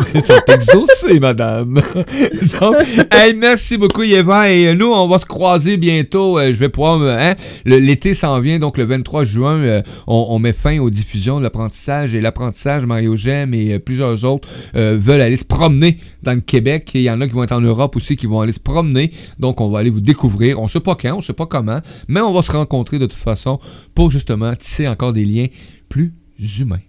exaucés, 0.48 1.20
madame. 1.20 1.76
donc, 2.60 2.76
hey, 3.12 3.36
merci 3.36 3.78
beaucoup, 3.78 4.02
Yéva. 4.02 4.50
Et 4.50 4.74
nous, 4.74 4.88
on 4.88 5.08
va 5.08 5.20
se 5.20 5.28
croiser 5.28 5.78
bientôt. 5.78 6.40
Euh, 6.40 6.52
je 6.52 6.58
vais 6.58 6.70
pouvoir. 6.70 7.04
Hein, 7.04 7.36
L'été 7.66 8.16
s'en 8.16 8.40
vient, 8.40 8.58
donc 8.58 8.80
le 8.80 8.86
23 8.86 9.26
juin, 9.26 9.60
euh, 9.60 9.84
on, 10.08 10.40
met 10.40 10.54
fin 10.54 10.80
aux 10.80 10.90
diffusions 10.90 11.38
de 11.38 11.44
l'apprentissage. 11.44 12.16
Et 12.16 12.22
l'apprentissage, 12.22 12.88
Mario 12.88 13.16
Gem 13.16 13.54
et 13.54 13.74
euh, 13.74 13.80
plusieurs 13.80 14.26
autres 14.26 14.50
veulent 14.74 15.22
aller 15.22 15.38
se 15.38 15.46
promener 15.46 15.98
dans 16.24 16.34
le 16.34 16.42
Québec. 16.42 16.96
Et 16.96 17.00
il 17.02 17.04
y 17.04 17.12
en 17.12 17.22
a 17.22 17.28
qui 17.28 17.34
vont 17.34 17.44
être 17.44 17.52
en 17.52 17.62
Europe 17.62 17.96
aussi, 17.96 18.18
qui 18.18 18.26
vont 18.26 18.42
aller 18.42 18.54
se 18.54 18.60
promener. 18.60 19.12
Donc, 19.38 19.62
on 19.62 19.70
va 19.70 19.80
aller 19.80 19.92
vous 19.92 20.02
découvrir. 20.02 20.60
On 20.60 20.68
sait 20.68 20.80
pas 20.80 20.96
quand, 20.96 21.18
on 21.18 21.22
sait 21.22 21.34
pas 21.34 21.46
comment, 21.46 21.80
mais 22.08 22.22
on 22.22 22.34
va 22.34 22.42
se 22.42 22.52
rencontrer 22.52 22.98
de 22.98 23.06
toute 23.06 23.19
façon 23.20 23.60
pour 23.94 24.12
justement 24.12 24.56
tisser 24.56 24.88
encore 24.88 25.14
des 25.14 25.26
liens 25.26 25.48
plus 25.90 26.14
humains. 26.60 26.82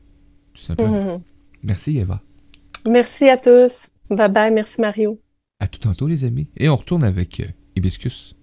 Tout 0.55 0.63
simplement. 0.63 1.15
Mhm. 1.15 1.23
Merci 1.63 1.99
Eva. 1.99 2.23
Merci 2.89 3.29
à 3.29 3.37
tous. 3.37 3.91
Bye 4.09 4.31
bye. 4.31 4.53
Merci 4.53 4.81
Mario. 4.81 5.21
À 5.59 5.67
tout 5.67 5.81
tantôt 5.81 6.07
les 6.07 6.25
amis. 6.25 6.49
Et 6.57 6.69
on 6.69 6.77
retourne 6.77 7.05
avec 7.05 7.41
euh, 7.41 7.47
Hibiscus. 7.77 8.35